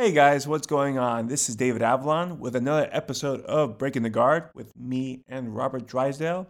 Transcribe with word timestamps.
Hey 0.00 0.12
guys, 0.12 0.48
what's 0.48 0.66
going 0.66 0.96
on? 0.96 1.26
This 1.26 1.50
is 1.50 1.56
David 1.56 1.82
Avellan 1.82 2.38
with 2.38 2.56
another 2.56 2.88
episode 2.90 3.42
of 3.42 3.76
Breaking 3.76 4.02
the 4.02 4.08
Guard 4.08 4.44
with 4.54 4.74
me 4.74 5.20
and 5.28 5.54
Robert 5.54 5.86
Drysdale. 5.86 6.48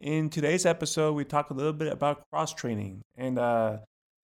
In 0.00 0.28
today's 0.28 0.66
episode, 0.66 1.12
we 1.12 1.24
talk 1.24 1.50
a 1.50 1.54
little 1.54 1.72
bit 1.72 1.92
about 1.92 2.24
cross 2.32 2.52
training, 2.52 3.00
and 3.16 3.38
uh, 3.38 3.76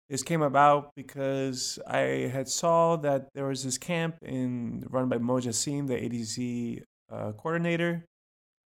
this 0.09 0.21
came 0.21 0.41
about 0.41 0.91
because 0.97 1.79
I 1.87 2.29
had 2.33 2.49
saw 2.49 2.97
that 2.97 3.29
there 3.33 3.45
was 3.45 3.63
this 3.63 3.77
camp 3.77 4.17
in 4.21 4.85
run 4.89 5.07
by 5.07 5.17
Mo 5.17 5.39
Jassim, 5.39 5.87
the 5.87 5.95
ADC 5.95 6.83
uh, 7.09 7.31
coordinator, 7.31 8.03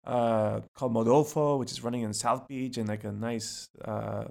uh, 0.05 0.59
called 0.75 0.93
Modolfo, 0.93 1.57
which 1.57 1.71
is 1.71 1.83
running 1.83 2.03
in 2.03 2.13
South 2.13 2.47
Beach 2.47 2.77
in 2.77 2.85
like 2.85 3.03
a 3.03 3.11
nice 3.11 3.67
uh, 3.83 4.25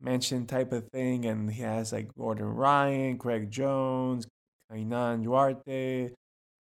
mansion 0.00 0.44
type 0.44 0.72
of 0.72 0.88
thing, 0.88 1.24
and 1.26 1.52
he 1.52 1.62
has 1.62 1.92
like 1.92 2.12
Gordon 2.18 2.46
Ryan, 2.46 3.16
Craig 3.16 3.48
Jones, 3.48 4.26
Kaynan 4.70 5.24
Duarte, 5.24 6.12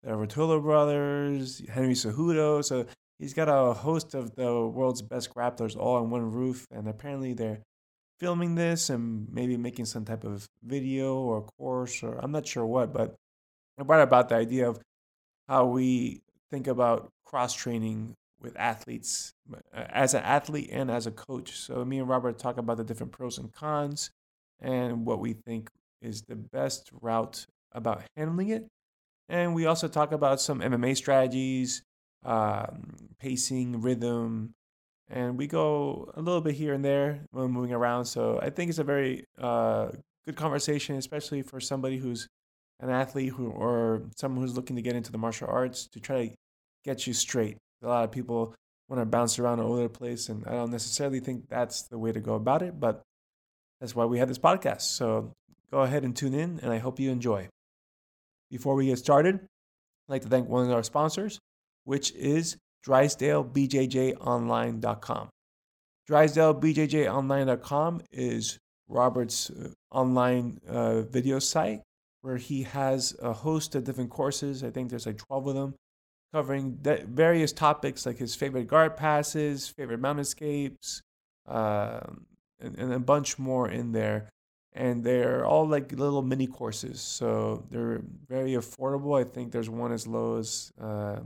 the 0.04 0.10
Ruotolo 0.10 0.62
brothers, 0.62 1.62
Henry 1.70 1.94
Cejudo. 1.94 2.64
So 2.64 2.86
he's 3.20 3.34
got 3.34 3.50
a 3.50 3.74
host 3.74 4.16
of 4.16 4.36
the 4.36 4.66
world's 4.68 5.02
best 5.02 5.34
grapplers 5.34 5.78
all 5.78 5.98
on 5.98 6.10
one 6.10 6.32
roof, 6.32 6.66
and 6.72 6.88
apparently 6.88 7.34
they're 7.34 7.60
filming 8.20 8.56
this 8.56 8.90
and 8.90 9.28
maybe 9.32 9.56
making 9.58 9.86
some 9.86 10.06
type 10.06 10.24
of 10.24 10.48
video 10.64 11.16
or 11.16 11.42
course 11.58 12.04
or 12.04 12.18
I'm 12.18 12.32
not 12.32 12.46
sure 12.46 12.66
what, 12.66 12.94
but 12.94 13.16
I 13.80 13.84
brought 13.84 14.02
about 14.02 14.30
the 14.30 14.36
idea 14.36 14.68
of 14.68 14.80
how 15.48 15.66
we 15.66 16.22
think 16.52 16.68
about 16.68 17.10
cross 17.26 17.54
training 17.54 18.16
with 18.42 18.58
athletes 18.58 19.34
uh, 19.54 19.58
as 19.74 20.14
an 20.14 20.24
athlete 20.24 20.70
and 20.72 20.92
as 20.92 21.08
a 21.08 21.12
coach. 21.12 21.54
So 21.54 21.84
me 21.86 22.00
and 22.00 22.10
Robert 22.10 22.38
talk 22.38 22.58
about 22.58 22.78
the 22.78 22.84
different 22.84 23.12
pros 23.12 23.38
and 23.38 23.54
cons 23.54 24.12
and 24.60 25.06
what 25.06 25.20
we 25.20 25.34
think 25.34 25.70
is 26.02 26.24
the 26.24 26.36
best 26.36 26.90
route 27.02 27.46
about 27.72 28.04
handling 28.16 28.50
it. 28.50 28.68
And 29.28 29.54
we 29.54 29.66
also 29.66 29.88
talk 29.88 30.12
about 30.12 30.42
some 30.42 30.60
MMA 30.60 30.98
strategies, 30.98 31.84
um, 32.26 33.10
pacing, 33.20 33.82
rhythm, 33.82 34.54
and 35.10 35.38
we 35.38 35.48
go 35.48 36.12
a 36.16 36.22
little 36.22 36.42
bit 36.42 36.56
here 36.56 36.74
and 36.74 36.86
there 36.86 37.22
when 37.32 37.52
moving 37.52 37.74
around. 37.74 38.06
So 38.06 38.40
I 38.42 38.50
think 38.50 38.70
it's 38.70 38.80
a 38.80 38.84
very 38.84 39.26
uh, 39.40 39.90
good 40.26 40.36
conversation, 40.36 40.96
especially 40.96 41.42
for 41.42 41.60
somebody 41.60 41.98
who's 41.98 42.28
an 42.80 42.90
athlete 42.90 43.34
who 43.34 43.50
or 43.50 44.04
someone 44.16 44.46
who's 44.46 44.56
looking 44.56 44.76
to 44.76 44.82
get 44.82 44.96
into 44.96 45.12
the 45.12 45.18
martial 45.18 45.48
arts 45.50 45.88
to 45.94 46.00
try 46.00 46.28
to 46.28 46.36
get 46.86 47.08
you 47.08 47.14
straight. 47.14 47.58
A 47.84 47.88
lot 47.88 48.04
of 48.04 48.12
people 48.12 48.54
want 48.88 49.02
to 49.02 49.06
bounce 49.06 49.40
around 49.40 49.60
all 49.60 49.74
over 49.74 49.84
the 49.84 49.90
place, 49.90 50.30
and 50.30 50.46
I 50.46 50.52
don't 50.52 50.72
necessarily 50.72 51.20
think 51.20 51.50
that's 51.50 51.84
the 51.84 51.98
way 51.98 52.12
to 52.12 52.20
go 52.20 52.36
about 52.36 52.62
it, 52.62 52.80
but 52.80 53.02
that's 53.80 53.96
why 53.96 54.06
we 54.06 54.20
have 54.20 54.28
this 54.28 54.40
podcast. 54.40 54.82
So 54.82 55.34
go 55.72 55.82
ahead 55.82 56.04
and 56.04 56.16
tune 56.16 56.34
in, 56.34 56.60
and 56.62 56.72
I 56.72 56.78
hope 56.78 57.00
you 57.00 57.12
enjoy. 57.12 57.48
Before 58.50 58.76
we 58.76 58.88
get 58.88 59.00
started, 59.00 59.36
I'd 59.36 59.42
like 60.08 60.24
to 60.24 60.30
thank 60.30 60.50
one 60.50 60.66
of 60.66 60.72
our 60.72 60.84
sponsors, 60.84 61.40
which 61.84 62.12
is 62.14 62.58
DrysdaleBJJOnline.com. 62.86 65.30
DrysdaleBJJOnline.com 66.10 68.02
is 68.12 68.58
Robert's 68.88 69.52
uh, 69.52 69.70
online 69.92 70.60
uh, 70.68 71.02
video 71.02 71.38
site 71.40 71.82
where 72.22 72.38
he 72.38 72.64
has 72.64 73.16
a 73.22 73.32
host 73.32 73.76
of 73.76 73.84
different 73.84 74.10
courses. 74.10 74.64
I 74.64 74.72
think 74.72 74.90
there's 74.90 75.06
like 75.06 75.18
12 75.18 75.48
of 75.48 75.56
them 75.56 75.76
covering 76.34 76.78
various 76.82 77.54
topics 77.54 78.06
like 78.06 78.18
his 78.18 78.36
favorite 78.36 78.68
guard 78.68 78.98
passes, 78.98 79.68
favorite 79.68 80.00
mount 80.00 80.20
escapes, 80.20 81.02
uh, 81.48 82.02
and, 82.60 82.78
and 82.78 82.94
a 82.94 83.00
bunch 83.00 83.40
more 83.40 83.70
in 83.70 83.92
there. 83.92 84.30
And 84.74 85.04
they're 85.04 85.46
all 85.46 85.68
like 85.68 85.92
little 85.92 86.22
mini 86.22 86.46
courses, 86.46 87.02
so 87.02 87.66
they're 87.72 88.02
very 88.28 88.52
affordable. 88.52 89.20
I 89.20 89.24
think 89.24 89.52
there's 89.52 89.70
one 89.70 89.92
as 89.92 90.06
low 90.06 90.38
as 90.38 90.72
uh, 90.80 91.22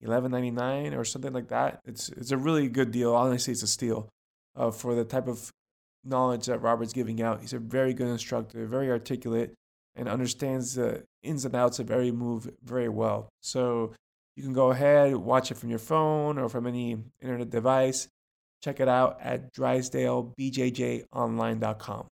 eleven 0.00 0.30
ninety 0.30 0.52
nine 0.52 0.94
or 0.94 1.04
something 1.04 1.32
like 1.32 1.48
that. 1.48 1.80
It's 1.84 2.10
it's 2.10 2.30
a 2.30 2.36
really 2.36 2.68
good 2.68 2.92
deal. 2.92 3.12
Honestly, 3.12 3.52
it's 3.52 3.64
a 3.64 3.66
steal 3.66 4.08
uh, 4.56 4.70
for 4.70 4.94
the 4.94 5.04
type 5.04 5.26
of 5.26 5.50
knowledge 6.04 6.46
that 6.46 6.62
Robert's 6.62 6.92
giving 6.92 7.20
out. 7.20 7.40
He's 7.40 7.52
a 7.52 7.58
very 7.58 7.92
good 7.92 8.06
instructor, 8.06 8.64
very 8.66 8.88
articulate, 8.88 9.52
and 9.96 10.08
understands 10.08 10.74
the 10.74 11.02
ins 11.22 11.44
and 11.44 11.54
outs 11.54 11.78
of 11.78 11.90
every 11.90 12.12
move 12.12 12.50
very 12.64 12.88
well. 12.88 13.28
So 13.42 13.92
you 14.36 14.42
can 14.42 14.52
go 14.52 14.70
ahead, 14.70 15.16
watch 15.16 15.50
it 15.50 15.58
from 15.58 15.70
your 15.70 15.78
phone 15.78 16.38
or 16.38 16.48
from 16.48 16.66
any 16.66 16.96
internet 17.20 17.50
device. 17.50 18.08
Check 18.62 18.80
it 18.80 18.88
out 18.88 19.18
at 19.20 19.52
drysdalebjjonline.com. 19.54 22.06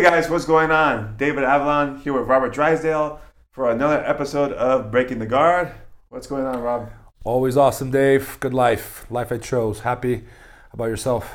Hey 0.00 0.08
guys, 0.08 0.30
what's 0.30 0.46
going 0.46 0.70
on? 0.70 1.14
David 1.18 1.44
Avellan 1.44 2.00
here 2.00 2.14
with 2.14 2.26
Robert 2.26 2.54
Drysdale 2.54 3.20
for 3.50 3.70
another 3.70 4.02
episode 4.06 4.50
of 4.52 4.90
Breaking 4.90 5.18
the 5.18 5.26
Guard. 5.26 5.72
What's 6.08 6.26
going 6.26 6.46
on, 6.46 6.62
Rob? 6.62 6.90
Always 7.22 7.58
awesome, 7.58 7.90
Dave. 7.90 8.38
Good 8.40 8.54
life. 8.54 9.04
Life 9.10 9.30
I 9.30 9.36
chose. 9.36 9.80
Happy. 9.80 10.24
About 10.72 10.86
yourself? 10.86 11.30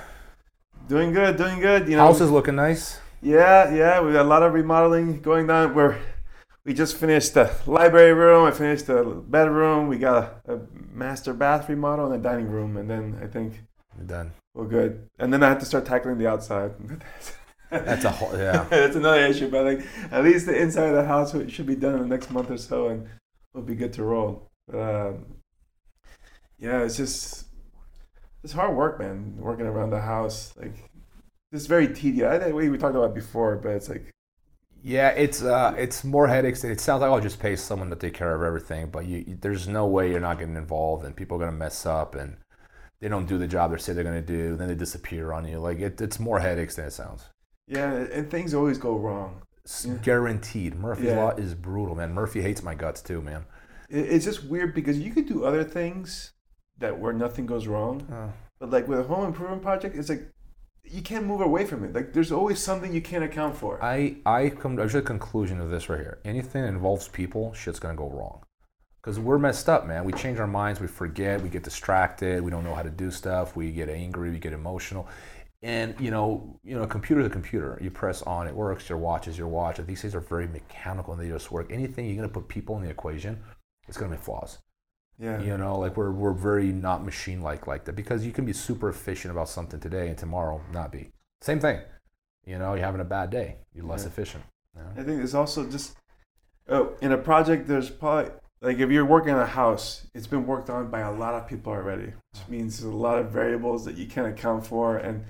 Doing 0.88 1.14
good, 1.14 1.38
doing 1.38 1.60
good. 1.60 1.88
You 1.88 1.98
know, 1.98 2.08
house 2.08 2.22
is 2.22 2.32
looking 2.32 2.56
nice. 2.56 3.00
Yeah, 3.22 3.72
yeah. 3.72 4.02
We 4.02 4.14
got 4.14 4.26
a 4.26 4.28
lot 4.28 4.42
of 4.42 4.52
remodeling 4.52 5.22
going 5.22 5.48
on. 5.52 5.76
We're 5.76 6.00
we 6.64 6.74
just 6.74 6.98
finished 6.98 7.36
the 7.36 7.56
library 7.68 8.16
room. 8.16 8.48
I 8.48 8.52
finished 8.52 8.88
the 8.88 9.04
bedroom. 9.04 9.90
We 9.90 10.00
got 10.00 10.42
a, 10.48 10.56
a 10.56 10.62
master 10.92 11.36
bath 11.36 11.70
remodel 11.70 12.12
and 12.12 12.16
a 12.16 12.18
dining 12.18 12.50
room, 12.50 12.78
and 12.78 12.90
then 12.90 13.20
I 13.22 13.28
think 13.28 13.62
we're 13.96 14.06
done. 14.06 14.32
We're 14.56 14.66
good. 14.66 15.08
And 15.20 15.32
then 15.32 15.44
I 15.44 15.50
have 15.50 15.60
to 15.60 15.66
start 15.66 15.86
tackling 15.86 16.18
the 16.18 16.26
outside. 16.26 16.74
That's 17.70 18.06
a 18.06 18.10
whole 18.10 18.38
yeah. 18.38 18.64
That's 18.70 18.96
another 18.96 19.26
issue, 19.26 19.50
but 19.50 19.66
like 19.66 19.88
at 20.12 20.24
least 20.24 20.46
the 20.46 20.58
inside 20.58 20.90
of 20.90 20.96
the 20.96 21.06
house 21.06 21.36
should 21.50 21.66
be 21.66 21.76
done 21.76 21.96
in 21.96 22.02
the 22.02 22.08
next 22.08 22.32
month 22.32 22.52
or 22.52 22.58
so, 22.58 22.90
and 22.90 23.08
we'll 23.54 23.64
be 23.64 23.76
good 23.76 23.94
to 23.94 24.04
roll. 24.04 24.48
But, 24.68 24.80
um, 24.80 25.26
yeah, 26.60 26.82
it's 26.84 26.98
just 26.98 27.46
it's 28.44 28.54
hard 28.54 28.76
work, 28.76 29.00
man. 29.00 29.36
Working 29.38 29.66
around 29.66 29.90
the 29.90 30.02
house, 30.02 30.54
like 30.58 30.76
it's 31.52 31.66
very 31.68 31.88
tedious. 31.88 32.28
I 32.28 32.40
think 32.40 32.56
we 32.56 32.78
talked 32.78 32.96
about 32.96 33.16
before, 33.16 33.56
but 33.58 33.70
it's 33.70 33.90
like 33.90 34.14
yeah, 34.86 35.10
it's 35.10 35.42
uh, 35.42 35.74
it's 35.78 36.04
more 36.04 36.28
headaches. 36.28 36.64
It 36.64 36.80
sounds 36.80 37.02
like 37.02 37.10
I'll 37.10 37.20
just 37.20 37.40
pay 37.40 37.56
someone 37.56 37.90
to 37.90 37.96
take 37.96 38.14
care 38.14 38.36
of 38.36 38.44
everything, 38.44 38.92
but 38.92 39.08
you, 39.08 39.24
you, 39.28 39.38
there's 39.42 39.68
no 39.68 39.88
way 39.88 40.12
you're 40.12 40.20
not 40.20 40.38
getting 40.38 40.56
involved, 40.56 41.04
and 41.04 41.16
people 41.16 41.38
are 41.38 41.40
gonna 41.40 41.58
mess 41.58 41.88
up, 41.88 42.14
and 42.14 42.38
they 43.00 43.08
don't 43.08 43.26
do 43.26 43.40
the 43.40 43.48
job 43.48 43.72
they 43.72 43.78
say 43.78 43.94
they're 43.94 44.04
gonna 44.04 44.22
do, 44.22 44.56
then 44.56 44.68
they 44.68 44.76
disappear 44.76 45.34
on 45.34 45.48
you. 45.48 45.58
Like 45.58 45.80
it, 45.80 46.00
it's 46.00 46.20
more 46.20 46.40
headaches 46.40 46.76
than 46.76 46.86
it 46.86 46.92
sounds. 46.94 47.24
Yeah, 47.68 47.92
and 47.94 48.30
things 48.30 48.54
always 48.54 48.78
go 48.78 48.96
wrong. 48.96 49.42
It's. 49.64 49.86
Guaranteed. 49.86 50.76
Murphy's 50.76 51.06
yeah. 51.06 51.24
law 51.24 51.32
is 51.32 51.56
brutal, 51.56 51.96
man. 51.96 52.14
Murphy 52.14 52.42
hates 52.42 52.62
my 52.62 52.76
guts 52.76 53.02
too, 53.02 53.22
man. 53.22 53.46
It's 53.90 54.26
just 54.26 54.44
weird 54.44 54.74
because 54.74 55.00
you 55.00 55.12
could 55.12 55.28
do 55.28 55.44
other 55.44 55.64
things 55.64 56.34
that 56.78 57.00
where 57.00 57.14
nothing 57.14 57.46
goes 57.46 57.68
wrong. 57.68 58.08
Oh. 58.12 58.32
But 58.60 58.70
like 58.70 58.88
with 58.88 59.00
a 59.00 59.04
home 59.04 59.26
improvement 59.26 59.62
project, 59.62 59.96
it's 59.96 60.10
like 60.10 60.32
you 60.84 61.02
can't 61.02 61.26
move 61.26 61.42
away 61.42 61.66
from 61.66 61.84
it. 61.84 61.94
Like 61.94 62.14
there's 62.14 62.32
always 62.32 62.60
something 62.60 62.94
you 62.94 63.02
can't 63.02 63.24
account 63.24 63.56
for. 63.56 63.84
I 63.84 64.18
I 64.26 64.50
come 64.50 64.78
to 64.78 64.88
the 64.88 65.02
conclusion 65.02 65.60
of 65.60 65.70
this 65.70 65.90
right 65.90 66.00
here. 66.00 66.20
Anything 66.26 66.64
that 66.64 66.70
involves 66.70 67.08
people, 67.08 67.54
shit's 67.54 67.80
gonna 67.80 67.96
go 67.96 68.10
wrong. 68.10 68.44
Because 69.02 69.20
we're 69.20 69.38
messed 69.38 69.70
up, 69.70 69.86
man. 69.86 70.04
We 70.04 70.14
change 70.14 70.40
our 70.40 70.48
minds, 70.48 70.80
we 70.80 70.88
forget, 70.88 71.40
we 71.40 71.50
get 71.50 71.62
distracted, 71.62 72.42
we 72.42 72.50
don't 72.50 72.64
know 72.64 72.74
how 72.74 72.82
to 72.82 72.90
do 72.90 73.12
stuff, 73.12 73.56
we 73.56 73.72
get 73.72 73.88
angry, 73.88 74.32
we 74.32 74.40
get 74.40 74.52
emotional. 74.52 75.08
And 75.66 76.00
you 76.00 76.12
know, 76.12 76.60
you 76.64 76.76
know, 76.76 76.84
a 76.84 76.88
computer's 76.88 77.26
a 77.26 77.30
computer. 77.30 77.80
You 77.82 77.90
press 77.90 78.22
on, 78.22 78.48
it 78.48 78.54
works. 78.54 78.88
Your 78.88 79.00
watch 79.00 79.28
is 79.28 79.36
your 79.36 79.48
watch. 79.48 79.78
These 79.78 80.00
things 80.00 80.14
are 80.14 80.20
very 80.20 80.48
mechanical 80.48 81.12
and 81.12 81.20
they 81.20 81.28
just 81.28 81.52
work. 81.52 81.72
Anything 81.72 82.06
you're 82.06 82.18
gonna 82.18 82.30
put 82.30 82.48
people 82.48 82.78
in 82.78 82.84
the 82.84 82.90
equation, 82.92 83.42
it's 83.88 83.98
gonna 83.98 84.16
be 84.16 84.22
flaws. 84.22 84.60
Yeah. 85.18 85.42
You 85.42 85.58
know, 85.58 85.80
like 85.80 85.98
we're 85.98 86.12
we're 86.12 86.34
very 86.34 86.68
not 86.68 87.04
machine 87.04 87.42
like 87.42 87.66
like 87.66 87.84
that 87.86 87.96
because 87.96 88.24
you 88.24 88.32
can 88.32 88.46
be 88.46 88.54
super 88.54 88.90
efficient 88.90 89.32
about 89.32 89.50
something 89.50 89.80
today 89.80 90.08
and 90.10 90.16
tomorrow 90.16 90.62
not 90.72 90.92
be. 90.92 91.10
Same 91.42 91.60
thing. 91.60 91.80
You 92.46 92.60
know, 92.60 92.76
you're 92.76 92.86
having 92.86 93.02
a 93.02 93.06
bad 93.06 93.32
day, 93.32 93.56
you're 93.74 93.86
less 93.86 94.04
yeah. 94.04 94.10
efficient. 94.10 94.44
You 94.76 94.84
know? 94.84 95.02
I 95.02 95.04
think 95.04 95.24
it's 95.24 95.34
also 95.34 95.68
just 95.68 95.98
oh, 96.70 96.94
in 97.02 97.12
a 97.12 97.18
project. 97.18 97.68
There's 97.68 97.90
probably 97.90 98.32
like 98.62 98.78
if 98.78 98.92
you're 98.92 99.04
working 99.04 99.34
on 99.34 99.40
a 99.40 99.48
house, 99.48 100.06
it's 100.14 100.28
been 100.28 100.46
worked 100.46 100.70
on 100.70 100.92
by 100.92 101.00
a 101.00 101.12
lot 101.12 101.34
of 101.34 101.48
people 101.48 101.74
already, 101.74 102.14
which 102.34 102.48
means 102.48 102.80
there's 102.80 102.94
a 102.94 102.96
lot 102.96 103.18
of 103.18 103.32
variables 103.32 103.84
that 103.86 103.96
you 103.96 104.06
can't 104.06 104.28
account 104.28 104.68
for. 104.68 104.98
And 104.98 105.26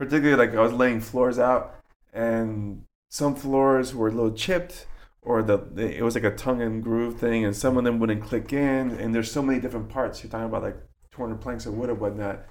particularly, 0.00 0.36
like 0.36 0.56
I 0.56 0.62
was 0.62 0.72
laying 0.72 1.00
floors 1.00 1.38
out, 1.38 1.76
and 2.12 2.84
some 3.10 3.34
floors 3.34 3.94
were 3.94 4.08
a 4.08 4.10
little 4.10 4.32
chipped 4.32 4.86
or 5.22 5.42
the, 5.42 5.58
the, 5.58 5.96
it 5.96 6.02
was 6.02 6.14
like 6.14 6.24
a 6.24 6.34
tongue 6.34 6.62
and 6.62 6.82
groove 6.82 7.18
thing, 7.18 7.44
and 7.44 7.54
some 7.54 7.76
of 7.76 7.84
them 7.84 7.98
wouldn't 7.98 8.22
click 8.22 8.52
in. 8.52 8.90
And 8.92 9.14
there's 9.14 9.30
so 9.30 9.42
many 9.42 9.60
different 9.60 9.90
parts. 9.90 10.22
You're 10.22 10.30
talking 10.30 10.46
about 10.46 10.62
like 10.62 10.78
200 11.12 11.40
planks 11.40 11.66
of 11.66 11.74
wood 11.74 11.90
or 11.90 11.94
whatnot. 11.94 12.46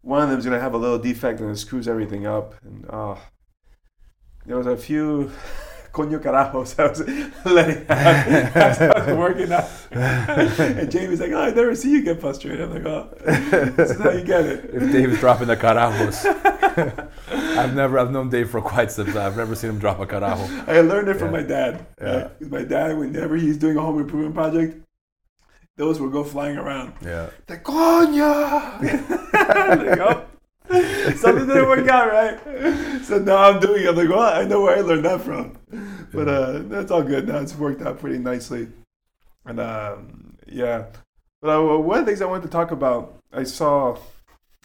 One 0.00 0.20
of 0.20 0.28
them's 0.28 0.44
gonna 0.44 0.58
have 0.58 0.74
a 0.74 0.78
little 0.78 0.98
defect 0.98 1.38
and 1.38 1.50
it 1.50 1.56
screws 1.56 1.86
everything 1.86 2.26
up. 2.26 2.56
And 2.64 2.84
uh, 2.90 3.14
there 4.44 4.56
was 4.56 4.66
a 4.66 4.76
few 4.76 5.30
coño 5.92 6.20
carajo. 6.20 6.66
So 6.66 6.84
I 6.84 6.88
was 6.88 7.00
letting 7.44 7.86
out 7.88 8.26
as 8.56 8.80
I 8.80 9.06
was 9.06 9.16
working 9.16 9.52
out. 9.52 9.70
and 9.92 10.90
Jamie's 10.90 11.20
like, 11.20 11.30
oh, 11.30 11.42
I 11.42 11.50
never 11.50 11.76
see 11.76 11.92
you 11.92 12.02
get 12.02 12.20
frustrated. 12.20 12.62
I'm 12.62 12.74
like, 12.74 12.84
oh, 12.84 13.14
this 13.76 13.92
is 13.92 14.00
how 14.00 14.10
you 14.10 14.24
get 14.24 14.44
it. 14.44 14.70
If 14.72 14.90
Dave 14.90 15.12
is 15.12 15.20
dropping 15.20 15.46
the 15.46 15.56
carajos, 15.56 16.24
I've 17.30 17.74
never, 17.74 17.98
I've 17.98 18.10
known 18.10 18.30
Dave 18.30 18.50
for 18.50 18.60
quite 18.60 18.90
some 18.90 19.06
time. 19.06 19.16
I've 19.18 19.36
never 19.36 19.54
seen 19.54 19.70
him 19.70 19.78
drop 19.78 20.00
a 20.00 20.06
carajo. 20.06 20.68
I 20.68 20.80
learned 20.80 21.08
it 21.08 21.14
from 21.14 21.32
Yeah. 21.34 21.40
my 21.40 21.46
dad. 21.46 21.86
Yeah. 22.00 22.28
My 22.40 22.62
dad, 22.62 22.98
whenever 22.98 23.36
he's 23.36 23.56
doing 23.56 23.76
a 23.76 23.80
home 23.80 24.00
improvement 24.00 24.34
project, 24.34 24.78
those 25.76 26.00
will 26.00 26.10
go 26.10 26.22
flying 26.24 26.56
around. 26.58 26.94
Yeah. 27.02 27.30
Coño! 27.48 28.80
like, 29.32 29.98
oh, 30.00 30.26
something 31.16 31.46
didn't 31.46 31.68
work 31.68 31.88
out 31.88 32.08
right. 32.08 33.02
So 33.04 33.18
now 33.18 33.36
I'm 33.50 33.60
doing 33.60 33.84
it. 33.84 33.88
I'm 33.88 33.96
like, 33.96 34.08
well, 34.08 34.20
I 34.20 34.44
know 34.44 34.62
where 34.62 34.76
I 34.76 34.80
learned 34.80 35.04
that 35.04 35.20
from. 35.22 35.58
But 36.12 36.28
uh, 36.28 36.58
that's 36.64 36.90
all 36.90 37.02
good. 37.02 37.26
Now 37.26 37.38
it's 37.38 37.54
worked 37.56 37.82
out 37.82 37.98
pretty 38.00 38.18
nicely. 38.18 38.68
And 39.44 39.58
um, 39.60 40.36
yeah. 40.46 40.86
But 41.40 41.58
uh, 41.58 41.78
one 41.78 42.00
of 42.00 42.04
the 42.06 42.10
things 42.12 42.22
I 42.22 42.26
wanted 42.26 42.44
to 42.44 42.50
talk 42.50 42.70
about, 42.70 43.18
I 43.32 43.42
saw, 43.44 43.96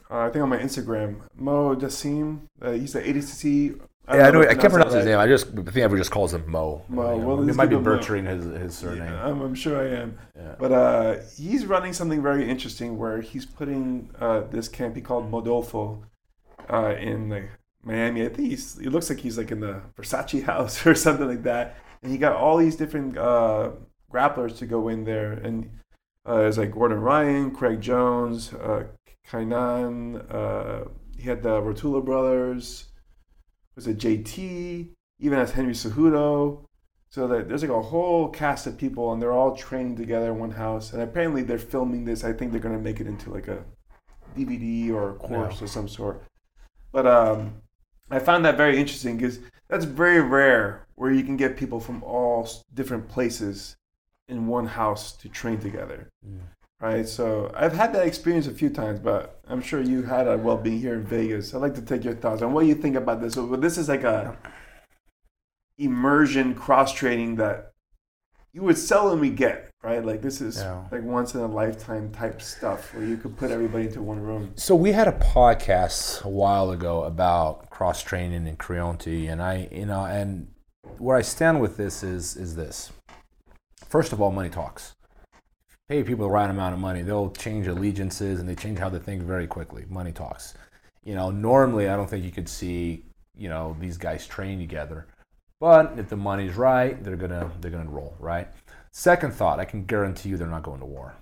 uh, 0.10 0.20
I 0.20 0.30
think 0.30 0.44
on 0.44 0.50
my 0.50 0.58
Instagram, 0.58 1.22
Mo 1.36 1.76
Jassim, 1.76 2.42
uh, 2.62 2.72
he's 2.72 2.94
the 2.94 3.02
ADCC. 3.02 3.80
Yeah, 4.10 4.28
I 4.28 4.32
know. 4.32 4.42
I 4.42 4.56
can't 4.56 4.72
pronounce 4.72 4.94
his 4.94 5.06
name. 5.06 5.20
I 5.20 5.28
just 5.28 5.48
I 5.48 5.56
think 5.56 5.78
everyone 5.78 5.98
just 5.98 6.12
calls 6.12 6.34
him 6.34 6.50
Mo. 6.50 6.86
Mo. 6.88 7.16
You 7.16 7.22
know, 7.22 7.28
Well, 7.28 7.50
it 7.50 7.56
might 7.56 7.70
be 7.70 7.76
butchering 7.76 8.26
his 8.26 8.46
his 8.46 8.78
surname. 8.78 9.00
Yeah, 9.00 9.28
I'm, 9.28 9.42
I'm 9.42 9.56
sure 9.56 9.82
I 9.82 10.02
am. 10.02 10.18
Yeah. 10.34 10.56
But 10.58 10.72
uh, 10.72 11.18
he's 11.36 11.66
running 11.66 11.92
something 11.92 12.24
very 12.24 12.50
interesting 12.50 12.98
where 12.98 13.20
he's 13.20 13.46
putting 13.46 14.10
uh, 14.20 14.42
this 14.50 14.70
camp 14.70 14.96
he 14.96 15.02
called 15.02 15.30
Modolfo 15.30 16.04
uh, 16.72 16.96
in 16.98 17.30
like 17.30 17.50
Miami. 17.84 18.26
I 18.26 18.30
think 18.30 18.50
he's. 18.50 18.78
It 18.80 18.92
looks 18.92 19.10
like 19.10 19.20
he's 19.20 19.38
like 19.38 19.52
in 19.52 19.60
the 19.60 19.82
Versace 19.98 20.42
house 20.52 20.86
or 20.86 20.96
something 20.96 21.28
like 21.28 21.44
that. 21.44 21.76
And 22.02 22.10
he 22.10 22.18
got 22.18 22.34
all 22.34 22.56
these 22.56 22.78
different 22.78 23.18
uh, 23.18 23.72
grapplers 24.10 24.58
to 24.60 24.66
go 24.66 24.88
in 24.88 25.04
there, 25.04 25.34
and 25.34 25.70
uh, 26.26 26.38
there's 26.38 26.58
like 26.58 26.72
Gordon 26.72 27.02
Ryan, 27.02 27.52
Craig 27.52 27.82
Jones, 27.82 28.54
uh, 28.54 28.84
Kaynan. 29.30 30.26
Uh, 30.34 30.90
he 31.18 31.24
had 31.24 31.44
the 31.44 31.62
Ruotolo 31.62 32.04
brothers. 32.04 32.86
Was 33.76 33.88
it 33.88 33.98
JT? 33.98 34.90
Even 35.20 35.40
as 35.40 35.52
Henry 35.52 35.74
Cejudo. 35.74 36.64
So 37.10 37.28
that 37.28 37.48
there's 37.48 37.62
like 37.62 37.72
a 37.72 37.82
whole 37.82 38.28
cast 38.30 38.68
of 38.68 38.78
people, 38.78 39.14
and 39.14 39.22
they're 39.22 39.32
all 39.32 39.56
training 39.56 39.96
together 39.96 40.32
in 40.32 40.40
one 40.40 40.52
house. 40.52 40.92
And 40.94 41.02
apparently, 41.02 41.42
they're 41.42 41.58
filming 41.58 42.04
this. 42.06 42.24
I 42.24 42.34
think 42.34 42.52
they're 42.52 42.62
gonna 42.62 42.78
make 42.80 43.00
it 43.00 43.08
into 43.08 43.32
like 43.32 43.48
a 43.48 43.64
DVD 44.36 44.92
or 44.92 45.12
a 45.12 45.14
course 45.14 45.62
of 45.62 45.70
some 45.70 45.88
sort. 45.88 46.22
But 46.92 47.08
um, 47.08 47.62
I 48.12 48.20
found 48.20 48.44
that 48.46 48.58
very 48.58 48.78
interesting 48.78 49.18
because 49.18 49.40
that's 49.70 49.86
very 49.86 50.22
rare 50.22 50.86
where 50.96 51.12
you 51.12 51.24
can 51.24 51.38
get 51.38 51.58
people 51.58 51.80
from 51.80 52.04
all 52.04 52.48
different 52.74 53.08
places 53.08 53.78
in 54.28 54.48
one 54.48 54.66
house 54.68 55.14
to 55.14 55.30
train 55.30 55.60
together, 55.60 56.10
Mm. 56.28 56.40
Right? 56.80 57.08
So 57.08 57.52
I've 57.56 57.74
had 57.74 57.94
that 57.94 58.06
experience 58.08 58.48
a 58.48 58.54
few 58.54 58.70
times, 58.70 59.00
but 59.00 59.40
I'm 59.48 59.62
sure 59.62 59.82
you 59.82 60.04
had 60.04 60.28
it 60.28 60.40
well 60.40 60.58
being 60.58 60.80
here 60.80 60.94
in 60.96 61.06
Vegas. 61.06 61.54
I'd 61.54 61.62
like 61.62 61.76
to 61.76 61.82
take 61.82 62.04
your 62.04 62.16
thoughts 62.16 62.42
on 62.42 62.54
what 62.54 62.66
you 62.66 62.76
think 62.76 62.96
about 62.96 63.22
this. 63.22 63.34
So 63.34 63.46
this 63.56 63.78
is 63.78 63.90
like 63.90 64.04
a 64.04 64.38
immersion 65.78 66.56
cross 66.56 66.94
training 66.94 67.36
that 67.36 67.72
you 68.54 68.64
would 68.64 68.76
seldomly 68.76 69.36
get, 69.36 69.70
right? 69.84 70.04
Like 70.04 70.22
this 70.22 70.42
is 70.42 70.58
Yeah. 70.58 70.86
like 70.92 71.04
once 71.04 71.36
in 71.36 71.42
a 71.42 71.48
lifetime 71.48 72.12
type 72.12 72.42
stuff 72.42 72.94
where 72.96 73.06
you 73.06 73.18
could 73.18 73.38
put 73.38 73.52
everybody 73.52 73.86
into 73.86 74.02
one 74.02 74.20
room. 74.20 74.54
So 74.56 74.76
we 74.76 74.92
had 74.94 75.08
a 75.08 75.12
podcast 75.12 76.24
a 76.24 76.30
while 76.30 76.72
ago 76.72 77.04
about 77.04 77.70
cross 77.70 78.02
training 78.02 78.48
and 78.48 78.58
Creonte, 78.58 79.30
and 79.32 79.42
I, 79.42 79.68
you 79.72 79.86
know, 79.86 80.06
and 80.06 80.48
where 80.98 81.16
I 81.18 81.22
stand 81.22 81.62
with 81.62 81.78
this 81.78 82.02
is 82.02 82.36
is 82.36 82.56
this. 82.56 82.92
First 83.88 84.12
of 84.12 84.20
all, 84.22 84.32
money 84.32 84.50
talks. 84.50 84.96
Pay 85.90 86.04
people 86.04 86.26
the 86.26 86.32
right 86.32 86.50
amount 86.50 86.74
of 86.74 86.82
money, 86.82 87.02
they'll 87.02 87.32
change 87.32 87.66
allegiances 87.68 88.42
and 88.42 88.50
they 88.50 88.56
change 88.56 88.78
how 88.78 88.90
they 88.90 89.00
think 89.00 89.24
very 89.24 89.48
quickly. 89.48 89.86
Money 89.88 90.12
talks. 90.12 90.54
You 91.06 91.16
know, 91.16 91.32
normally 91.32 91.88
I 91.88 91.96
don't 91.96 92.10
think 92.10 92.26
you 92.26 92.32
could 92.32 92.50
see, 92.50 93.06
you 93.38 93.48
know, 93.48 93.74
these 93.80 93.98
guys 93.98 94.28
train 94.28 94.60
together. 94.60 95.08
But 95.62 95.98
if 95.98 96.10
the 96.10 96.18
money's 96.18 96.58
right, 96.58 97.02
they're 97.02 97.16
gonna 97.16 97.50
they're 97.62 97.72
gonna 97.72 97.90
roll, 97.90 98.18
right? 98.20 98.50
Second 98.92 99.34
thought, 99.34 99.62
I 99.62 99.66
can 99.66 99.86
guarantee 99.86 100.28
you 100.30 100.36
they're 100.36 100.48
not 100.48 100.64
going 100.64 100.82
to 100.82 100.86
war. 100.86 101.16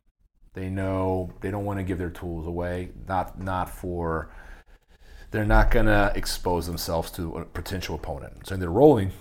They 0.53 0.69
know 0.69 1.31
they 1.41 1.51
don't 1.51 1.65
want 1.65 1.77
to 1.79 1.83
give 1.83 1.99
their 1.99 2.09
tools 2.09 2.47
away. 2.47 2.89
Not 3.07 3.39
not 3.39 3.69
for. 3.69 4.31
They're 5.29 5.45
not 5.45 5.69
gonna 5.69 6.11
expose 6.15 6.65
themselves 6.65 7.11
to 7.11 7.37
a 7.37 7.45
potential 7.45 7.95
opponent. 7.95 8.47
So 8.47 8.57
they're 8.57 8.69
rolling. 8.69 9.11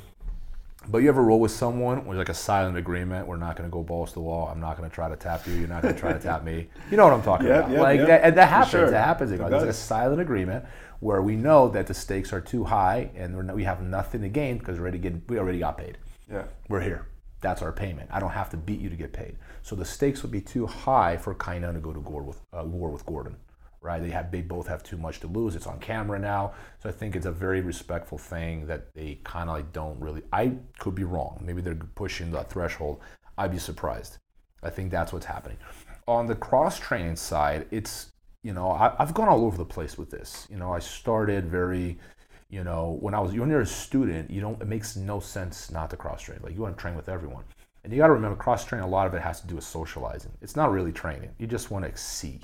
But 0.89 0.99
you 0.99 1.09
ever 1.09 1.23
roll 1.23 1.41
with 1.41 1.51
someone 1.53 2.05
with 2.07 2.19
like 2.19 2.29
a 2.29 2.35
silent 2.35 2.77
agreement? 2.77 3.27
We're 3.27 3.37
not 3.39 3.57
gonna 3.57 3.71
go 3.71 3.83
balls 3.83 4.11
to 4.11 4.15
the 4.15 4.21
wall. 4.21 4.49
I'm 4.49 4.61
not 4.61 4.77
gonna 4.77 4.91
try 4.91 5.09
to 5.09 5.17
tap 5.17 5.47
you. 5.47 5.55
You're 5.55 5.69
not 5.69 5.83
gonna 5.83 5.99
try 5.99 6.13
to 6.13 6.19
tap 6.19 6.45
me. 6.45 6.69
You 6.91 6.97
know 6.99 7.05
what 7.05 7.15
I'm 7.15 7.23
talking 7.23 7.47
Yep, 7.47 7.59
about? 7.59 7.71
yep, 7.71 7.81
like 7.81 7.99
yep, 8.01 8.07
that, 8.09 8.25
and 8.25 8.37
that 8.37 8.49
happens. 8.49 8.71
sure. 8.71 8.91
That 8.91 9.05
happens. 9.05 9.33
It 9.33 9.39
There's 9.39 9.51
like 9.53 9.63
a 9.71 9.73
silent 9.73 10.21
agreement 10.21 10.65
where 11.01 11.23
we 11.23 11.37
know 11.37 11.69
that 11.71 11.87
the 11.87 11.95
stakes 11.95 12.33
are 12.33 12.41
too 12.41 12.65
high 12.65 13.11
and 13.17 13.35
we're 13.37 13.43
not, 13.43 13.57
we 13.57 13.65
have 13.65 13.81
nothing 13.83 14.21
to 14.23 14.29
gain 14.29 14.59
because 14.59 14.77
we 14.79 14.83
already 14.83 14.99
getting, 14.99 15.23
we 15.29 15.39
already 15.39 15.59
got 15.59 15.77
paid 15.79 15.99
Yeah. 16.31 16.45
we're 16.69 16.81
here. 16.81 17.07
That's 17.41 17.61
our 17.63 17.73
payment. 17.73 18.09
I 18.13 18.21
don't 18.21 18.31
have 18.31 18.49
to 18.51 18.57
beat 18.57 18.81
you 18.81 18.89
to 18.91 18.97
get 18.97 19.13
paid. 19.13 19.37
So 19.63 19.77
the 19.77 19.85
stakes 19.85 20.23
would 20.23 20.31
be 20.33 20.41
too 20.41 20.67
high 20.67 21.17
for 21.17 21.35
Kaynan 21.35 21.75
to 21.75 21.81
go 21.81 21.93
to 21.93 22.01
war 22.01 22.23
with, 22.23 22.41
uh, 22.53 22.65
war 22.65 22.91
with 22.91 23.05
Gordon, 23.05 23.37
right? 23.85 24.03
They 24.03 24.11
have 24.11 24.31
they 24.31 24.41
both 24.41 24.67
have 24.67 24.83
too 24.83 24.97
much 24.97 25.21
to 25.21 25.27
lose. 25.27 25.55
It's 25.55 25.67
on 25.67 25.79
camera 25.79 26.19
now, 26.19 26.55
so 26.83 26.89
I 26.89 26.93
think 26.93 27.15
it's 27.15 27.27
a 27.27 27.33
very 27.33 27.61
respectful 27.61 28.19
thing 28.19 28.67
that 28.67 28.93
they 28.95 29.21
kind 29.25 29.49
of 29.51 29.57
like 29.57 29.73
don't 29.73 30.01
really. 30.01 30.23
I 30.33 30.55
could 30.79 30.95
be 30.95 31.05
wrong. 31.05 31.41
Maybe 31.45 31.61
they're 31.61 31.75
pushing 31.75 32.31
the 32.31 32.43
threshold. 32.45 33.01
I'd 33.37 33.53
be 33.53 33.59
surprised. 33.59 34.19
I 34.63 34.71
think 34.71 34.91
that's 34.91 35.13
what's 35.13 35.27
happening. 35.27 35.59
On 36.09 36.27
the 36.27 36.35
cross 36.35 36.79
training 36.79 37.17
side, 37.17 37.67
it's 37.71 38.11
you 38.43 38.53
know 38.53 38.71
I, 38.71 38.95
I've 38.99 39.15
gone 39.15 39.29
all 39.29 39.45
over 39.45 39.59
the 39.59 39.65
place 39.65 39.99
with 39.99 40.11
this. 40.11 40.47
You 40.51 40.57
know, 40.57 40.73
I 40.73 40.79
started 40.79 41.47
very 41.47 41.99
you 42.55 42.63
know, 42.63 42.99
when 43.01 43.15
I 43.15 43.21
was 43.21 43.33
when 43.33 43.51
you're 43.51 43.63
a 43.63 43.67
student, 43.67 44.31
you 44.31 44.41
don't 44.41 44.61
it 44.63 44.69
makes 44.69 44.97
no 44.97 45.19
sense 45.19 45.73
not 45.73 45.91
to 45.91 45.97
cross 45.97 46.23
train. 46.23 46.39
Like 46.43 46.55
you 46.55 46.61
want 46.61 46.77
to 46.77 46.81
train 46.81 46.95
with 46.95 47.09
everyone. 47.09 47.45
And 47.83 47.93
you 47.93 47.99
got 47.99 48.07
to 48.07 48.13
remember 48.13 48.37
cross 48.37 48.65
training 48.65 48.87
a 48.87 48.91
lot 48.91 49.07
of 49.07 49.15
it 49.15 49.21
has 49.21 49.41
to 49.41 49.47
do 49.47 49.57
with 49.57 49.65
socializing. 49.65 50.33
It's 50.41 50.57
not 50.57 50.71
really 50.71 50.93
training. 50.93 51.31
You 51.39 51.47
just 51.47 51.71
want 51.71 51.85
to 51.85 52.01
see. 52.01 52.41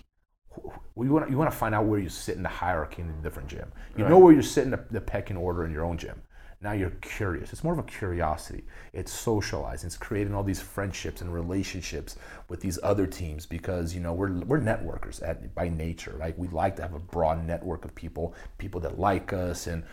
You 0.97 1.13
want, 1.13 1.31
you 1.31 1.37
want 1.37 1.51
to 1.51 1.57
find 1.57 1.75
out 1.75 1.87
where 1.87 2.01
you 2.01 2.09
sit 2.09 2.37
in 2.37 2.43
the 2.43 2.49
hierarchy 2.49 3.03
in 3.03 3.09
a 3.09 3.23
different 3.23 3.49
gym. 3.49 3.73
You 3.97 4.07
know 4.07 4.19
where 4.19 4.35
you 4.35 4.43
sit 4.43 4.65
in 4.65 4.71
the, 4.71 4.85
the 4.91 5.01
pecking 5.01 5.37
order 5.37 5.65
in 5.65 5.73
your 5.73 5.85
own 5.85 5.97
gym. 5.97 6.21
Now 6.63 6.73
you're 6.73 6.91
curious. 6.91 7.55
It's 7.55 7.65
more 7.65 7.73
of 7.73 7.79
a 7.79 7.85
curiosity. 7.85 8.65
It's 8.93 9.11
socializing. 9.11 9.87
It's 9.87 9.97
creating 9.97 10.35
all 10.35 10.43
these 10.43 10.61
friendships 10.61 11.23
and 11.23 11.33
relationships 11.33 12.17
with 12.51 12.61
these 12.61 12.79
other 12.83 13.07
teams 13.07 13.47
because 13.47 13.95
you 13.95 14.01
know 14.01 14.13
we're 14.13 14.41
we're 14.41 14.61
networkers 14.61 15.27
at 15.27 15.55
by 15.55 15.71
nature. 15.71 16.17
Like 16.21 16.37
we 16.37 16.49
like 16.49 16.77
to 16.77 16.83
have 16.83 16.93
a 16.93 16.99
broad 16.99 17.47
network 17.47 17.87
of 17.87 17.95
people, 17.95 18.35
people 18.59 18.79
that 18.83 18.99
like 18.99 19.33
us, 19.33 19.69
and 19.69 19.85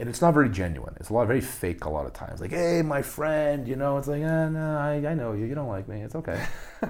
and 0.00 0.08
it's 0.08 0.20
not 0.20 0.32
very 0.32 0.48
genuine. 0.48 0.94
It's 1.00 1.10
a 1.10 1.12
lot 1.12 1.26
very 1.26 1.40
fake 1.40 1.84
a 1.84 1.90
lot 1.90 2.06
of 2.06 2.12
times. 2.12 2.40
Like, 2.40 2.52
hey, 2.52 2.82
my 2.82 3.02
friend, 3.02 3.66
you 3.66 3.74
know, 3.74 3.98
it's 3.98 4.06
like, 4.06 4.22
eh, 4.22 4.48
no, 4.48 4.76
I, 4.78 5.04
I 5.04 5.14
know 5.14 5.32
you. 5.32 5.46
You 5.46 5.54
don't 5.54 5.68
like 5.68 5.88
me. 5.88 6.02
It's 6.02 6.14
okay. 6.14 6.44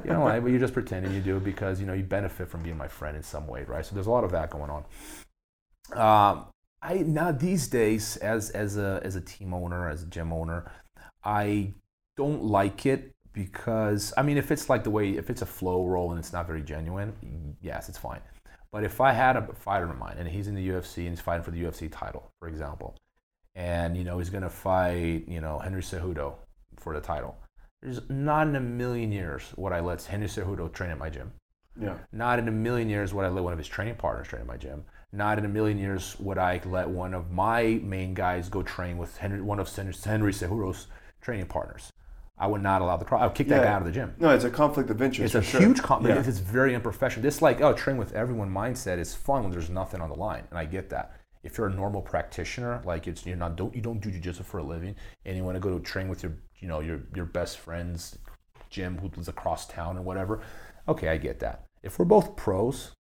You 0.04 0.10
don't 0.10 0.24
like, 0.24 0.42
but 0.42 0.50
you're 0.50 0.60
just 0.60 0.74
pretending 0.74 1.14
you 1.14 1.20
do 1.20 1.40
because 1.40 1.80
you 1.80 1.86
know 1.86 1.94
you 1.94 2.02
benefit 2.02 2.50
from 2.50 2.62
being 2.62 2.76
my 2.76 2.88
friend 2.88 3.16
in 3.16 3.22
some 3.22 3.46
way, 3.46 3.64
right? 3.64 3.84
So 3.86 3.94
there's 3.94 4.06
a 4.06 4.10
lot 4.10 4.24
of 4.24 4.32
that 4.32 4.50
going 4.50 4.70
on. 4.70 4.84
Um, 5.92 6.46
I 6.82 6.98
now 6.98 7.32
these 7.32 7.68
days 7.68 8.18
as 8.18 8.50
as 8.50 8.76
a 8.76 9.00
as 9.02 9.16
a 9.16 9.22
team 9.22 9.54
owner, 9.54 9.88
as 9.88 10.02
a 10.02 10.06
gym 10.06 10.32
owner, 10.32 10.70
I 11.24 11.72
don't 12.18 12.44
like 12.44 12.84
it 12.84 13.14
because 13.32 14.12
I 14.16 14.22
mean 14.22 14.36
if 14.36 14.50
it's 14.50 14.68
like 14.68 14.84
the 14.84 14.90
way 14.90 15.12
if 15.12 15.30
it's 15.30 15.40
a 15.40 15.46
flow 15.46 15.86
roll 15.86 16.10
and 16.10 16.18
it's 16.18 16.34
not 16.34 16.46
very 16.46 16.62
genuine, 16.62 17.56
yes, 17.62 17.88
it's 17.88 17.98
fine. 17.98 18.20
But 18.70 18.84
if 18.84 19.00
I 19.00 19.12
had 19.12 19.36
a 19.36 19.52
fighter 19.54 19.90
in 19.90 19.98
mind 19.98 20.18
and 20.18 20.28
he's 20.28 20.48
in 20.48 20.54
the 20.54 20.68
UFC 20.68 20.98
and 20.98 21.10
he's 21.10 21.20
fighting 21.20 21.42
for 21.42 21.50
the 21.50 21.62
UFC 21.62 21.88
title, 21.90 22.30
for 22.38 22.48
example, 22.48 22.96
and 23.54 23.96
you 23.96 24.04
know 24.04 24.18
he's 24.18 24.30
gonna 24.30 24.50
fight 24.50 25.24
you 25.26 25.40
know 25.40 25.58
Henry 25.58 25.82
Cejudo 25.82 26.34
for 26.76 26.94
the 26.94 27.00
title, 27.00 27.36
there's 27.82 28.00
not 28.08 28.46
in 28.46 28.56
a 28.56 28.60
million 28.60 29.12
years 29.12 29.52
would 29.56 29.72
I 29.72 29.80
let 29.80 30.02
Henry 30.02 30.28
Cejudo 30.28 30.72
train 30.72 30.90
at 30.90 30.98
my 30.98 31.10
gym. 31.10 31.32
Yeah. 31.80 31.96
Not 32.12 32.38
in 32.38 32.48
a 32.48 32.52
million 32.52 32.88
years 32.88 33.14
would 33.14 33.24
I 33.24 33.28
let 33.28 33.44
one 33.44 33.52
of 33.52 33.58
his 33.58 33.68
training 33.68 33.94
partners 33.94 34.28
train 34.28 34.42
at 34.42 34.48
my 34.48 34.56
gym. 34.56 34.84
Not 35.12 35.38
in 35.38 35.44
a 35.44 35.48
million 35.48 35.78
years 35.78 36.18
would 36.18 36.38
I 36.38 36.60
let 36.64 36.88
one 36.88 37.14
of 37.14 37.30
my 37.30 37.80
main 37.82 38.14
guys 38.14 38.48
go 38.48 38.62
train 38.62 38.98
with 38.98 39.16
Henry, 39.16 39.40
one 39.40 39.60
of 39.60 39.74
Henry 39.74 39.94
Henry 40.04 40.32
Cejudo's 40.32 40.88
training 41.20 41.46
partners. 41.46 41.92
I 42.40 42.46
would 42.46 42.62
not 42.62 42.82
allow 42.82 42.96
the 42.96 43.04
cross. 43.04 43.22
I 43.22 43.26
would 43.26 43.34
kick 43.34 43.48
that 43.48 43.56
Yeah. 43.56 43.64
guy 43.64 43.72
out 43.72 43.82
of 43.82 43.86
the 43.86 43.92
gym. 43.92 44.14
No, 44.18 44.30
it's 44.30 44.44
a 44.44 44.50
conflict 44.50 44.90
of 44.90 45.02
interest. 45.02 45.34
It's 45.34 45.46
a 45.46 45.50
sure. 45.50 45.60
huge 45.60 45.82
conflict. 45.82 46.14
Yeah. 46.16 46.28
It's 46.28 46.38
very 46.38 46.74
unprofessional. 46.74 47.22
This 47.22 47.42
like 47.42 47.60
oh, 47.60 47.72
train 47.72 47.96
with 47.96 48.12
everyone 48.12 48.50
mindset 48.50 48.98
is 48.98 49.14
fun 49.14 49.42
when 49.42 49.50
there's 49.50 49.70
nothing 49.70 50.00
on 50.00 50.08
the 50.08 50.16
line, 50.16 50.44
and 50.50 50.58
I 50.58 50.64
get 50.64 50.90
that. 50.90 51.14
If 51.42 51.56
you're 51.56 51.68
a 51.68 51.74
normal 51.74 52.02
practitioner, 52.02 52.82
like 52.84 53.06
it's 53.06 53.26
you're 53.26 53.36
not 53.36 53.56
don't 53.56 53.74
you 53.74 53.80
don't 53.80 54.00
do 54.00 54.10
jujitsu 54.10 54.44
for 54.44 54.58
a 54.58 54.62
living, 54.62 54.94
and 55.24 55.36
you 55.36 55.44
want 55.44 55.56
to 55.56 55.60
go 55.60 55.76
to 55.76 55.84
train 55.84 56.08
with 56.08 56.22
your 56.22 56.32
you 56.58 56.68
know 56.68 56.80
your 56.80 57.00
your 57.14 57.24
best 57.24 57.58
friend's 57.58 58.18
gym 58.70 58.98
who 58.98 59.08
lives 59.08 59.28
across 59.28 59.66
town 59.66 59.96
and 59.96 60.04
whatever, 60.04 60.40
okay, 60.86 61.08
I 61.08 61.16
get 61.16 61.40
that. 61.40 61.64
If 61.82 61.98
we're 61.98 62.04
both 62.04 62.36
pros 62.36 62.92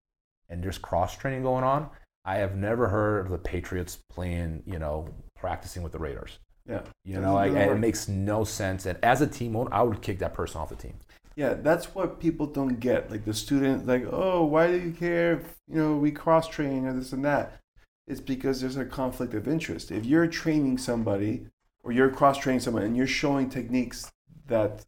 and 0.50 0.64
there's 0.64 0.78
cross 0.78 1.18
training 1.18 1.44
going 1.44 1.64
on, 1.64 1.90
I 2.24 2.38
have 2.38 2.56
never 2.56 2.88
heard 2.88 3.26
of 3.26 3.32
the 3.32 3.38
Patriots 3.38 3.98
playing 4.10 4.64
you 4.66 4.80
know 4.80 5.10
practicing 5.36 5.84
with 5.84 5.92
the 5.92 6.00
Raiders. 6.00 6.40
Yeah. 6.68 6.82
You 7.06 7.22
know, 7.22 7.36
like, 7.36 7.54
it 7.54 7.80
makes 7.80 8.08
no 8.08 8.44
sense. 8.44 8.86
And 8.86 9.00
as 9.04 9.22
a 9.22 9.28
team 9.28 9.56
owner, 9.56 9.70
I 9.72 9.84
would 9.84 10.02
kick 10.02 10.20
that 10.20 10.34
person 10.34 10.60
off 10.60 10.70
the 10.70 10.76
team. 10.76 10.96
Yeah, 11.36 11.54
that's 11.54 11.94
what 11.94 12.20
people 12.20 12.48
don't 12.48 12.80
get. 12.80 13.12
Like 13.12 13.24
the 13.24 13.34
student, 13.34 13.86
like, 13.86 14.06
oh, 14.12 14.44
why 14.44 14.72
do 14.72 14.80
you 14.80 14.92
care 14.92 15.34
if 15.34 15.56
you 15.68 15.78
know 15.78 15.96
we 15.96 16.12
cross 16.12 16.48
train 16.48 16.86
or 16.86 16.94
this 16.94 17.14
and 17.14 17.24
that? 17.26 17.62
It's 18.08 18.20
because 18.20 18.60
there's 18.60 18.78
a 18.78 18.86
conflict 18.86 19.34
of 19.34 19.48
interest. 19.48 19.92
If 19.92 20.06
you're 20.06 20.28
training 20.28 20.80
somebody 20.80 21.46
or 21.84 21.92
you're 21.92 22.10
cross 22.10 22.38
training 22.40 22.62
someone 22.62 22.84
and 22.84 22.98
you're 22.98 23.06
showing 23.06 23.50
techniques 23.50 24.12
that 24.48 24.84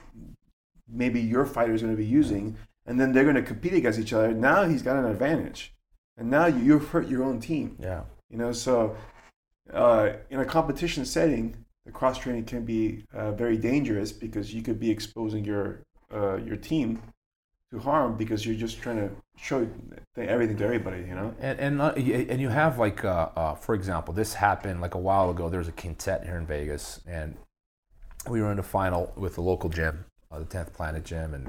maybe 0.92 1.22
your 1.22 1.46
fighter 1.46 1.74
is 1.74 1.82
going 1.82 1.94
to 1.94 1.98
be 1.98 2.06
using, 2.06 2.58
and 2.86 3.00
then 3.00 3.12
they're 3.12 3.24
going 3.24 3.36
to 3.36 3.44
compete 3.44 3.74
against 3.74 4.00
each 4.00 4.14
other, 4.14 4.34
now 4.34 4.64
he's 4.64 4.82
got 4.82 4.96
an 4.96 5.06
advantage, 5.06 5.74
and 6.18 6.32
now 6.32 6.48
you've 6.48 6.90
hurt 6.90 7.08
your 7.08 7.24
own 7.24 7.40
team. 7.40 7.78
Yeah. 7.80 8.02
You 8.30 8.38
know, 8.38 8.52
so 8.52 8.96
uh, 9.72 10.14
in 10.32 10.40
a 10.40 10.46
competition 10.46 11.06
setting, 11.06 11.66
the 11.86 11.92
cross 11.92 12.18
training 12.18 12.46
can 12.46 12.66
be 12.66 13.04
uh, 13.14 13.32
very 13.32 13.58
dangerous 13.58 14.12
because 14.12 14.54
you 14.54 14.62
could 14.62 14.80
be 14.80 14.90
exposing 14.90 15.44
your 15.46 15.84
uh, 16.14 16.38
your 16.38 16.58
team 16.58 17.02
to 17.72 17.80
harm 17.80 18.18
because 18.18 18.46
you're 18.46 18.56
just 18.56 18.82
trying 18.82 18.98
to 18.98 19.10
show 19.38 19.68
everything 20.18 20.58
to 20.58 20.64
everybody, 20.64 21.00
you 21.02 21.16
know. 21.16 21.34
And 21.40 21.60
and 21.60 21.82
uh, 21.82 21.94
and 21.96 22.42
you 22.42 22.50
have 22.50 22.80
like, 22.80 23.06
uh, 23.06 23.30
uh, 23.36 23.56
for 23.56 23.76
example, 23.76 24.14
this 24.14 24.34
happened 24.34 24.82
like 24.82 24.96
a 24.96 25.00
while 25.00 25.30
ago. 25.30 25.50
There 25.50 25.60
was 25.60 25.68
a 25.68 25.74
quintet 25.74 26.26
here 26.26 26.38
in 26.38 26.46
Vegas, 26.46 27.02
and 27.08 27.38
we 28.28 28.42
were 28.42 28.52
in 28.52 28.58
the 28.58 28.64
final 28.64 29.14
with 29.16 29.36
the 29.36 29.42
local 29.42 29.70
gym, 29.70 30.06
uh, 30.32 30.40
the 30.40 30.46
Tenth 30.46 30.74
Planet 30.74 31.06
Gym, 31.06 31.34
and 31.34 31.48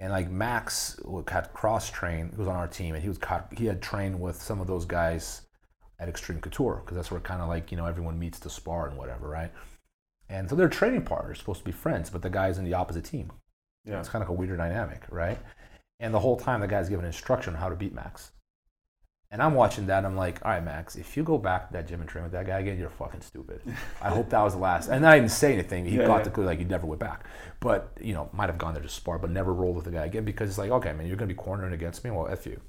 and 0.00 0.12
like 0.12 0.30
Max 0.30 0.98
had 1.28 1.52
cross 1.52 1.90
trained. 1.90 2.32
He 2.32 2.36
was 2.36 2.48
on 2.48 2.56
our 2.56 2.68
team, 2.68 2.94
and 2.94 3.02
he 3.02 3.08
was 3.08 3.18
he 3.56 3.66
had 3.66 3.80
trained 3.80 4.20
with 4.20 4.42
some 4.42 4.60
of 4.60 4.66
those 4.66 4.84
guys 4.84 5.42
at 6.02 6.08
Extreme 6.08 6.40
Couture 6.40 6.82
because 6.84 6.96
that's 6.96 7.10
where 7.10 7.20
kind 7.20 7.40
of 7.40 7.48
like 7.48 7.70
you 7.70 7.76
know 7.76 7.86
everyone 7.86 8.18
meets 8.18 8.40
to 8.40 8.50
spar 8.50 8.88
and 8.88 8.98
whatever, 8.98 9.28
right? 9.28 9.52
And 10.28 10.48
so 10.50 10.56
they're 10.56 10.68
training 10.68 11.02
partners, 11.02 11.38
supposed 11.38 11.60
to 11.60 11.64
be 11.64 11.72
friends, 11.72 12.10
but 12.10 12.22
the 12.22 12.30
guy's 12.30 12.58
in 12.58 12.64
the 12.64 12.74
opposite 12.74 13.04
team. 13.04 13.30
Yeah. 13.84 14.00
It's 14.00 14.08
kind 14.08 14.22
of 14.22 14.28
like 14.28 14.36
a 14.36 14.38
weirder 14.38 14.56
dynamic, 14.56 15.02
right? 15.10 15.38
And 16.00 16.12
the 16.12 16.18
whole 16.18 16.36
time 16.36 16.60
the 16.60 16.66
guy's 16.66 16.88
giving 16.88 17.06
instruction 17.06 17.54
on 17.54 17.60
how 17.60 17.68
to 17.68 17.76
beat 17.76 17.94
Max. 17.94 18.32
And 19.30 19.42
I'm 19.42 19.54
watching 19.54 19.86
that 19.86 19.98
and 19.98 20.06
I'm 20.06 20.16
like, 20.16 20.44
all 20.44 20.50
right, 20.50 20.64
Max, 20.64 20.96
if 20.96 21.16
you 21.16 21.22
go 21.22 21.38
back 21.38 21.68
to 21.68 21.72
that 21.74 21.88
gym 21.88 22.00
and 22.00 22.08
train 22.08 22.22
with 22.22 22.32
that 22.32 22.46
guy 22.46 22.58
again, 22.60 22.78
you're 22.78 22.90
fucking 22.90 23.22
stupid. 23.22 23.62
I 24.02 24.10
hope 24.10 24.30
that 24.30 24.42
was 24.42 24.54
the 24.54 24.58
last. 24.58 24.88
And 24.88 25.06
I 25.06 25.18
didn't 25.18 25.30
say 25.30 25.54
anything. 25.54 25.86
He 25.86 25.96
yeah, 25.96 26.06
got 26.06 26.18
yeah. 26.18 26.24
the 26.24 26.30
clue 26.30 26.44
like 26.44 26.58
he 26.58 26.64
never 26.64 26.86
went 26.86 27.00
back. 27.00 27.24
But, 27.60 27.96
you 28.00 28.12
know, 28.12 28.28
might 28.32 28.50
have 28.50 28.58
gone 28.58 28.74
there 28.74 28.82
to 28.82 28.88
spar, 28.88 29.18
but 29.18 29.30
never 29.30 29.54
rolled 29.54 29.76
with 29.76 29.86
the 29.86 29.90
guy 29.90 30.04
again 30.04 30.24
because 30.24 30.50
it's 30.50 30.58
like, 30.58 30.70
okay, 30.70 30.92
man, 30.92 31.06
you're 31.06 31.16
going 31.16 31.28
to 31.28 31.34
be 31.34 31.38
cornering 31.38 31.72
against 31.72 32.04
me? 32.04 32.10
Well, 32.10 32.28
F 32.28 32.46
you. 32.46 32.60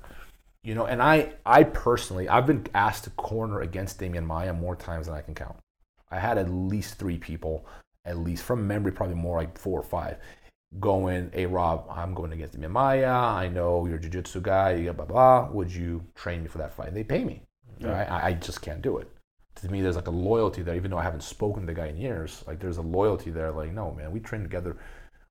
You 0.63 0.75
know, 0.75 0.85
and 0.85 1.01
I, 1.01 1.33
I 1.45 1.63
personally, 1.63 2.29
I've 2.29 2.47
been 2.47 2.65
asked 2.73 3.03
to 3.03 3.09
corner 3.11 3.61
against 3.61 3.99
Demian 3.99 4.25
Maia 4.25 4.53
more 4.53 4.75
times 4.75 5.07
than 5.07 5.15
I 5.15 5.21
can 5.21 5.35
count. 5.35 5.57
I 6.09 6.19
had 6.19 6.37
at 6.37 6.49
least 6.49 6.95
three 6.95 7.17
people, 7.17 7.65
at 8.05 8.17
least 8.17 8.43
from 8.43 8.65
memory, 8.65 8.93
probably 8.93 9.15
more 9.15 9.37
like 9.37 9.57
four 9.57 9.79
or 9.79 9.83
five 9.83 10.17
going, 10.79 11.29
hey 11.33 11.45
Rob, 11.45 11.85
I'm 11.89 12.13
going 12.13 12.31
against 12.31 12.57
Maia 12.57 13.11
I 13.11 13.47
know 13.47 13.85
you're 13.85 13.97
a 13.97 14.01
jiu-jitsu 14.01 14.41
guy, 14.41 14.83
blah, 14.83 14.93
blah, 14.93 15.05
blah. 15.05 15.49
Would 15.51 15.73
you 15.73 16.03
train 16.15 16.43
me 16.43 16.47
for 16.47 16.57
that 16.59 16.73
fight? 16.73 16.87
And 16.87 16.97
they 16.97 17.03
pay 17.03 17.23
me. 17.23 17.43
Yeah. 17.79 17.89
Right? 17.89 18.11
I, 18.11 18.27
I, 18.27 18.33
just 18.33 18.61
can't 18.61 18.81
do 18.81 18.97
it. 18.97 19.09
To 19.55 19.69
me, 19.69 19.81
there's 19.81 19.95
like 19.95 20.07
a 20.07 20.11
loyalty 20.11 20.61
there, 20.61 20.75
even 20.75 20.91
though 20.91 20.97
I 20.97 21.03
haven't 21.03 21.23
spoken 21.23 21.63
to 21.63 21.67
the 21.67 21.73
guy 21.73 21.87
in 21.87 21.97
years. 21.97 22.43
Like 22.47 22.59
there's 22.59 22.77
a 22.77 22.81
loyalty 22.81 23.29
there. 23.29 23.51
Like, 23.51 23.71
no, 23.71 23.91
man, 23.91 24.11
we 24.11 24.19
trained 24.19 24.45
together 24.45 24.77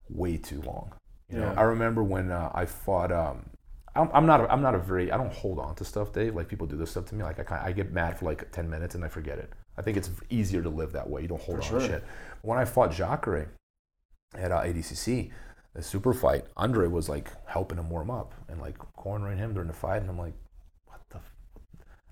way 0.09 0.37
too 0.37 0.61
long. 0.63 0.93
You 1.29 1.39
yeah. 1.39 1.47
know, 1.47 1.55
I 1.57 1.63
remember 1.63 2.03
when 2.03 2.31
uh, 2.31 2.51
I 2.55 2.67
fought. 2.67 3.13
Um, 3.13 3.47
I'm, 3.95 4.09
I'm, 4.15 4.27
not. 4.27 4.41
A, 4.41 4.51
I'm 4.53 4.63
not 4.63 4.75
a 4.75 4.79
very. 4.79 5.13
I 5.13 5.17
don't 5.17 5.33
hold 5.33 5.59
on 5.59 5.75
to 5.77 5.85
stuff, 5.85 6.13
Dave. 6.13 6.35
Like 6.35 6.49
people 6.49 6.67
do 6.67 6.77
this 6.77 6.91
stuff 6.91 7.07
to 7.07 7.15
me. 7.15 7.25
Like 7.25 7.51
I, 7.53 7.67
I 7.67 7.73
get 7.73 7.93
mad 7.93 8.19
for 8.19 8.25
like 8.25 8.51
ten 8.51 8.69
minutes 8.71 8.95
and 8.95 9.05
I 9.05 9.09
forget 9.09 9.39
it. 9.39 9.53
I 9.77 9.83
think 9.83 9.97
it's 9.97 10.11
easier 10.31 10.63
to 10.63 10.69
live 10.69 10.93
that 10.93 11.09
way. 11.09 11.23
You 11.23 11.29
don't 11.29 11.41
hold 11.41 11.59
for 11.59 11.75
on 11.75 11.81
sure. 11.81 11.81
to 11.81 11.95
shit. 11.95 12.05
When 12.43 12.59
I 12.59 12.65
fought 12.65 12.93
Jacare, 12.93 13.49
at 14.35 14.53
uh, 14.53 14.61
ADCC, 14.63 15.31
the 15.75 15.83
super 15.83 16.13
fight, 16.13 16.45
Andre 16.57 16.87
was 16.87 17.09
like 17.09 17.31
helping 17.47 17.79
him 17.79 17.91
warm 17.91 18.11
up 18.11 18.35
and 18.49 18.61
like 18.61 18.79
cornering 18.97 19.39
him 19.39 19.55
during 19.55 19.69
the 19.69 19.75
fight, 19.75 20.03
and 20.03 20.11
I'm 20.11 20.19
like, 20.19 20.35
what 20.87 21.01
the? 21.11 21.17
F-? 21.17 21.33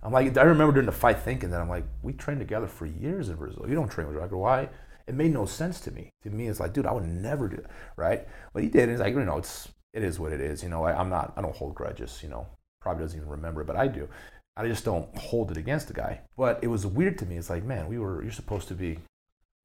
I'm 0.03 0.13
like, 0.13 0.37
I 0.37 0.43
remember 0.43 0.73
during 0.73 0.87
the 0.87 0.93
fight 0.93 1.21
thinking 1.21 1.51
that 1.51 1.61
I'm 1.61 1.69
like, 1.69 1.85
we 2.03 2.13
trained 2.13 2.41
together 2.41 2.67
for 2.67 2.87
years 2.87 3.29
in 3.29 3.37
Brazil. 3.37 3.67
You 3.69 3.75
don't 3.75 3.91
train 3.91 4.09
with 4.09 4.17
Jacare. 4.17 4.39
Why? 4.39 4.69
It 5.07 5.15
made 5.15 5.33
no 5.33 5.45
sense 5.45 5.81
to 5.83 5.91
me. 5.91 6.11
To 6.23 6.31
me, 6.31 6.47
it's 6.47 6.61
like, 6.61 6.73
dude, 6.73 6.87
I 6.87 6.93
would 6.93 7.07
never 7.07 7.49
do 7.49 7.57
that, 7.57 7.71
right? 7.97 8.29
But 8.53 8.63
he 8.63 8.69
did. 8.69 8.85
And 8.85 8.93
It's 8.93 9.01
like, 9.01 9.15
you 9.15 9.25
know, 9.25 9.39
it's 9.39 9.69
it 9.93 10.03
is 10.03 10.19
what 10.19 10.33
it 10.33 10.41
is. 10.41 10.63
You 10.63 10.69
know, 10.69 10.85
I, 10.85 10.99
I'm 10.99 11.09
not. 11.09 11.33
I 11.37 11.43
don't 11.43 11.57
hold 11.57 11.75
grudges. 11.75 12.21
You 12.23 12.29
know, 12.29 12.47
probably 12.81 13.05
doesn't 13.05 13.19
even 13.19 13.31
remember, 13.31 13.65
but 13.65 13.77
I 13.77 13.89
do. 13.89 14.09
I 14.57 14.67
just 14.67 14.85
don't 14.85 15.17
hold 15.17 15.51
it 15.51 15.57
against 15.57 15.89
the 15.89 15.95
guy. 15.95 16.21
But 16.37 16.59
it 16.63 16.67
was 16.67 16.87
weird 16.87 17.19
to 17.19 17.27
me. 17.27 17.37
It's 17.37 17.51
like, 17.51 17.65
man, 17.65 17.89
we 17.89 17.99
were. 17.99 18.23
You're 18.23 18.33
supposed 18.33 18.69
to 18.69 18.75
be 18.75 18.99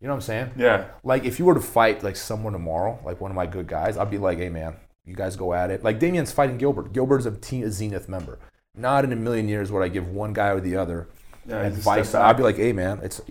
you 0.01 0.07
know 0.07 0.13
what 0.13 0.17
I'm 0.17 0.21
saying? 0.21 0.51
Yeah. 0.57 0.85
Like 1.03 1.23
if 1.23 1.39
you 1.39 1.45
were 1.45 1.53
to 1.53 1.61
fight 1.61 2.03
like 2.03 2.15
someone 2.15 2.53
tomorrow, 2.53 2.99
like 3.05 3.21
one 3.21 3.31
of 3.31 3.35
my 3.35 3.45
good 3.45 3.67
guys, 3.67 3.97
I'd 3.97 4.11
be 4.11 4.17
like, 4.17 4.37
hey 4.37 4.49
man, 4.49 4.75
you 5.05 5.15
guys 5.15 5.35
go 5.35 5.53
at 5.53 5.71
it. 5.71 5.83
Like 5.83 5.99
Damien's 5.99 6.31
fighting 6.31 6.57
Gilbert. 6.57 6.93
Gilbert's 6.93 7.25
a 7.25 7.31
team 7.31 7.63
a 7.63 7.71
Zenith 7.71 8.09
member. 8.09 8.39
Not 8.75 9.05
in 9.05 9.13
a 9.13 9.15
million 9.15 9.47
years 9.47 9.71
would 9.71 9.81
I 9.81 9.87
give 9.87 10.09
one 10.09 10.33
guy 10.33 10.49
or 10.49 10.59
the 10.59 10.75
other 10.75 11.07
yeah, 11.47 11.61
advice. 11.61 12.13
I'd 12.13 12.35
be 12.35 12.43
like, 12.43 12.57
hey 12.57 12.73
man, 12.73 12.99
it's 13.03 13.21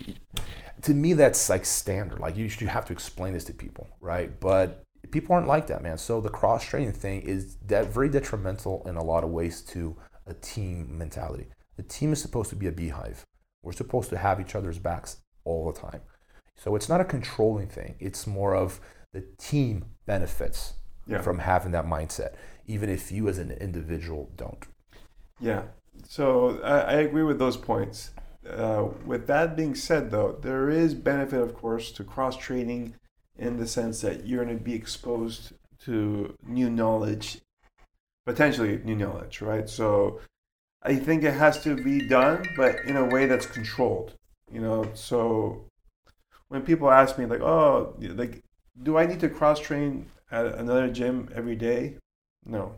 to 0.83 0.95
me 0.95 1.13
that's 1.13 1.51
like 1.51 1.67
standard. 1.67 2.19
Like 2.19 2.37
you 2.37 2.51
you 2.59 2.67
have 2.67 2.87
to 2.87 2.93
explain 2.93 3.35
this 3.35 3.45
to 3.45 3.53
people, 3.53 3.87
right? 4.01 4.41
But 4.41 4.84
people 5.15 5.37
aren't 5.37 5.47
like 5.47 5.69
that, 5.69 5.81
man. 5.81 5.97
So 5.97 6.21
the 6.21 6.29
cross 6.29 6.65
training 6.65 6.93
thing 6.93 7.23
is 7.23 7.57
that 7.69 7.87
very 7.87 8.09
detrimental 8.09 8.83
in 8.85 8.97
a 8.97 9.05
lot 9.05 9.23
of 9.23 9.31
ways 9.31 9.63
to 9.63 9.97
a 10.27 10.35
team 10.35 10.99
mentality. 10.99 11.47
The 11.77 11.85
team 11.85 12.13
is 12.13 12.21
supposed 12.21 12.51
to 12.51 12.57
be 12.57 12.67
a 12.67 12.73
beehive. 12.73 13.25
We're 13.63 13.73
supposed 13.73 14.11
to 14.11 14.19
have 14.19 14.41
each 14.41 14.57
other's 14.57 14.81
backs 14.81 15.19
all 15.45 15.71
the 15.71 15.81
time. 15.81 16.01
So 16.57 16.75
it's 16.75 16.89
not 16.89 17.01
a 17.01 17.05
controlling 17.05 17.69
thing. 17.69 17.95
It's 18.01 18.27
more 18.27 18.57
of 18.57 18.81
the 19.13 19.25
team 19.39 19.85
benefits 20.05 20.75
yeah. 21.07 21.21
from 21.21 21.39
having 21.39 21.71
that 21.73 21.87
mindset, 21.87 22.35
even 22.67 22.91
if 22.91 23.13
you 23.13 23.29
as 23.29 23.39
an 23.39 23.53
individual 23.53 24.33
don't. 24.37 24.67
Yeah. 25.39 25.63
So 26.09 26.61
I, 26.65 26.79
I 26.81 26.93
agree 26.95 27.23
with 27.23 27.39
those 27.39 27.57
points. 27.57 28.11
Uh, 28.49 28.89
with 29.07 29.29
that 29.29 29.57
being 29.57 29.77
said, 29.77 30.11
though, 30.11 30.37
there 30.43 30.69
is 30.71 30.93
benefit, 30.93 31.41
of 31.41 31.55
course, 31.55 31.93
to 31.93 32.03
cross 32.03 32.37
training 32.37 32.97
in 33.39 33.57
the 33.57 33.67
sense 33.67 34.01
that 34.01 34.27
you're 34.27 34.45
going 34.45 34.57
to 34.57 34.63
be 34.63 34.75
exposed 34.75 35.53
to 35.85 36.35
new 36.47 36.71
knowledge, 36.71 37.41
potentially 38.27 38.81
new 38.85 38.97
knowledge, 38.97 39.41
right? 39.41 39.69
So 39.69 40.21
I 40.83 40.97
think 40.97 41.25
it 41.25 41.35
has 41.35 41.63
to 41.65 41.77
be 41.77 42.07
done, 42.07 42.47
but 42.57 42.77
in 42.85 42.97
a 42.97 43.05
way 43.05 43.27
that's 43.27 43.47
controlled. 43.47 44.15
You 44.53 44.61
know, 44.61 44.91
so 44.95 45.65
when 46.49 46.63
people 46.63 46.91
ask 46.91 47.19
me 47.19 47.27
like, 47.27 47.41
oh, 47.41 47.97
like, 47.99 48.43
do 48.83 48.97
I 48.97 49.07
need 49.07 49.21
to 49.21 49.29
cross 49.29 49.59
train 49.59 50.07
at 50.31 50.47
another 50.47 50.89
gym 50.89 51.29
every 51.35 51.57
day? 51.57 51.97
No. 52.45 52.77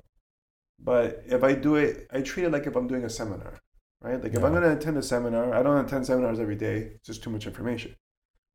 But 0.79 1.23
if 1.27 1.43
I 1.43 1.55
do 1.55 1.77
it, 1.77 2.07
I 2.13 2.21
treat 2.21 2.45
it 2.45 2.53
like 2.53 2.67
if 2.67 2.77
I'm 2.77 2.87
doing 2.87 3.05
a 3.05 3.11
seminar, 3.11 3.61
right? 4.01 4.23
Like 4.23 4.33
yeah. 4.33 4.39
if 4.39 4.45
I'm 4.45 4.53
going 4.53 4.63
to 4.63 4.73
attend 4.73 4.97
a 4.99 5.03
seminar, 5.03 5.55
I 5.55 5.63
don't 5.63 5.85
attend 5.85 6.07
seminars 6.07 6.39
every 6.39 6.57
day. 6.57 6.93
It's 6.95 7.07
just 7.07 7.23
too 7.23 7.31
much 7.31 7.47
information. 7.47 7.95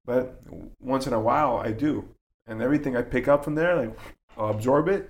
But 0.05 0.41
once 0.79 1.07
in 1.07 1.13
a 1.13 1.19
while, 1.19 1.57
I 1.57 1.71
do, 1.71 2.09
and 2.47 2.61
everything 2.61 2.95
I 2.95 3.01
pick 3.01 3.27
up 3.27 3.43
from 3.43 3.55
there, 3.55 3.75
like 3.75 3.97
I'll 4.37 4.49
absorb 4.49 4.87
it, 4.87 5.09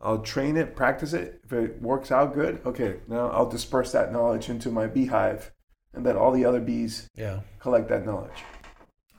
I'll 0.00 0.20
train 0.20 0.56
it, 0.56 0.76
practice 0.76 1.12
it. 1.12 1.40
If 1.44 1.52
it 1.52 1.80
works 1.80 2.10
out 2.10 2.34
good, 2.34 2.60
okay, 2.64 2.96
now 3.08 3.28
I'll 3.28 3.48
disperse 3.48 3.92
that 3.92 4.12
knowledge 4.12 4.48
into 4.48 4.70
my 4.70 4.86
beehive, 4.86 5.52
and 5.92 6.04
let 6.04 6.16
all 6.16 6.32
the 6.32 6.44
other 6.44 6.60
bees 6.60 7.08
yeah. 7.14 7.40
collect 7.60 7.88
that 7.88 8.04
knowledge. 8.04 8.44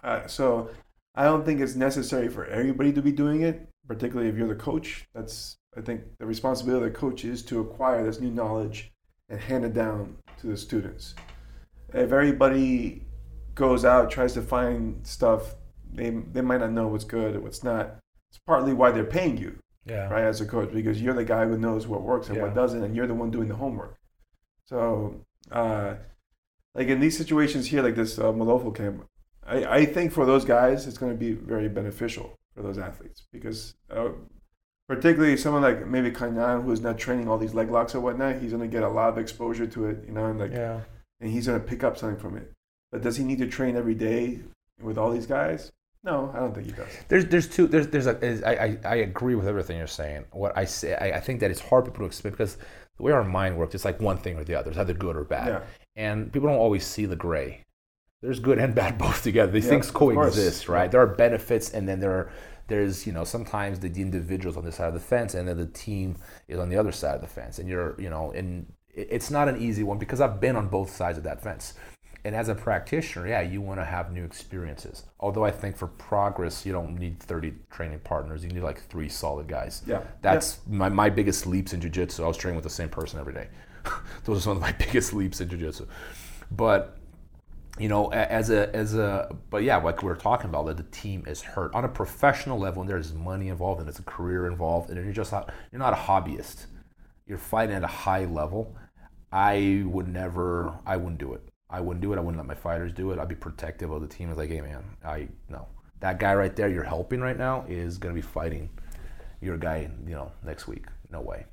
Uh, 0.03 0.27
so 0.27 0.69
I 1.15 1.23
don't 1.23 1.45
think 1.45 1.61
it's 1.61 1.75
necessary 1.75 2.27
for 2.27 2.45
everybody 2.45 2.91
to 2.93 3.01
be 3.01 3.11
doing 3.11 3.41
it, 3.41 3.67
particularly 3.87 4.29
if 4.29 4.35
you're 4.35 4.47
the 4.47 4.55
coach. 4.55 5.07
That's 5.13 5.57
I 5.77 5.81
think 5.81 6.01
the 6.19 6.25
responsibility 6.25 6.87
of 6.87 6.93
the 6.93 6.99
coach 6.99 7.25
is 7.25 7.41
to 7.43 7.59
acquire 7.59 8.03
this 8.03 8.19
new 8.19 8.31
knowledge 8.31 8.91
and 9.29 9.39
hand 9.39 9.65
it 9.65 9.73
down 9.73 10.17
to 10.39 10.47
the 10.47 10.57
students. 10.57 11.15
If 11.93 12.11
everybody 12.11 13.01
goes 13.55 13.85
out 13.85 14.11
tries 14.11 14.33
to 14.33 14.41
find 14.41 15.05
stuff, 15.05 15.55
they 15.91 16.09
they 16.09 16.41
might 16.41 16.59
not 16.59 16.71
know 16.71 16.87
what's 16.87 17.05
good 17.05 17.35
and 17.35 17.43
what's 17.43 17.63
not. 17.63 17.97
It's 18.29 18.39
partly 18.45 18.73
why 18.73 18.91
they're 18.91 19.05
paying 19.05 19.37
you, 19.37 19.59
yeah. 19.85 20.09
right, 20.09 20.25
as 20.25 20.41
a 20.41 20.45
coach, 20.45 20.71
because 20.73 21.01
you're 21.01 21.13
the 21.13 21.23
guy 21.23 21.45
who 21.45 21.57
knows 21.57 21.87
what 21.87 22.01
works 22.01 22.27
and 22.27 22.35
yeah. 22.35 22.43
what 22.43 22.55
doesn't, 22.55 22.83
and 22.83 22.95
you're 22.95 23.07
the 23.07 23.13
one 23.13 23.31
doing 23.31 23.47
the 23.47 23.55
homework. 23.55 23.95
So, 24.65 25.21
uh, 25.51 25.95
like 26.73 26.87
in 26.87 26.99
these 26.99 27.17
situations 27.17 27.67
here, 27.67 27.81
like 27.81 27.95
this 27.95 28.19
uh, 28.19 28.25
Malofo 28.25 28.75
camp, 28.75 29.05
I, 29.45 29.65
I 29.65 29.85
think 29.85 30.11
for 30.11 30.25
those 30.25 30.43
guys, 30.43 30.87
it's 30.87 30.97
going 30.97 31.11
to 31.11 31.17
be 31.17 31.31
very 31.31 31.69
beneficial 31.69 32.35
for 32.55 32.63
those 32.63 32.77
athletes 32.77 33.27
because 33.31 33.75
uh, 33.91 34.09
particularly 34.87 35.37
someone 35.37 35.61
like 35.61 35.87
maybe 35.87 36.11
Kaynan 36.11 36.63
who 36.63 36.71
is 36.71 36.81
not 36.81 36.97
training 36.97 37.27
all 37.27 37.37
these 37.37 37.53
leg 37.53 37.69
locks 37.69 37.95
or 37.95 37.99
whatnot, 38.01 38.41
he's 38.41 38.51
going 38.51 38.61
to 38.61 38.67
get 38.67 38.83
a 38.83 38.89
lot 38.89 39.09
of 39.09 39.17
exposure 39.17 39.67
to 39.67 39.87
it, 39.87 40.03
you 40.07 40.13
know, 40.13 40.25
and 40.25 40.39
like, 40.39 40.51
yeah. 40.51 40.81
and 41.19 41.31
he's 41.31 41.47
going 41.47 41.59
to 41.59 41.65
pick 41.65 41.83
up 41.83 41.97
something 41.97 42.19
from 42.19 42.37
it. 42.37 42.51
But 42.95 43.01
does 43.01 43.17
he 43.17 43.25
need 43.25 43.39
to 43.39 43.47
train 43.47 43.75
every 43.75 43.93
day 43.93 44.39
with 44.81 44.97
all 44.97 45.11
these 45.11 45.25
guys? 45.25 45.69
No, 46.01 46.31
I 46.33 46.39
don't 46.39 46.55
think 46.55 46.67
he 46.67 46.71
does. 46.71 46.87
There's 47.09 47.25
there's 47.25 47.49
two 47.49 47.67
there's 47.67 47.89
there's 47.89 48.07
a 48.07 48.47
I, 48.47 48.67
I, 48.67 48.77
I 48.85 48.95
agree 48.95 49.35
with 49.35 49.49
everything 49.49 49.77
you're 49.77 49.85
saying. 49.85 50.23
What 50.31 50.57
I 50.57 50.63
say 50.63 50.95
I, 50.95 51.17
I 51.17 51.19
think 51.19 51.41
that 51.41 51.51
it's 51.51 51.59
hard 51.59 51.83
for 51.83 51.91
people 51.91 52.05
to 52.05 52.07
explain 52.07 52.31
because 52.31 52.55
the 52.95 53.03
way 53.03 53.11
our 53.11 53.25
mind 53.25 53.57
works, 53.57 53.75
it's 53.75 53.83
like 53.83 53.99
one 53.99 54.17
thing 54.17 54.37
or 54.37 54.45
the 54.45 54.55
other. 54.55 54.69
It's 54.69 54.79
either 54.79 54.93
good 54.93 55.17
or 55.17 55.25
bad. 55.25 55.47
Yeah. 55.49 55.61
And 55.97 56.31
people 56.31 56.47
don't 56.47 56.57
always 56.57 56.87
see 56.87 57.05
the 57.05 57.17
gray 57.17 57.65
there's 58.21 58.39
good 58.39 58.59
and 58.59 58.73
bad 58.73 58.97
both 59.05 59.23
together. 59.23 59.51
These 59.51 59.65
Yeah, 59.65 59.71
things 59.71 59.91
coexist, 59.91 60.69
right? 60.69 60.89
There 60.89 61.01
are 61.01 61.07
benefits, 61.07 61.71
and 61.71 61.85
then 61.85 61.99
there 61.99 62.11
are 62.11 62.31
there's 62.67 63.05
you 63.05 63.11
know 63.11 63.25
sometimes 63.25 63.81
the, 63.81 63.89
the 63.89 64.01
individuals 64.01 64.55
on 64.55 64.63
this 64.63 64.75
side 64.75 64.87
of 64.87 64.93
the 64.93 65.01
fence, 65.01 65.33
and 65.33 65.49
then 65.49 65.57
the 65.57 65.67
team 65.67 66.15
is 66.47 66.59
on 66.59 66.69
the 66.69 66.77
other 66.77 66.93
side 66.93 67.15
of 67.15 67.21
the 67.21 67.27
fence, 67.27 67.59
and 67.59 67.67
you're 67.67 67.99
you 67.99 68.09
know, 68.09 68.31
and 68.31 68.71
it's 68.93 69.29
not 69.29 69.49
an 69.49 69.61
easy 69.61 69.83
one 69.83 69.97
because 69.97 70.21
I've 70.21 70.39
been 70.39 70.55
on 70.55 70.69
both 70.69 70.95
sides 70.95 71.17
of 71.17 71.25
that 71.25 71.41
fence. 71.43 71.73
And 72.25 72.35
as 72.35 72.49
a 72.49 72.55
practitioner, 72.55 73.27
yeah, 73.27 73.41
you 73.41 73.61
want 73.61 73.79
to 73.79 73.85
have 73.85 74.11
new 74.11 74.25
experiences. 74.25 75.03
Although 75.19 75.45
I 75.45 75.51
think 75.51 75.77
for 75.77 75.85
progress, 75.85 76.65
you 76.65 76.71
don't 76.71 76.97
need 76.97 77.19
30 77.19 77.53
training 77.69 77.99
partners. 77.99 78.43
You 78.43 78.49
need 78.49 78.63
like 78.63 78.81
three 78.81 79.09
solid 79.09 79.47
guys. 79.47 79.83
Yeah. 79.85 80.01
That's 80.23 80.57
my, 80.67 80.89
my 80.89 81.07
biggest 81.07 81.45
leaps 81.45 81.73
in 81.73 81.81
jiu-jitsu. 81.81 82.23
I 82.23 82.27
was 82.27 82.35
training 82.35 82.55
with 82.55 82.63
the 82.63 82.69
same 82.71 82.89
person 82.89 83.19
every 83.19 83.33
day. 83.33 83.47
Those 84.23 84.39
are 84.39 84.41
some 84.41 84.53
of 84.53 84.59
my 84.59 84.71
biggest 84.79 85.13
leaps 85.13 85.39
in 85.39 85.49
jiu-jitsu. 85.49 85.85
But 86.49 86.97
you 87.77 87.89
know, 87.89 88.11
as 88.11 88.49
a 88.49 88.73
as 88.73 88.95
a 88.95 89.35
but 89.49 89.61
yeah, 89.63 89.75
like 89.77 90.01
we 90.01 90.07
were 90.07 90.15
talking 90.15 90.49
about, 90.49 90.65
that 90.65 90.77
the 90.77 90.83
team 90.83 91.25
is 91.27 91.41
hurt 91.41 91.75
on 91.75 91.83
a 91.83 91.89
professional 91.89 92.57
level, 92.57 92.81
and 92.81 92.89
there's 92.89 93.13
money 93.13 93.49
involved, 93.49 93.81
and 93.81 93.89
it's 93.89 93.99
a 93.99 94.03
career 94.03 94.47
involved, 94.47 94.89
and 94.89 95.03
you're 95.03 95.13
just 95.13 95.31
not 95.31 95.53
you're 95.71 95.79
not 95.79 95.93
a 95.93 95.97
hobbyist. 95.97 96.67
You're 97.27 97.37
fighting 97.37 97.75
at 97.75 97.83
a 97.83 97.87
high 97.87 98.25
level. 98.25 98.75
I 99.31 99.83
would 99.85 100.07
never, 100.07 100.73
I 100.85 100.95
wouldn't 100.95 101.19
do 101.19 101.33
it. 101.33 101.41
I 101.75 101.81
wouldn't 101.81 102.01
do 102.01 102.13
it. 102.13 102.17
I 102.17 102.21
wouldn't 102.21 102.37
let 102.37 102.47
my 102.47 102.55
fighters 102.55 102.93
do 102.93 103.11
it. 103.11 103.19
I'd 103.19 103.27
be 103.27 103.35
protective 103.35 103.91
of 103.91 104.01
the 104.01 104.07
team. 104.07 104.29
It's 104.29 104.37
like, 104.37 104.49
hey 104.49 104.61
man, 104.61 104.83
I 105.03 105.27
no, 105.49 105.67
that 105.99 106.19
guy 106.19 106.33
right 106.35 106.55
there 106.55 106.69
you're 106.69 106.83
helping 106.83 107.21
right 107.21 107.37
now 107.37 107.65
is 107.67 107.97
gonna 107.97 108.13
be 108.13 108.21
fighting 108.21 108.69
your 109.41 109.57
guy, 109.57 109.89
you 110.07 110.15
know, 110.15 110.31
next 110.43 110.67
week. 110.67 110.85
No 111.11 111.21
way. 111.21 111.45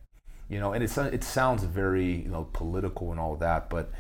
You 0.49 0.61
know, 0.61 0.73
and 0.73 0.85
it's 0.85 0.97
it 0.99 1.25
sounds 1.25 1.65
very 1.65 2.23
you 2.23 2.29
know 2.29 2.49
political 2.53 3.11
and 3.11 3.21
all 3.21 3.37
that, 3.37 3.69
but 3.69 3.91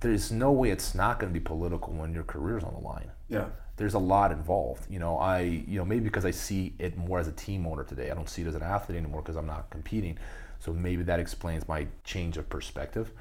there's 0.00 0.30
no 0.30 0.52
way 0.52 0.70
it's 0.70 0.94
not 0.94 1.18
going 1.18 1.32
to 1.32 1.38
be 1.38 1.42
political 1.42 1.92
when 1.92 2.14
your 2.14 2.22
career's 2.22 2.62
on 2.62 2.72
the 2.72 2.80
line. 2.80 3.10
Yeah. 3.28 3.46
There's 3.76 3.94
a 3.94 3.98
lot 3.98 4.32
involved. 4.32 4.86
You 4.90 4.98
know, 4.98 5.18
I 5.18 5.40
you 5.40 5.78
know 5.78 5.84
maybe 5.84 6.04
because 6.04 6.24
I 6.24 6.30
see 6.30 6.74
it 6.78 6.96
more 6.96 7.18
as 7.18 7.28
a 7.28 7.32
team 7.32 7.66
owner 7.66 7.84
today. 7.84 8.10
I 8.10 8.14
don't 8.14 8.28
see 8.28 8.42
it 8.42 8.48
as 8.48 8.54
an 8.54 8.62
athlete 8.62 8.98
anymore 8.98 9.22
because 9.22 9.36
I'm 9.36 9.46
not 9.46 9.70
competing. 9.70 10.18
So 10.60 10.72
maybe 10.72 11.04
that 11.04 11.20
explains 11.20 11.68
my 11.68 11.86
change 12.04 12.36
of 12.36 12.48
perspective. 12.48 13.12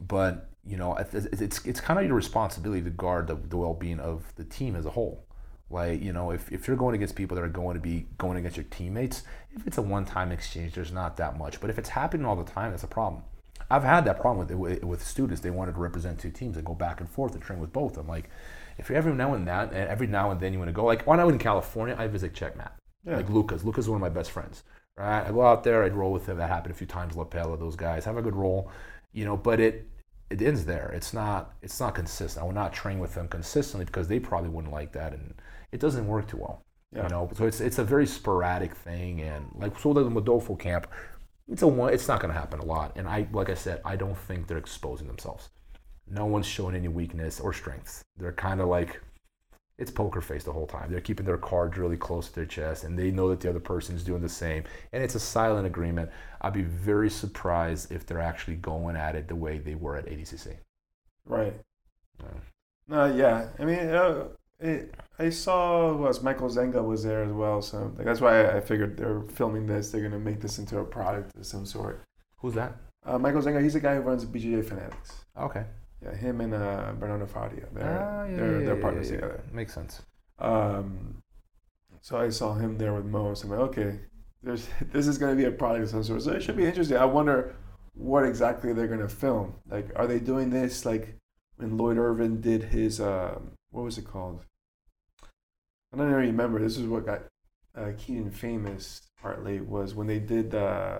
But 0.00 0.50
you 0.64 0.76
know, 0.76 0.96
it's 0.96 1.14
it's, 1.14 1.64
it's 1.64 1.80
kind 1.80 1.98
of 1.98 2.06
your 2.06 2.14
responsibility 2.14 2.82
to 2.82 2.90
guard 2.90 3.28
the, 3.28 3.36
the 3.36 3.56
well-being 3.56 4.00
of 4.00 4.24
the 4.36 4.44
team 4.44 4.76
as 4.76 4.84
a 4.86 4.90
whole. 4.90 5.24
Like 5.70 6.02
you 6.02 6.12
know, 6.12 6.30
if, 6.30 6.50
if 6.52 6.68
you're 6.68 6.76
going 6.76 6.94
against 6.94 7.16
people 7.16 7.34
that 7.36 7.42
are 7.42 7.48
going 7.48 7.74
to 7.74 7.80
be 7.80 8.06
going 8.18 8.36
against 8.36 8.56
your 8.56 8.66
teammates, 8.70 9.22
if 9.54 9.66
it's 9.66 9.78
a 9.78 9.82
one-time 9.82 10.32
exchange, 10.32 10.74
there's 10.74 10.92
not 10.92 11.16
that 11.16 11.38
much. 11.38 11.60
But 11.60 11.70
if 11.70 11.78
it's 11.78 11.88
happening 11.88 12.26
all 12.26 12.36
the 12.36 12.44
time, 12.50 12.70
that's 12.70 12.84
a 12.84 12.88
problem. 12.88 13.22
I've 13.70 13.82
had 13.82 14.04
that 14.04 14.20
problem 14.20 14.46
with 14.46 14.84
with, 14.84 15.02
students. 15.04 15.40
They 15.40 15.50
wanted 15.50 15.72
to 15.72 15.80
represent 15.80 16.20
two 16.20 16.30
teams 16.30 16.56
and 16.56 16.64
go 16.64 16.74
back 16.74 17.00
and 17.00 17.08
forth 17.08 17.34
and 17.34 17.42
train 17.42 17.58
with 17.58 17.72
both. 17.72 17.96
I'm 17.96 18.06
like, 18.06 18.30
if 18.78 18.88
you're 18.88 18.98
every 18.98 19.12
now 19.14 19.34
and 19.34 19.46
then, 19.48 19.70
eh, 19.72 19.80
and 19.80 19.88
every 19.88 20.06
now 20.06 20.30
and 20.30 20.40
then 20.40 20.52
you 20.52 20.58
want 20.60 20.68
to 20.68 20.72
go, 20.72 20.84
like 20.84 21.06
when 21.06 21.18
I 21.18 21.24
was 21.24 21.32
in 21.32 21.38
California, 21.40 21.96
I 21.98 22.06
visit 22.06 22.32
Checkmat, 22.32 22.70
Yeah. 23.04 23.16
like 23.16 23.30
Lucas. 23.30 23.64
Lucas 23.64 23.86
is 23.86 23.88
one 23.88 23.96
of 23.96 24.02
my 24.02 24.08
best 24.08 24.30
friends. 24.30 24.62
Right, 24.98 25.26
I 25.26 25.30
go 25.30 25.42
out 25.42 25.62
there, 25.62 25.84
I'd 25.84 25.92
roll 25.94 26.10
with 26.10 26.26
him. 26.26 26.38
That 26.38 26.48
happened 26.48 26.74
a 26.74 26.78
few 26.78 26.86
times. 26.86 27.16
Lapella, 27.16 27.58
those 27.58 27.76
guys 27.76 28.06
have 28.06 28.16
a 28.16 28.22
good 28.22 28.34
roll, 28.34 28.70
you 29.12 29.24
know. 29.24 29.36
But 29.36 29.60
it 29.60 29.88
it 30.30 30.42
ends 30.42 30.64
there. 30.64 30.90
It's 30.94 31.12
not 31.12 31.54
it's 31.62 31.80
not 31.80 31.94
consistent. 31.94 32.42
I 32.42 32.46
would 32.46 32.54
not 32.54 32.72
train 32.72 32.98
with 32.98 33.14
them 33.14 33.28
consistently 33.28 33.84
because 33.84 34.08
they 34.08 34.20
probably 34.20 34.50
wouldn't 34.50 34.72
like 34.72 34.92
that, 34.92 35.12
and 35.12 35.34
it 35.72 35.80
doesn't 35.80 36.06
work 36.06 36.28
too 36.28 36.38
well. 36.38 36.62
Yeah. 36.92 37.04
You 37.04 37.08
know, 37.10 37.30
so 37.34 37.46
it's 37.46 37.60
it's 37.60 37.78
a 37.78 37.84
very 37.84 38.06
sporadic 38.06 38.74
thing, 38.74 39.20
and 39.20 39.46
like 39.54 39.78
so 39.78 39.92
the 39.92 40.02
Modolfo 40.04 40.58
camp, 40.58 40.88
it's 41.48 41.62
a 41.62 41.66
one. 41.66 41.92
It's 41.92 42.08
not 42.08 42.20
going 42.20 42.32
to 42.32 42.38
happen 42.38 42.60
a 42.60 42.64
lot, 42.64 42.92
and 42.96 43.08
I 43.08 43.28
like 43.32 43.50
I 43.50 43.54
said, 43.54 43.80
I 43.84 43.96
don't 43.96 44.16
think 44.16 44.46
they're 44.46 44.58
exposing 44.58 45.06
themselves. 45.06 45.50
No 46.08 46.24
one's 46.24 46.46
showing 46.46 46.76
any 46.76 46.88
weakness 46.88 47.40
or 47.40 47.52
strengths. 47.52 48.02
They're 48.16 48.32
kind 48.32 48.60
of 48.60 48.68
like 48.68 49.00
it's 49.78 49.90
poker 49.90 50.20
face 50.20 50.44
the 50.44 50.52
whole 50.52 50.66
time. 50.66 50.90
They're 50.90 51.00
keeping 51.00 51.26
their 51.26 51.36
cards 51.36 51.76
really 51.76 51.96
close 51.96 52.28
to 52.28 52.34
their 52.34 52.46
chest, 52.46 52.84
and 52.84 52.98
they 52.98 53.10
know 53.10 53.28
that 53.28 53.40
the 53.40 53.50
other 53.50 53.60
person 53.60 53.94
is 53.94 54.04
doing 54.04 54.22
the 54.22 54.28
same. 54.28 54.64
And 54.92 55.02
it's 55.02 55.14
a 55.14 55.20
silent 55.20 55.66
agreement. 55.66 56.10
I'd 56.40 56.54
be 56.54 56.62
very 56.62 57.10
surprised 57.10 57.92
if 57.92 58.06
they're 58.06 58.20
actually 58.20 58.56
going 58.56 58.96
at 58.96 59.14
it 59.14 59.28
the 59.28 59.34
way 59.36 59.58
they 59.58 59.74
were 59.74 59.96
at 59.96 60.06
ADCC. 60.06 60.56
Right. 61.26 61.54
Yeah. 62.20 62.28
No, 62.88 63.14
yeah. 63.14 63.48
I 63.58 63.64
mean, 63.64 63.78
uh, 63.78 64.28
it, 64.60 64.94
I 65.18 65.28
saw 65.28 65.92
was 65.92 66.22
Michael 66.22 66.48
Zenga 66.48 66.82
was 66.82 67.02
there 67.02 67.24
as 67.24 67.32
well, 67.32 67.60
so 67.60 67.92
like, 67.96 68.06
that's 68.06 68.20
why 68.20 68.48
I 68.48 68.60
figured 68.60 68.96
they're 68.96 69.22
filming 69.22 69.66
this. 69.66 69.90
They're 69.90 70.02
gonna 70.02 70.18
make 70.18 70.40
this 70.40 70.58
into 70.58 70.78
a 70.78 70.84
product 70.84 71.36
of 71.36 71.44
some 71.44 71.66
sort. 71.66 72.02
Who's 72.38 72.54
that? 72.54 72.76
Uh, 73.04 73.18
Michael 73.18 73.42
Zenga, 73.42 73.62
he's 73.62 73.74
the 73.74 73.80
guy 73.80 73.96
who 73.96 74.00
runs 74.00 74.24
BJJ 74.24 74.64
Fanatics. 74.64 75.12
Okay. 75.38 75.64
Yeah, 76.06 76.16
him 76.16 76.40
and 76.40 76.54
uh, 76.54 76.92
Bernardo 76.98 77.26
Faria. 77.26 77.66
They're 77.72 77.84
Ah, 77.84 78.24
yeah, 78.24 78.36
they're, 78.36 78.60
yeah, 78.60 78.66
they're 78.66 78.76
yeah, 78.76 78.82
partners 78.82 79.10
together. 79.10 79.40
Makes 79.52 79.74
sense. 79.74 80.02
Um, 80.38 81.22
so 82.00 82.18
I 82.18 82.28
saw 82.28 82.54
him 82.54 82.78
there 82.78 82.92
with 82.94 83.04
Mo. 83.06 83.34
So 83.34 83.44
I'm 83.44 83.50
like, 83.50 83.60
okay, 83.70 83.98
there's 84.42 84.68
this 84.92 85.06
is 85.06 85.18
gonna 85.18 85.34
be 85.34 85.44
a 85.44 85.50
product 85.50 85.84
of 85.84 85.90
some 85.90 86.04
sort. 86.04 86.22
So 86.22 86.32
it 86.32 86.42
should 86.42 86.56
be 86.56 86.66
interesting. 86.66 86.96
I 86.96 87.04
wonder 87.04 87.56
what 87.94 88.24
exactly 88.24 88.72
they're 88.72 88.86
gonna 88.86 89.08
film. 89.08 89.54
Like, 89.68 89.90
are 89.96 90.06
they 90.06 90.20
doing 90.20 90.50
this 90.50 90.84
like 90.84 91.16
when 91.56 91.76
Lloyd 91.76 91.98
Irvin 91.98 92.40
did 92.40 92.64
his 92.64 93.00
um, 93.00 93.52
what 93.70 93.84
was 93.84 93.98
it 93.98 94.06
called? 94.06 94.40
I 95.92 95.96
don't 95.96 96.08
even 96.08 96.20
remember. 96.20 96.60
This 96.60 96.76
is 96.76 96.86
what 96.86 97.06
got 97.06 97.22
uh, 97.76 97.92
Keenan 97.98 98.30
famous 98.30 99.02
partly 99.20 99.60
was 99.60 99.94
when 99.94 100.06
they 100.06 100.18
did 100.18 100.54
uh, 100.54 100.98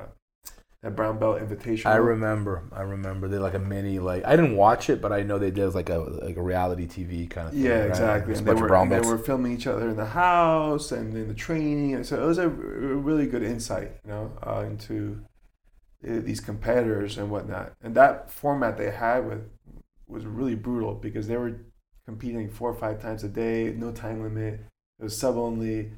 that 0.83 0.95
brown 0.95 1.19
belt 1.19 1.41
invitation. 1.41 1.91
I 1.91 1.97
remember. 1.97 2.65
I 2.73 2.83
remember. 2.83 3.29
They 3.29 3.39
like 3.39 3.55
a 3.55 3.59
mini 3.59 3.99
like 3.99 4.25
I 4.25 4.37
didn't 4.37 4.57
watch 4.57 4.91
it, 4.91 5.01
but 5.01 5.13
I 5.13 5.23
know 5.23 5.39
they 5.39 5.51
did 5.51 5.75
like 5.75 5.89
a 5.89 5.99
like 5.99 6.37
a 6.37 6.43
reality 6.43 6.87
TV 6.87 7.29
kind 7.29 7.49
of 7.49 7.55
thing. 7.55 7.65
Yeah, 7.65 7.81
right? 7.81 7.89
exactly. 7.89 8.35
And 8.35 8.47
they 8.47 8.55
were, 8.55 8.75
and 8.75 8.93
they 8.93 9.01
were 9.01 9.19
filming 9.19 9.53
each 9.53 9.67
other 9.67 9.89
in 9.89 9.97
the 9.97 10.07
house 10.07 10.93
and 10.93 11.17
in 11.17 11.29
the 11.29 11.35
training, 11.35 11.95
and 11.95 12.07
so 12.07 12.23
it 12.23 12.27
was 12.27 12.39
a 12.39 12.49
really 12.49 13.27
good 13.27 13.43
insight, 13.43 13.93
you 14.05 14.11
know, 14.11 14.33
uh, 14.47 14.65
into 14.67 15.25
uh, 16.07 16.21
these 16.21 16.41
competitors 16.41 17.19
and 17.19 17.31
whatnot. 17.31 17.73
And 17.83 17.95
that 17.95 18.31
format 18.31 18.77
they 18.77 18.91
had 18.91 19.27
with 19.27 19.49
was 20.07 20.25
really 20.25 20.55
brutal 20.55 20.95
because 20.95 21.27
they 21.27 21.37
were 21.37 21.59
competing 22.05 22.49
four 22.49 22.71
or 22.71 22.75
five 22.75 23.01
times 23.03 23.25
a 23.25 23.29
day, 23.29 23.75
no 23.77 23.93
time 23.93 24.23
limit. 24.23 24.61
It 24.99 25.03
was 25.03 25.19
sub 25.19 25.37
only. 25.37 25.93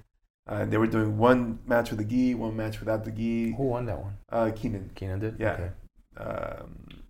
Uh, 0.49 0.65
they 0.65 0.79
were 0.79 0.87
doing 0.87 1.19
one 1.19 1.59
match 1.67 1.91
with 1.91 1.99
the 1.99 2.05
gi, 2.05 2.35
one 2.35 2.57
match 2.57 2.81
without 2.81 3.05
the 3.05 3.11
gi. 3.11 3.53
Who 3.53 3.65
won 3.65 3.85
that 3.87 3.99
one? 3.99 4.17
Uh, 4.31 4.51
Keenan. 4.55 4.91
Keenan 4.95 5.21
did. 5.21 5.37
Yeah. 5.39 5.53
Okay. 5.53 5.71
Um, 6.17 7.03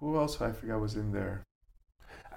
who 0.00 0.16
else 0.16 0.40
I 0.40 0.50
forgot 0.52 0.80
was 0.80 0.96
in 0.96 1.12
there? 1.12 1.44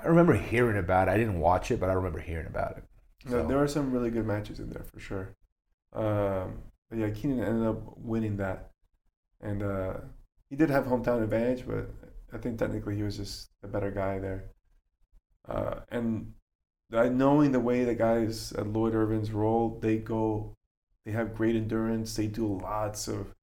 I 0.02 0.08
remember 0.08 0.36
hearing 0.36 0.78
about 0.78 1.08
it. 1.08 1.12
I 1.12 1.18
didn't 1.18 1.40
watch 1.40 1.72
it, 1.72 1.80
but 1.80 1.90
I 1.90 1.94
remember 1.94 2.20
hearing 2.20 2.46
about 2.46 2.78
it. 2.78 2.84
No, 3.26 3.46
there 3.46 3.58
were 3.58 3.68
some 3.68 3.92
really 3.92 4.12
good 4.12 4.26
matches 4.26 4.60
in 4.60 4.70
there 4.70 4.84
for 4.84 5.00
sure. 5.00 5.36
Um, 5.94 6.60
but 6.90 7.00
yeah, 7.00 7.10
Keenan 7.10 7.44
ended 7.44 7.68
up 7.68 7.98
winning 7.98 8.38
that, 8.38 8.70
and 9.42 9.64
uh, 9.64 9.94
he 10.50 10.56
did 10.56 10.70
have 10.70 10.86
hometown 10.86 11.24
advantage, 11.24 11.66
but 11.68 11.90
I 12.32 12.38
think 12.38 12.60
technically 12.60 12.96
he 12.96 13.04
was 13.04 13.18
just 13.18 13.50
a 13.64 13.68
better 13.68 13.92
guy 13.92 14.20
there. 14.20 14.52
Uh, 15.50 15.80
and 15.90 16.34
I 16.94 17.10
knowing 17.10 17.52
the 17.52 17.60
way 17.60 17.84
the 17.84 17.96
guys 17.96 18.54
at 18.54 18.68
Lloyd 18.68 18.96
Irvin's 18.96 19.32
roll, 19.32 19.78
they 19.82 19.98
go, 19.98 20.56
they 21.06 21.12
have 21.12 21.36
great 21.36 21.56
endurance. 21.56 22.16
They 22.16 22.28
do 22.28 22.60
lots 22.62 23.08
of 23.08 23.34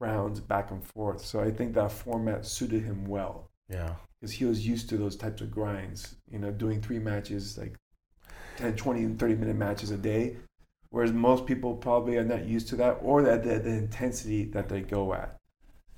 rounds 0.00 0.40
back 0.40 0.70
and 0.70 0.84
forth. 0.84 1.24
So 1.24 1.40
I 1.40 1.50
think 1.50 1.74
that 1.74 1.92
format 1.92 2.46
suited 2.46 2.82
him 2.84 3.04
well 3.06 3.50
Yeah. 3.68 3.94
because 4.20 4.32
he 4.32 4.44
was 4.44 4.66
used 4.66 4.88
to 4.90 4.96
those 4.96 5.16
types 5.16 5.40
of 5.42 5.50
grinds, 5.50 6.16
you 6.30 6.38
know, 6.38 6.50
doing 6.50 6.80
three 6.80 6.98
matches, 6.98 7.56
like 7.58 7.76
10, 8.56 8.76
20, 8.76 9.02
and 9.04 9.18
30 9.18 9.34
minute 9.36 9.56
matches 9.56 9.90
a 9.90 9.96
day. 9.96 10.36
Whereas 10.90 11.12
most 11.12 11.46
people 11.46 11.76
probably 11.76 12.16
are 12.16 12.24
not 12.24 12.46
used 12.46 12.68
to 12.68 12.76
that 12.76 12.98
or 13.02 13.22
that 13.22 13.44
the, 13.44 13.58
the 13.58 13.70
intensity 13.70 14.44
that 14.46 14.68
they 14.68 14.80
go 14.80 15.12
at. 15.14 15.36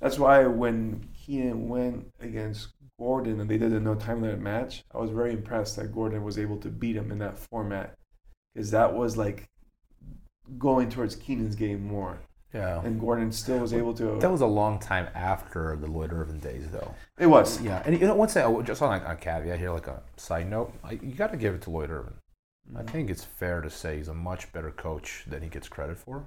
That's 0.01 0.19
why 0.19 0.47
when 0.47 1.09
Keenan 1.15 1.69
went 1.69 2.11
against 2.21 2.69
Gordon 3.01 3.41
and 3.41 3.49
they 3.49 3.57
did 3.57 3.73
a 3.73 3.81
no 3.81 3.95
time 3.95 4.21
limit 4.21 4.41
match, 4.41 4.85
I 4.95 4.99
was 4.99 5.11
very 5.11 5.33
impressed 5.33 5.77
that 5.77 5.93
Gordon 5.93 6.23
was 6.23 6.39
able 6.39 6.59
to 6.59 6.69
beat 6.69 6.97
him 6.97 7.11
in 7.11 7.19
that 7.19 7.39
format 7.39 7.95
because 8.55 8.71
that 8.73 8.95
was 8.95 9.17
like 9.17 9.49
going 10.59 10.91
towards 10.91 11.17
Keenan's 11.17 11.57
game 11.57 11.83
more. 11.83 12.21
Yeah. 12.53 12.83
And 12.83 13.01
Gordon 13.01 13.33
still 13.33 13.59
was 13.59 13.73
able 13.73 13.95
to. 13.95 14.19
That 14.21 14.31
was 14.31 14.43
a 14.43 14.47
long 14.47 14.79
time 14.79 15.09
after 15.15 15.79
the 15.81 15.87
Lloyd 15.87 16.13
Irvin 16.13 16.41
days, 16.41 16.69
though. 16.71 16.95
it 17.19 17.27
was. 17.27 17.63
Yeah, 17.63 17.81
and 17.87 17.99
you 17.99 18.07
know, 18.07 18.15
one 18.15 18.29
thing, 18.29 18.65
just 18.65 18.83
on 18.83 19.01
a, 19.01 19.13
a 19.13 19.17
caveat 19.17 19.59
here, 19.59 19.71
like 19.71 19.87
a 19.87 20.03
side 20.17 20.51
note, 20.51 20.75
I, 20.85 20.93
you 20.93 21.15
got 21.15 21.31
to 21.31 21.39
give 21.39 21.55
it 21.55 21.63
to 21.63 21.71
Lloyd 21.71 21.91
Irvin. 21.91 22.15
I 22.75 22.81
mm-hmm. 22.81 22.89
think 22.89 23.09
it's 23.09 23.25
fair 23.25 23.61
to 23.61 23.71
say 23.71 23.97
he's 23.97 24.09
a 24.09 24.15
much 24.15 24.53
better 24.53 24.73
coach 24.73 25.25
than 25.27 25.43
he 25.43 25.49
gets 25.49 25.69
credit 25.69 25.97
for, 25.97 26.25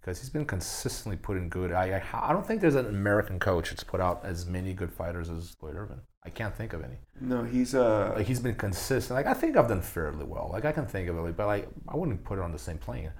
because 0.00 0.18
he's 0.18 0.30
been 0.30 0.46
consistently 0.46 1.16
putting 1.16 1.48
good. 1.48 1.72
I, 1.72 1.98
I 1.98 2.30
I 2.30 2.32
don't 2.32 2.46
think 2.46 2.60
there's 2.60 2.74
an 2.74 2.86
American 2.86 3.38
coach 3.38 3.70
that's 3.70 3.84
put 3.84 4.00
out 4.00 4.22
as 4.24 4.46
many 4.46 4.72
good 4.72 4.92
fighters 4.92 5.28
as 5.28 5.56
Lloyd 5.60 5.76
Irvin. 5.76 6.00
I 6.24 6.30
can't 6.30 6.54
think 6.54 6.72
of 6.72 6.84
any. 6.84 6.96
No, 7.20 7.44
he's 7.44 7.74
uh, 7.74 8.12
Like 8.16 8.26
he's 8.26 8.40
been 8.40 8.54
consistent. 8.54 9.16
Like 9.16 9.26
I 9.26 9.34
think 9.34 9.56
I've 9.56 9.68
done 9.68 9.82
fairly 9.82 10.24
well. 10.24 10.50
Like 10.52 10.64
I 10.64 10.72
can 10.72 10.86
think 10.86 11.08
of 11.08 11.16
it, 11.24 11.36
but 11.36 11.46
like 11.46 11.68
I 11.88 11.96
wouldn't 11.96 12.24
put 12.24 12.38
it 12.38 12.42
on 12.42 12.52
the 12.52 12.58
same 12.58 12.78
plane. 12.78 13.12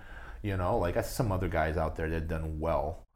You 0.43 0.57
know, 0.57 0.79
like 0.79 0.97
I 0.97 1.03
see 1.03 1.15
some 1.15 1.33
other 1.33 1.49
guys 1.49 1.77
out 1.77 1.97
there 1.97 2.09
that 2.09 2.15
have 2.15 2.29
done 2.29 2.59
well. 2.61 3.07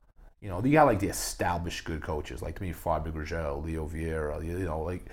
You 0.40 0.50
know, 0.50 0.62
you 0.62 0.72
got 0.72 0.86
like 0.86 1.00
the 1.00 1.08
established 1.08 1.84
good 1.84 2.02
coaches, 2.02 2.42
like 2.42 2.56
to 2.56 2.62
me, 2.62 2.72
Fabio 2.72 3.12
Gurgel, 3.12 3.64
Leo 3.64 3.88
Vieira. 3.88 4.44
You 4.44 4.58
know, 4.58 4.82
like 4.82 5.06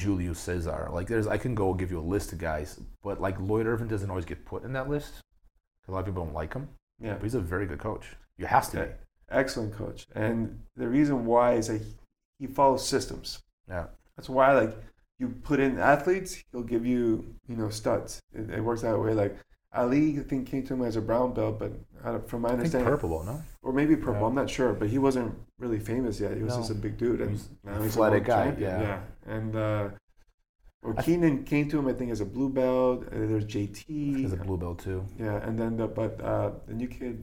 Julio 0.00 0.32
Cesar. 0.32 0.88
Like 0.90 1.08
there's, 1.08 1.26
I 1.26 1.36
can 1.36 1.54
go 1.54 1.74
give 1.74 1.90
you 1.90 1.98
a 1.98 2.00
list 2.00 2.32
of 2.32 2.38
guys, 2.38 2.80
but 3.02 3.20
like 3.20 3.38
Lloyd 3.38 3.66
Irvin 3.66 3.88
doesn't 3.88 4.08
always 4.08 4.24
get 4.24 4.46
put 4.46 4.64
in 4.64 4.72
that 4.72 4.88
list. 4.88 5.20
A 5.88 5.92
lot 5.92 6.00
of 6.00 6.06
people 6.06 6.24
don't 6.24 6.34
like 6.34 6.54
him, 6.54 6.68
Yeah. 7.00 7.14
but 7.14 7.22
he's 7.22 7.34
a 7.34 7.40
very 7.40 7.66
good 7.66 7.78
coach. 7.78 8.16
You 8.38 8.46
have 8.46 8.70
to 8.70 8.76
Yeah. 8.78 8.84
be. 8.84 8.90
Excellent 9.30 9.74
coach. 9.74 10.06
And 10.14 10.60
the 10.76 10.88
reason 10.88 11.24
why 11.26 11.54
is 11.54 11.68
that 11.68 11.82
he 12.38 12.46
follows 12.46 12.86
systems. 12.86 13.42
Yeah. 13.68 13.86
That's 14.16 14.28
why, 14.28 14.52
like, 14.52 14.76
you 15.18 15.28
put 15.42 15.58
in 15.60 15.78
athletes, 15.78 16.42
he'll 16.52 16.62
give 16.62 16.84
you, 16.84 17.34
you 17.48 17.56
know, 17.56 17.70
studs. 17.70 18.20
It, 18.34 18.50
it 18.50 18.60
works 18.60 18.82
that 18.82 18.98
way. 18.98 19.14
Like, 19.14 19.36
Ali, 19.74 20.18
I 20.18 20.22
think, 20.22 20.48
came 20.48 20.64
to 20.66 20.74
him 20.74 20.82
as 20.82 20.96
a 20.96 21.00
brown 21.00 21.32
belt, 21.32 21.58
but 21.58 21.72
from 22.28 22.42
my 22.42 22.50
understanding, 22.50 22.86
purple, 22.90 23.24
no? 23.24 23.40
or 23.62 23.72
maybe 23.72 23.96
purple, 23.96 24.20
Yeah. 24.22 24.26
I'm 24.26 24.34
not 24.34 24.50
sure, 24.50 24.74
but 24.74 24.88
he 24.90 24.98
wasn't 24.98 25.34
really 25.58 25.78
famous 25.78 26.20
yet. 26.20 26.36
He 26.36 26.42
was 26.42 26.52
No. 26.54 26.58
just 26.60 26.72
a 26.72 26.74
big 26.74 26.98
dude. 26.98 27.20
And 27.22 27.30
He's 27.30 27.48
now 27.64 27.80
he's 27.80 27.92
athletic 27.92 28.24
a 28.24 28.26
guy, 28.26 28.44
champion. 28.46 28.80
yeah. 28.82 29.00
And, 29.26 29.56
uh, 29.56 29.88
or 30.82 30.94
I- 30.98 31.02
Keenan 31.02 31.44
came 31.44 31.68
to 31.70 31.78
him, 31.78 31.86
I 31.88 31.92
think, 31.92 32.10
as 32.10 32.20
a 32.20 32.24
blue 32.24 32.48
belt. 32.48 33.04
Uh, 33.06 33.10
there's 33.30 33.44
JT. 33.44 33.84
He's 33.86 34.32
a 34.32 34.36
blue 34.36 34.56
belt 34.58 34.78
too. 34.80 35.04
Yeah, 35.18 35.36
and 35.46 35.58
then 35.58 35.76
the 35.76 35.86
but 35.86 36.20
uh, 36.20 36.50
the 36.66 36.74
new 36.74 36.88
kid, 36.88 37.22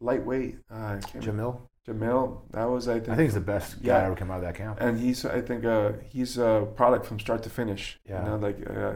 lightweight, 0.00 0.58
uh, 0.70 1.00
remember. 1.14 1.58
Jamil, 1.88 2.42
That 2.50 2.64
was 2.66 2.88
I 2.88 2.94
think. 3.00 3.08
I 3.08 3.16
think 3.16 3.26
he's 3.28 3.34
the 3.34 3.40
best 3.40 3.82
guy 3.82 4.04
ever 4.04 4.14
come 4.14 4.30
out 4.30 4.36
of 4.36 4.42
that 4.42 4.54
camp. 4.54 4.78
and 4.80 4.98
he's 5.00 5.24
I 5.24 5.40
think 5.40 5.64
uh, 5.64 5.92
he's 6.04 6.36
a 6.38 6.68
product 6.76 7.06
from 7.06 7.18
start 7.18 7.42
to 7.44 7.50
finish. 7.50 7.98
Yeah. 8.08 8.22
You 8.24 8.30
know, 8.30 8.36
like 8.36 8.58
uh, 8.70 8.92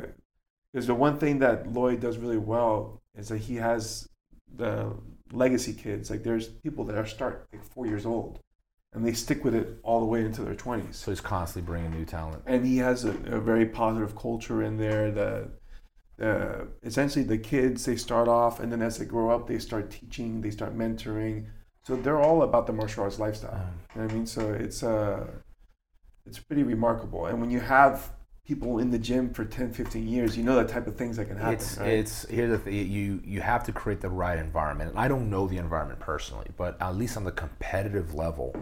there's 0.72 0.86
the 0.86 0.94
one 0.94 1.18
thing 1.18 1.38
that 1.38 1.72
Lloyd 1.72 2.00
does 2.00 2.18
really 2.18 2.36
well 2.36 3.00
is 3.16 3.28
that 3.28 3.38
he 3.38 3.56
has 3.56 4.08
the 4.54 4.92
legacy 5.32 5.72
kids. 5.72 6.10
Like 6.10 6.22
there's 6.24 6.46
people 6.48 6.84
that 6.84 6.96
are 6.96 7.06
start 7.06 7.48
like 7.52 7.64
four 7.64 7.86
years 7.86 8.04
old, 8.04 8.38
and 8.94 9.04
they 9.04 9.12
stick 9.12 9.44
with 9.44 9.54
it 9.54 9.78
all 9.82 10.00
the 10.00 10.06
way 10.06 10.24
into 10.24 10.42
their 10.42 10.54
twenties. 10.54 10.96
So 10.96 11.10
he's 11.10 11.20
constantly 11.20 11.66
bringing 11.66 11.90
new 11.90 12.04
talent. 12.04 12.42
and 12.46 12.64
he 12.64 12.78
has 12.78 13.04
a, 13.04 13.10
a 13.26 13.40
very 13.40 13.66
positive 13.66 14.16
culture 14.16 14.62
in 14.62 14.76
there. 14.76 15.10
that 15.10 15.50
uh, 16.22 16.64
essentially 16.84 17.24
the 17.24 17.38
kids 17.38 17.84
they 17.84 17.96
start 17.96 18.28
off, 18.28 18.60
and 18.60 18.70
then 18.70 18.80
as 18.80 18.98
they 18.98 19.04
grow 19.04 19.30
up, 19.30 19.48
they 19.48 19.58
start 19.58 19.90
teaching, 19.90 20.40
they 20.40 20.50
start 20.50 20.76
mentoring. 20.76 21.46
So 21.82 21.96
they're 21.96 22.20
all 22.20 22.42
about 22.42 22.66
the 22.66 22.72
martial 22.72 23.02
arts 23.02 23.18
lifestyle. 23.18 23.54
Um, 23.54 23.60
You 23.94 24.00
know 24.00 24.06
what 24.06 24.12
I 24.12 24.14
mean, 24.14 24.26
so 24.26 24.52
it's 24.52 24.82
uh, 24.82 25.26
it's 26.24 26.38
pretty 26.38 26.62
remarkable. 26.62 27.26
And 27.26 27.40
when 27.40 27.50
you 27.50 27.60
have 27.60 28.10
people 28.46 28.78
in 28.78 28.90
the 28.90 28.98
gym 28.98 29.32
for 29.34 29.44
10, 29.44 29.72
15 29.72 30.06
years, 30.06 30.36
you 30.36 30.44
know 30.44 30.54
the 30.56 30.70
type 30.70 30.86
of 30.86 30.96
things 30.96 31.16
that 31.16 31.26
can 31.26 31.36
happen. 31.36 31.54
it's 31.54 31.78
right? 31.78 31.88
it's 31.88 32.26
here's 32.28 32.50
the 32.50 32.58
thing 32.58 32.74
you 32.74 33.20
you 33.24 33.40
have 33.40 33.64
to 33.64 33.72
create 33.72 34.00
the 34.02 34.08
right 34.08 34.38
environment 34.38 34.90
and 34.90 34.98
i 34.98 35.08
don't 35.08 35.30
know 35.30 35.46
the 35.46 35.56
environment 35.56 35.98
personally 35.98 36.46
but 36.58 36.76
at 36.80 36.94
least 36.94 37.16
on 37.16 37.24
the 37.24 37.32
competitive 37.32 38.12
level 38.14 38.54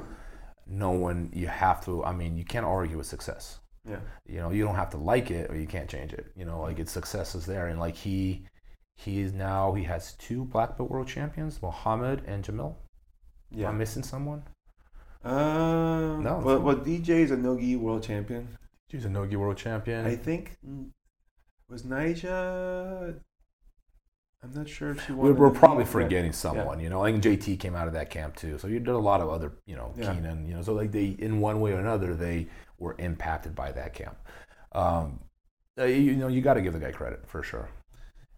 no 0.73 0.91
one 0.91 1.31
you 1.35 1.47
have 1.47 1.85
to 1.85 2.05
i 2.05 2.13
mean 2.13 2.37
you 2.37 2.45
can't 2.45 2.65
argue 2.67 2.97
with 2.97 3.07
success 3.07 3.59
yeah, 3.89 3.99
you 4.27 4.39
know 4.39 4.51
you 4.51 4.65
don't 4.65 4.77
have 4.77 4.91
to 4.91 4.97
like 4.97 5.31
it 5.31 5.51
or 5.51 5.57
you 5.57 5.67
can't 5.67 5.89
change 5.89 6.13
it 6.13 6.27
you 6.37 6.45
know 6.45 6.61
like 6.63 6.79
its 6.79 6.93
success 6.93 7.35
is 7.35 7.47
there 7.47 7.67
and 7.67 7.81
like 7.81 7.97
he 7.97 8.47
he 8.95 9.21
is 9.21 9.33
now 9.33 9.73
he 9.73 9.85
has 9.85 10.13
two 10.15 10.45
black 10.45 10.77
belt 10.77 10.89
world 10.91 11.09
champions 11.09 11.61
mohammed 11.61 12.23
and 12.27 12.45
jamil 12.45 12.75
am 13.53 13.59
yeah. 13.59 13.69
I'm 13.69 13.79
missing 13.79 14.03
someone 14.03 14.43
Uh, 15.25 16.19
No. 16.27 16.41
Well, 16.45 16.61
well, 16.61 16.77
DJ 16.77 17.11
is 17.27 17.31
a 17.31 17.37
no-gi 17.37 17.77
world 17.77 18.03
champion. 18.03 18.49
he's 18.89 19.05
a 19.05 19.09
nogi 19.09 19.37
world 19.37 19.57
champion 19.57 20.07
I 20.07 20.17
think 20.17 20.57
mm, 20.67 20.91
was 21.69 21.83
Nija. 21.83 23.21
I'm 24.45 24.53
not 24.55 24.69
sure 24.69 24.91
if 24.91 25.05
she 25.07 25.13
won. 25.13 25.27
we're, 25.27 25.33
we're 25.35 25.51
probably 25.51 25.85
Yeah. 25.85 25.91
forgetting 25.91 26.33
someone 26.33 26.81
you 26.81 26.91
know 26.91 27.01
like 27.01 27.15
jt 27.17 27.59
came 27.61 27.77
out 27.77 27.87
of 27.87 27.95
that 27.95 28.11
camp 28.11 28.35
too 28.37 28.59
so 28.59 28.67
you 28.67 28.79
did 28.81 28.89
a 28.89 28.99
lot 28.99 29.21
of 29.21 29.29
other 29.29 29.53
you 29.67 29.77
know 29.77 29.95
Yeah. 29.97 30.13
keenan 30.15 30.47
you 30.49 30.55
know 30.55 30.63
so 30.63 30.73
like 30.75 30.91
they 30.91 31.07
in 31.19 31.41
one 31.41 31.61
way 31.61 31.73
or 31.73 31.79
another 31.79 32.15
they 32.15 32.49
were 32.79 32.97
impacted 32.99 33.55
by 33.55 33.71
that 33.73 33.95
camp 33.95 34.17
um 34.73 35.21
uh, 35.79 35.85
you, 35.85 35.97
you 35.97 36.17
know 36.17 36.29
you 36.29 36.41
got 36.43 36.55
to 36.55 36.61
give 36.61 36.73
the 36.73 36.81
guy 36.81 36.91
credit 36.93 37.27
for 37.27 37.43
sure 37.43 37.69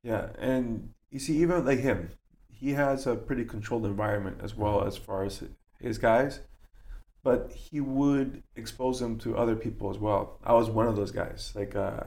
Yeah, 0.02 0.28
and 0.38 0.90
you 1.10 1.18
see, 1.18 1.36
even 1.38 1.64
like 1.64 1.78
him, 1.80 2.10
he 2.52 2.72
has 2.74 3.06
a 3.06 3.16
pretty 3.16 3.44
controlled 3.46 3.86
environment 3.86 4.36
as 4.42 4.54
well 4.54 4.84
as 4.84 4.96
far 4.98 5.24
as 5.24 5.42
his 5.80 5.96
guys, 5.96 6.40
but 7.22 7.50
he 7.52 7.80
would 7.80 8.42
expose 8.54 9.00
them 9.00 9.18
to 9.20 9.36
other 9.38 9.56
people 9.56 9.90
as 9.90 9.98
well. 9.98 10.38
I 10.44 10.52
was 10.52 10.68
one 10.68 10.86
of 10.86 10.94
those 10.96 11.10
guys. 11.10 11.52
Like 11.54 11.74
uh, 11.74 12.04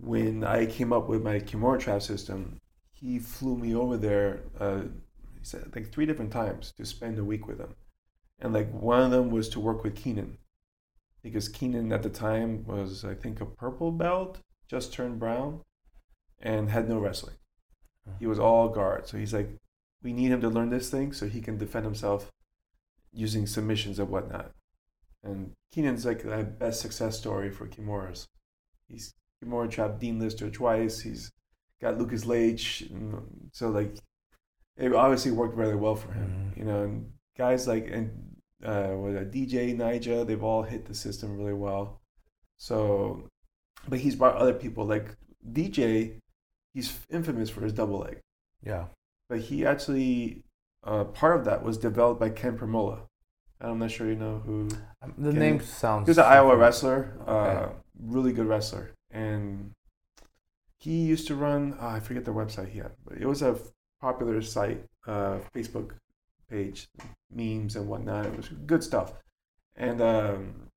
when 0.00 0.44
I 0.44 0.66
came 0.66 0.92
up 0.92 1.08
with 1.08 1.22
my 1.22 1.40
Kimura 1.40 1.78
trap 1.80 2.02
system, 2.02 2.58
he 2.98 3.18
flew 3.18 3.56
me 3.56 3.74
over 3.74 3.96
there. 3.96 4.40
Uh, 4.58 4.82
he 5.38 5.44
said 5.44 5.70
like 5.74 5.92
three 5.92 6.06
different 6.06 6.32
times 6.32 6.72
to 6.76 6.84
spend 6.84 7.18
a 7.18 7.24
week 7.24 7.46
with 7.46 7.58
him, 7.58 7.74
and 8.40 8.52
like 8.52 8.72
one 8.72 9.02
of 9.02 9.10
them 9.10 9.30
was 9.30 9.48
to 9.50 9.60
work 9.60 9.84
with 9.84 9.94
Keenan, 9.94 10.38
because 11.22 11.48
Keenan 11.48 11.92
at 11.92 12.02
the 12.02 12.08
time 12.08 12.64
was 12.64 13.04
I 13.04 13.14
think 13.14 13.40
a 13.40 13.46
purple 13.46 13.92
belt, 13.92 14.38
just 14.68 14.92
turned 14.92 15.18
brown, 15.18 15.60
and 16.40 16.70
had 16.70 16.88
no 16.88 16.98
wrestling. 16.98 17.36
He 18.18 18.26
was 18.26 18.38
all 18.38 18.68
guard. 18.68 19.08
So 19.08 19.18
he's 19.18 19.34
like, 19.34 19.50
we 20.02 20.12
need 20.12 20.30
him 20.30 20.40
to 20.40 20.48
learn 20.48 20.70
this 20.70 20.90
thing 20.90 21.12
so 21.12 21.26
he 21.26 21.40
can 21.40 21.58
defend 21.58 21.84
himself 21.84 22.30
using 23.12 23.46
submissions 23.46 23.98
and 23.98 24.08
whatnot. 24.08 24.52
And 25.24 25.52
Keenan's 25.72 26.06
like 26.06 26.22
the 26.22 26.44
best 26.44 26.80
success 26.80 27.18
story 27.18 27.50
for 27.50 27.66
Kimura's. 27.66 28.26
He's 28.88 29.12
Kimura 29.42 29.68
trapped 29.68 29.98
Dean 29.98 30.20
Lister 30.20 30.48
twice. 30.50 31.00
He's 31.00 31.32
got 31.80 31.98
Lucas 31.98 32.24
Leite. 32.24 32.88
and 32.90 33.50
So 33.52 33.68
like, 33.70 33.96
it 34.76 34.94
obviously 34.94 35.30
worked 35.32 35.56
really 35.56 35.74
well 35.74 35.94
for 35.96 36.12
him. 36.12 36.52
Mhm. 36.52 36.56
You 36.58 36.64
know, 36.64 36.82
and 36.84 37.12
guys 37.36 37.66
like 37.66 37.88
and 37.90 38.36
uh, 38.64 38.88
what, 38.88 39.16
uh, 39.16 39.24
DJ 39.24 39.74
Nija, 39.76 40.26
they've 40.26 40.42
all 40.42 40.62
hit 40.62 40.86
the 40.86 40.94
system 40.94 41.36
really 41.36 41.52
well. 41.54 42.00
So, 42.58 43.28
but 43.88 43.98
he's 44.00 44.16
brought 44.16 44.36
other 44.36 44.54
people 44.54 44.84
like 44.86 45.14
DJ. 45.52 46.18
He's 46.74 46.98
infamous 47.10 47.48
for 47.50 47.62
his 47.62 47.72
double 47.72 48.00
leg 48.00 48.20
yeah 48.62 48.86
but 49.28 49.38
he 49.38 49.64
actually 49.66 50.42
uh, 50.84 51.04
part 51.04 51.38
of 51.38 51.44
that 51.44 51.62
was 51.62 51.76
developed 51.78 52.20
by 52.20 52.28
Ken 52.30 52.56
Primola. 52.58 53.00
I'm 53.60 53.78
not 53.78 53.90
sure 53.90 54.06
you 54.08 54.14
know 54.16 54.38
who. 54.44 54.68
Um, 55.02 55.14
the 55.18 55.30
Can- 55.30 55.38
name 55.40 55.60
sounds 55.60 56.06
He 56.06 56.10
was 56.10 56.18
an 56.18 56.24
Iowa 56.24 56.56
wrestler, 56.56 57.16
uh, 57.26 57.68
really 58.00 58.32
good 58.32 58.46
wrestler, 58.46 58.92
and 59.10 59.72
he 60.78 61.02
used 61.02 61.26
to 61.28 61.34
run. 61.34 61.76
oh, 61.80 61.88
I 61.88 62.00
forget 62.00 62.24
the 62.24 62.32
website 62.32 62.70
he 62.70 62.78
had, 62.78 62.92
but 63.04 63.18
it 63.18 63.26
was 63.26 63.42
a 63.42 63.58
popular 64.00 64.42
site, 64.42 64.84
uh, 65.06 65.38
Facebook 65.54 65.92
page, 66.50 66.88
memes 67.30 67.76
and 67.76 67.88
whatnot. 67.88 68.26
It 68.26 68.36
was 68.36 68.48
good 68.48 68.82
stuff, 68.82 69.14
and 69.74 70.00
um, 70.00 70.68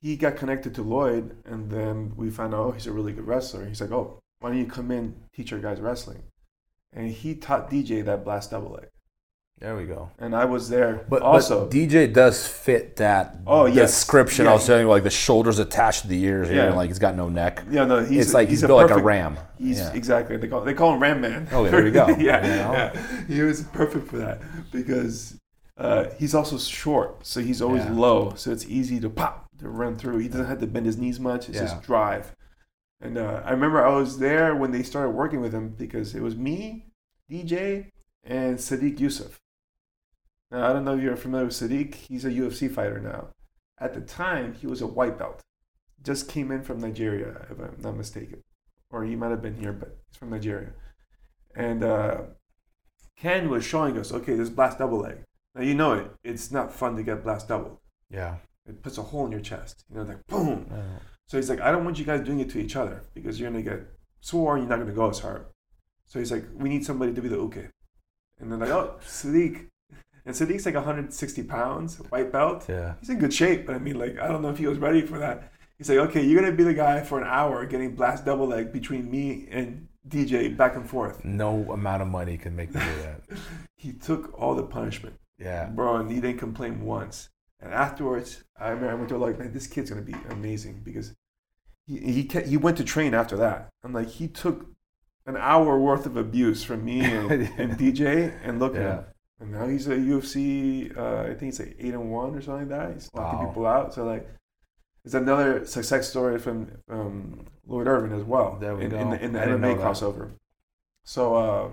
he 0.00 0.16
got 0.16 0.36
connected 0.36 0.74
to 0.74 0.82
Lloyd, 0.82 1.36
and 1.44 1.70
then 1.70 2.12
we 2.16 2.30
found 2.30 2.54
out 2.54 2.66
oh, 2.66 2.70
he's 2.72 2.86
a 2.86 2.92
really 2.92 3.12
good 3.12 3.26
wrestler. 3.26 3.66
He's 3.66 3.80
like, 3.80 3.92
oh, 3.92 4.20
why 4.40 4.50
don't 4.50 4.58
you 4.58 4.66
come 4.66 4.90
in 4.90 5.16
teach 5.34 5.52
our 5.52 5.58
guys 5.58 5.80
wrestling? 5.80 6.24
And 6.92 7.10
he 7.10 7.34
taught 7.34 7.70
DJ 7.70 8.04
that 8.04 8.24
blast 8.24 8.50
double 8.50 8.72
leg, 8.72 8.88
there 9.60 9.76
we 9.76 9.84
go 9.84 10.10
and 10.18 10.34
I 10.34 10.46
was 10.46 10.68
there 10.70 11.04
but 11.08 11.22
also. 11.22 11.66
but 11.66 11.70
DJ 11.70 12.12
does 12.12 12.46
fit 12.48 12.96
that 12.96 13.36
Oh, 13.46 13.66
yes. 13.66 13.90
description 13.90 14.46
I 14.46 14.50
Yeah. 14.50 14.54
was 14.54 14.64
saying 14.64 14.86
like 14.88 15.02
the 15.02 15.10
shoulders 15.10 15.58
attached 15.58 16.02
to 16.02 16.08
the 16.08 16.22
ears 16.24 16.48
here 16.48 16.56
Yeah. 16.56 16.66
and 16.68 16.76
like 16.76 16.88
he's 16.88 16.98
got 16.98 17.14
no 17.14 17.28
neck 17.28 17.62
yeah, 17.70 17.84
no, 17.84 18.02
he's 18.02 18.26
it's 18.26 18.34
like 18.34 18.48
he's, 18.48 18.62
a 18.62 18.66
built 18.66 18.82
like 18.90 18.98
a 18.98 19.02
ram 19.02 19.36
He's 19.58 19.78
yeah. 19.78 19.92
exactly 19.92 20.36
they 20.38 20.48
call 20.48 20.62
they 20.62 20.72
call 20.74 20.94
him 20.94 21.00
Ram 21.00 21.20
Man. 21.20 21.46
Oh, 21.52 21.68
there 21.68 21.84
we 21.84 21.90
go. 21.90 22.06
yeah, 22.18 22.42
You 22.46 22.56
know? 22.62 22.72
yeah, 22.72 23.24
he 23.28 23.42
was 23.42 23.62
perfect 23.64 24.08
for 24.08 24.16
that 24.16 24.40
because 24.72 25.36
uh, 25.76 26.06
he's 26.18 26.34
also 26.34 26.56
short, 26.58 27.26
so 27.26 27.40
he's 27.40 27.60
always 27.60 27.84
Yeah. 27.84 27.92
low, 27.92 28.32
so 28.36 28.50
it's 28.52 28.64
easy 28.66 28.98
to 29.00 29.10
pop 29.10 29.48
to 29.58 29.68
run 29.68 29.96
through. 29.96 30.18
He 30.18 30.28
doesn't 30.28 30.46
have 30.46 30.60
to 30.60 30.66
bend 30.66 30.86
his 30.86 30.96
knees 30.96 31.20
much; 31.20 31.48
it's 31.50 31.58
just 31.58 31.82
drive. 31.82 32.34
And 33.02 33.16
uh, 33.18 33.42
I 33.44 33.50
remember 33.50 33.84
I 33.86 33.94
was 33.94 34.18
there 34.18 34.54
when 34.54 34.72
they 34.72 34.82
started 34.82 35.10
working 35.10 35.40
with 35.42 35.52
him 35.52 35.70
because 35.70 36.14
it 36.14 36.20
was 36.22 36.36
me, 36.36 36.86
DJ, 37.30 37.86
and 38.24 38.56
Sodiq 38.58 38.98
Yusuff. 38.98 39.36
Now 40.50 40.68
I 40.68 40.72
don't 40.72 40.84
know 40.84 40.96
if 40.96 41.02
you're 41.02 41.16
familiar 41.16 41.46
with 41.46 41.54
Sodiq. 41.54 41.94
He's 41.94 42.24
a 42.24 42.30
UFC 42.30 42.70
fighter 42.70 43.00
now. 43.00 43.28
At 43.78 43.94
the 43.94 44.00
time, 44.00 44.54
he 44.54 44.66
was 44.66 44.82
a 44.82 44.86
white 44.86 45.18
belt. 45.18 45.40
Just 46.02 46.28
came 46.28 46.50
in 46.50 46.62
from 46.62 46.80
Nigeria, 46.80 47.46
if 47.50 47.58
I'm 47.58 47.76
not 47.80 47.96
mistaken 47.96 48.42
or 48.90 49.04
he 49.04 49.16
might 49.16 49.30
have 49.30 49.42
been 49.42 49.56
here, 49.56 49.72
but 49.72 49.96
he's 50.08 50.18
from 50.18 50.30
Nigeria. 50.30 50.70
And 51.54 51.84
uh, 51.84 52.22
Ken 53.16 53.48
was 53.48 53.64
showing 53.64 53.96
us, 53.98 54.12
okay, 54.12 54.34
this 54.34 54.50
blast 54.50 54.78
double 54.78 54.98
leg. 54.98 55.18
Now 55.54 55.62
you 55.62 55.74
know 55.74 55.94
it. 55.94 56.10
It's 56.22 56.50
not 56.50 56.72
fun 56.72 56.96
to 56.96 57.02
get 57.02 57.24
blast 57.24 57.48
double. 57.48 57.80
yeah 58.10 58.36
It 58.66 58.82
puts 58.82 58.98
a 58.98 59.02
hole 59.02 59.26
in 59.26 59.32
your 59.32 59.40
chest. 59.40 59.84
You 59.88 59.96
know, 59.96 60.02
like 60.02 60.26
boom. 60.26 60.66
Yeah. 60.70 60.82
So 61.26 61.36
he's 61.36 61.48
like, 61.48 61.60
I 61.60 61.70
don't 61.70 61.84
want 61.84 61.98
you 61.98 62.04
guys 62.04 62.24
doing 62.24 62.40
it 62.40 62.50
to 62.50 62.58
each 62.58 62.76
other 62.76 63.02
because 63.14 63.38
you're 63.38 63.50
gonna 63.50 63.62
get 63.62 63.80
sore 64.20 64.56
and 64.56 64.64
you're 64.64 64.76
not 64.76 64.84
gonna 64.84 64.96
go 64.96 65.10
as 65.10 65.20
hard. 65.20 65.46
So 66.06 66.18
he's 66.18 66.32
like, 66.32 66.44
we 66.54 66.68
need 66.68 66.84
somebody 66.84 67.12
to 67.14 67.22
be 67.22 67.28
the 67.28 67.36
uke. 67.36 67.70
And 68.38 68.50
they're 68.50 68.58
like, 68.58 68.70
oh, 68.70 68.96
Sodiq. 69.04 69.68
And 70.26 70.34
Sodiq's 70.34 70.66
like 70.66 70.74
160 70.74 71.42
pounds, 71.44 71.96
white 72.10 72.30
belt 72.32 72.66
yeah 72.68 72.94
he's 73.00 73.10
in 73.10 73.18
good 73.18 73.32
shape, 73.32 73.66
but 73.66 73.74
I 73.74 73.78
mean, 73.78 73.98
like, 73.98 74.18
I 74.18 74.28
don't 74.28 74.42
know 74.42 74.50
if 74.50 74.58
he 74.58 74.66
was 74.66 74.78
ready 74.78 75.02
for 75.02 75.18
that. 75.18 75.52
He's 75.78 75.88
like, 75.88 75.98
okay, 76.08 76.22
you're 76.22 76.40
gonna 76.40 76.54
be 76.54 76.62
the 76.64 76.74
guy 76.74 77.00
for 77.02 77.20
an 77.20 77.26
hour 77.26 77.64
getting 77.66 77.94
blast 77.94 78.24
double 78.24 78.46
leg 78.46 78.72
between 78.72 79.10
me 79.10 79.48
and 79.50 79.88
DJ 80.08 80.54
back 80.56 80.76
and 80.76 80.88
forth. 80.88 81.24
no 81.24 81.70
amount 81.72 82.02
of 82.02 82.08
money 82.08 82.36
can 82.36 82.54
make 82.56 82.74
me 82.74 82.80
do 82.80 83.02
that 83.02 83.20
He 83.76 83.92
took 83.92 84.38
all 84.38 84.54
the 84.54 84.62
punishment, 84.62 85.16
yeah 85.38 85.66
bro, 85.66 85.96
and 85.96 86.10
he 86.10 86.20
didn't 86.20 86.38
complain 86.38 86.82
once. 86.82 87.30
And 87.62 87.72
afterwards, 87.74 88.44
I 88.58 88.68
remember 88.70 88.90
I 88.90 88.94
went 88.94 89.08
to 89.10 89.18
like, 89.18 89.38
man, 89.38 89.52
this 89.52 89.66
kid's 89.66 89.90
gonna 89.90 90.02
be 90.02 90.16
amazing 90.30 90.82
because 90.84 91.14
he 91.86 91.98
he 91.98 92.24
ca- 92.24 92.46
he 92.46 92.56
went 92.56 92.76
to 92.78 92.84
train 92.84 93.14
after 93.14 93.36
that. 93.38 93.68
I'm 93.82 93.92
like, 93.92 94.08
he 94.08 94.28
took 94.28 94.66
an 95.26 95.36
hour 95.36 95.78
worth 95.78 96.06
of 96.06 96.16
abuse 96.16 96.64
from 96.64 96.84
me 96.84 97.00
and, 97.00 97.30
and 97.58 97.78
DJ, 97.78 98.32
and 98.42 98.58
look 98.58 98.74
at 98.74 98.82
him. 98.82 99.04
And 99.40 99.52
now 99.52 99.66
he's 99.66 99.86
a 99.88 99.96
UFC. 99.96 100.96
Uh, 100.96 101.22
I 101.22 101.26
think 101.28 101.40
he's 101.42 101.60
like 101.60 101.76
eight 101.78 101.94
and 101.94 102.10
one 102.10 102.34
or 102.34 102.42
something 102.42 102.68
like 102.68 102.78
that. 102.78 102.94
He's 102.94 103.10
knocking 103.14 103.38
Wow. 103.40 103.46
people 103.46 103.66
out. 103.66 103.94
So 103.94 104.04
like, 104.04 104.28
it's 105.04 105.14
another 105.14 105.64
success 105.64 106.10
story 106.10 106.38
from 106.38 106.70
um, 106.90 107.46
Lloyd 107.66 107.86
Irvin 107.88 108.12
as 108.12 108.22
well. 108.24 108.58
There 108.60 108.76
we 108.76 108.84
in, 108.84 108.90
go. 108.90 108.98
in 108.98 109.10
the, 109.10 109.24
in 109.24 109.32
the 109.32 109.38
MMA 109.38 109.78
crossover. 109.78 110.30
So, 111.04 111.34
uh, 111.36 111.68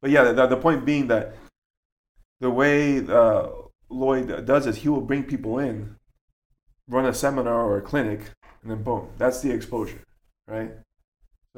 but 0.00 0.10
yeah, 0.10 0.32
the, 0.32 0.46
the 0.46 0.56
point 0.56 0.86
being 0.86 1.08
that 1.08 1.34
the 2.40 2.50
way 2.50 3.06
uh, 3.06 3.48
Lloyd 3.90 4.46
does 4.46 4.66
is 4.66 4.76
he 4.76 4.88
will 4.88 5.02
bring 5.02 5.24
people 5.24 5.58
in, 5.58 5.96
run 6.88 7.04
a 7.04 7.12
seminar 7.12 7.66
or 7.66 7.76
a 7.78 7.82
clinic, 7.82 8.20
and 8.62 8.70
then 8.70 8.82
boom, 8.82 9.08
that's 9.18 9.42
the 9.42 9.50
exposure, 9.50 10.00
right? 10.46 10.70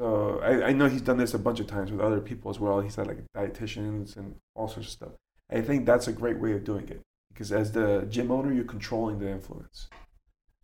So 0.01 0.39
I, 0.43 0.69
I 0.69 0.73
know 0.73 0.87
he's 0.87 1.03
done 1.03 1.17
this 1.17 1.35
a 1.35 1.37
bunch 1.37 1.59
of 1.59 1.67
times 1.67 1.91
with 1.91 2.01
other 2.01 2.19
people 2.19 2.49
as 2.49 2.59
well. 2.59 2.81
He's 2.81 2.95
had 2.95 3.05
like 3.05 3.19
dietitians 3.37 4.17
and 4.17 4.33
all 4.55 4.67
sorts 4.67 4.87
of 4.87 4.93
stuff. 4.93 5.11
I 5.51 5.61
think 5.61 5.85
that's 5.85 6.07
a 6.07 6.11
great 6.11 6.39
way 6.39 6.53
of 6.53 6.63
doing 6.63 6.89
it 6.89 7.01
because 7.31 7.51
as 7.51 7.73
the 7.73 8.07
gym 8.09 8.31
owner, 8.31 8.51
you're 8.51 8.63
controlling 8.63 9.19
the 9.19 9.29
influence, 9.29 9.89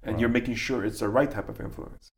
and 0.02 0.20
you're 0.20 0.28
making 0.28 0.56
sure 0.56 0.84
it's 0.84 1.02
the 1.02 1.10
right 1.10 1.30
type 1.30 1.50
of 1.50 1.62
influence. 1.62 2.10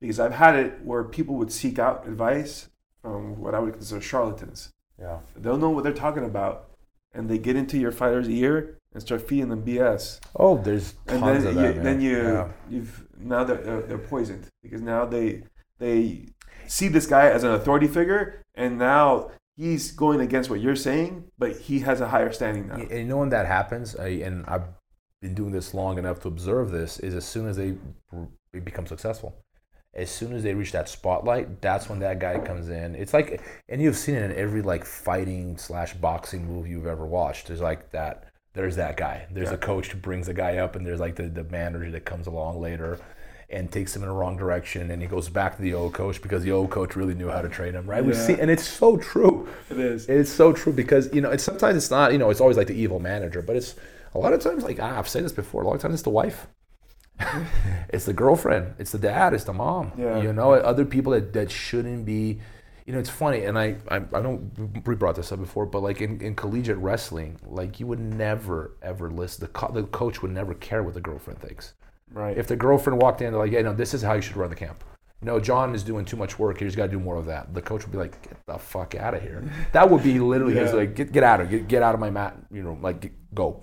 Because 0.00 0.20
I've 0.20 0.34
had 0.34 0.54
it 0.54 0.84
where 0.84 1.02
people 1.02 1.34
would 1.34 1.50
seek 1.50 1.80
out 1.80 2.06
advice 2.06 2.68
from 3.02 3.40
what 3.40 3.56
I 3.56 3.58
would 3.58 3.72
consider 3.72 4.00
charlatans. 4.00 4.70
Yeah. 5.00 5.18
They 5.34 5.42
don't 5.42 5.60
know 5.60 5.70
what 5.70 5.82
they're 5.82 5.92
talking 5.92 6.24
about, 6.24 6.70
and 7.12 7.28
they 7.28 7.38
get 7.38 7.56
into 7.56 7.78
your 7.78 7.90
fighter's 7.90 8.28
ear 8.28 8.78
and 8.92 9.02
start 9.02 9.26
feeding 9.26 9.48
them 9.48 9.64
BS. 9.64 10.20
Oh, 10.36 10.58
there's 10.58 10.94
And 11.08 11.18
tons 11.18 11.42
then 11.42 11.56
of 11.56 11.56
You, 11.56 11.72
man. 11.72 11.82
Then 11.82 12.00
you, 12.00 12.22
yeah. 12.22 12.48
you've 12.70 13.08
now 13.18 13.42
they're, 13.42 13.56
they're 13.56 13.82
they're 13.82 13.98
poisoned 13.98 14.46
because 14.62 14.82
now 14.82 15.04
they 15.04 15.42
they 15.78 16.26
see 16.66 16.88
this 16.88 17.06
guy 17.06 17.28
as 17.28 17.44
an 17.44 17.52
authority 17.52 17.86
figure, 17.88 18.42
and 18.54 18.78
now 18.78 19.30
he's 19.56 19.92
going 19.92 20.20
against 20.20 20.50
what 20.50 20.60
you're 20.60 20.76
saying, 20.76 21.24
but 21.38 21.56
he 21.56 21.80
has 21.80 22.00
a 22.00 22.08
higher 22.08 22.32
standing 22.32 22.68
now. 22.68 22.74
And 22.76 22.90
you 22.90 23.04
know 23.04 23.18
when 23.18 23.28
that 23.30 23.46
happens, 23.46 23.94
I, 23.96 24.08
and 24.08 24.44
I've 24.46 24.64
been 25.22 25.34
doing 25.34 25.52
this 25.52 25.74
long 25.74 25.98
enough 25.98 26.20
to 26.20 26.28
observe 26.28 26.70
this, 26.70 26.98
is 26.98 27.14
as 27.14 27.24
soon 27.24 27.48
as 27.48 27.56
they, 27.56 27.74
they 28.52 28.60
become 28.60 28.86
successful, 28.86 29.36
as 29.94 30.10
soon 30.10 30.32
as 30.32 30.42
they 30.42 30.54
reach 30.54 30.72
that 30.72 30.88
spotlight, 30.88 31.60
that's 31.62 31.88
when 31.88 32.00
that 32.00 32.18
guy 32.18 32.38
comes 32.40 32.68
in. 32.68 32.94
It's 32.96 33.14
like, 33.14 33.40
and 33.68 33.80
you've 33.80 33.96
seen 33.96 34.16
it 34.16 34.22
in 34.28 34.36
every 34.36 34.60
like 34.60 34.84
fighting 34.84 35.56
slash 35.56 35.94
boxing 35.94 36.46
movie 36.46 36.70
you've 36.70 36.86
ever 36.86 37.06
watched. 37.06 37.46
There's 37.46 37.60
like 37.60 37.90
that. 37.92 38.24
There's 38.54 38.76
that 38.76 38.96
guy. 38.96 39.26
There's 39.30 39.48
Yeah. 39.50 39.54
a 39.54 39.58
coach 39.58 39.88
who 39.92 39.98
brings 39.98 40.26
the 40.26 40.34
guy 40.34 40.56
up, 40.58 40.74
and 40.76 40.84
there's 40.86 41.00
like 41.00 41.16
the, 41.16 41.28
the 41.28 41.44
manager 41.44 41.90
that 41.92 42.04
comes 42.04 42.26
along 42.26 42.60
later 42.60 42.98
and 43.50 43.70
takes 43.70 43.94
him 43.94 44.02
in 44.02 44.08
the 44.08 44.14
wrong 44.14 44.36
direction, 44.36 44.90
and 44.90 45.02
he 45.02 45.08
goes 45.08 45.28
back 45.28 45.56
to 45.56 45.62
the 45.62 45.74
old 45.74 45.92
coach 45.92 46.20
because 46.22 46.42
the 46.42 46.52
old 46.52 46.70
coach 46.70 46.96
really 46.96 47.14
knew 47.14 47.28
how 47.28 47.42
to 47.42 47.48
train 47.48 47.74
him, 47.74 47.86
right? 47.86 48.04
We 48.04 48.14
see, 48.14 48.34
and 48.34 48.50
it's 48.50 48.66
so 48.66 48.96
true. 48.96 49.48
It 49.70 49.78
is. 49.78 50.08
It's 50.08 50.30
so 50.30 50.52
true 50.52 50.72
because 50.72 51.12
you 51.12 51.20
know 51.20 51.30
it's 51.30 51.44
sometimes 51.44 51.76
it's 51.76 51.90
not 51.90 52.12
you 52.12 52.18
know 52.18 52.30
it's 52.30 52.40
always 52.40 52.56
like 52.56 52.68
the 52.68 52.74
evil 52.74 53.00
manager, 53.00 53.42
but 53.42 53.56
it's 53.56 53.74
a 54.14 54.18
lot 54.18 54.32
of 54.32 54.40
times 54.40 54.64
like 54.64 54.78
ah, 54.80 54.98
I've 54.98 55.08
said 55.08 55.24
this 55.24 55.32
before. 55.32 55.62
A 55.62 55.66
lot 55.66 55.74
of 55.74 55.82
times 55.82 55.94
it's 55.94 56.02
the 56.02 56.10
wife, 56.10 56.46
it's 57.88 58.06
the 58.06 58.12
girlfriend, 58.12 58.74
it's 58.78 58.92
the 58.92 58.98
dad, 58.98 59.34
it's 59.34 59.44
the 59.44 59.52
mom. 59.52 59.92
Yeah. 59.96 60.20
You 60.20 60.32
know, 60.32 60.52
other 60.54 60.84
people 60.84 61.12
that, 61.12 61.32
that 61.32 61.50
shouldn't 61.50 62.04
be. 62.04 62.40
You 62.86 62.92
know, 62.92 62.98
it's 62.98 63.08
funny, 63.08 63.44
and 63.44 63.58
I 63.58 63.76
I, 63.90 63.96
I 64.12 64.20
know 64.20 64.42
we 64.84 64.94
brought 64.94 65.16
this 65.16 65.32
up 65.32 65.38
before, 65.40 65.64
but 65.64 65.82
like 65.82 66.02
in, 66.02 66.20
in 66.20 66.34
collegiate 66.34 66.76
wrestling, 66.76 67.38
like 67.46 67.80
you 67.80 67.86
would 67.86 68.00
never 68.00 68.76
ever 68.82 69.10
list 69.10 69.40
The 69.40 69.48
co- 69.48 69.72
the 69.72 69.84
coach 69.84 70.20
would 70.20 70.32
never 70.32 70.52
care 70.54 70.82
what 70.82 70.92
the 70.92 71.00
girlfriend 71.00 71.40
thinks. 71.40 71.72
Right. 72.14 72.36
If 72.36 72.46
the 72.46 72.56
girlfriend 72.56 73.00
walked 73.00 73.20
in, 73.20 73.32
they're 73.32 73.40
like, 73.40 73.52
"Yeah, 73.52 73.62
no, 73.62 73.72
this 73.72 73.94
is 73.94 74.02
how 74.02 74.14
you 74.14 74.22
should 74.22 74.36
run 74.36 74.50
the 74.50 74.56
camp." 74.56 74.82
No, 75.20 75.40
John 75.40 75.74
is 75.74 75.82
doing 75.82 76.04
too 76.04 76.18
much 76.18 76.38
work. 76.38 76.60
He's 76.60 76.76
got 76.76 76.86
to 76.86 76.92
do 76.92 77.00
more 77.00 77.16
of 77.16 77.24
that. 77.26 77.54
The 77.54 77.62
coach 77.62 77.82
would 77.82 77.92
be 77.92 77.98
like, 77.98 78.20
"Get 78.22 78.36
the 78.46 78.58
fuck 78.58 78.94
out 78.94 79.14
of 79.14 79.22
here." 79.22 79.42
That 79.72 79.90
would 79.90 80.02
be 80.02 80.18
literally 80.18 80.54
his 80.54 80.72
like, 80.72 80.94
"Get 80.94 81.12
get 81.12 81.24
out 81.24 81.40
of 81.40 81.50
get, 81.50 81.66
get 81.66 81.82
out 81.82 81.94
of 81.94 82.00
my 82.00 82.10
mat." 82.10 82.36
You 82.50 82.62
know, 82.62 82.78
like 82.80 83.00
get, 83.00 83.34
go. 83.34 83.62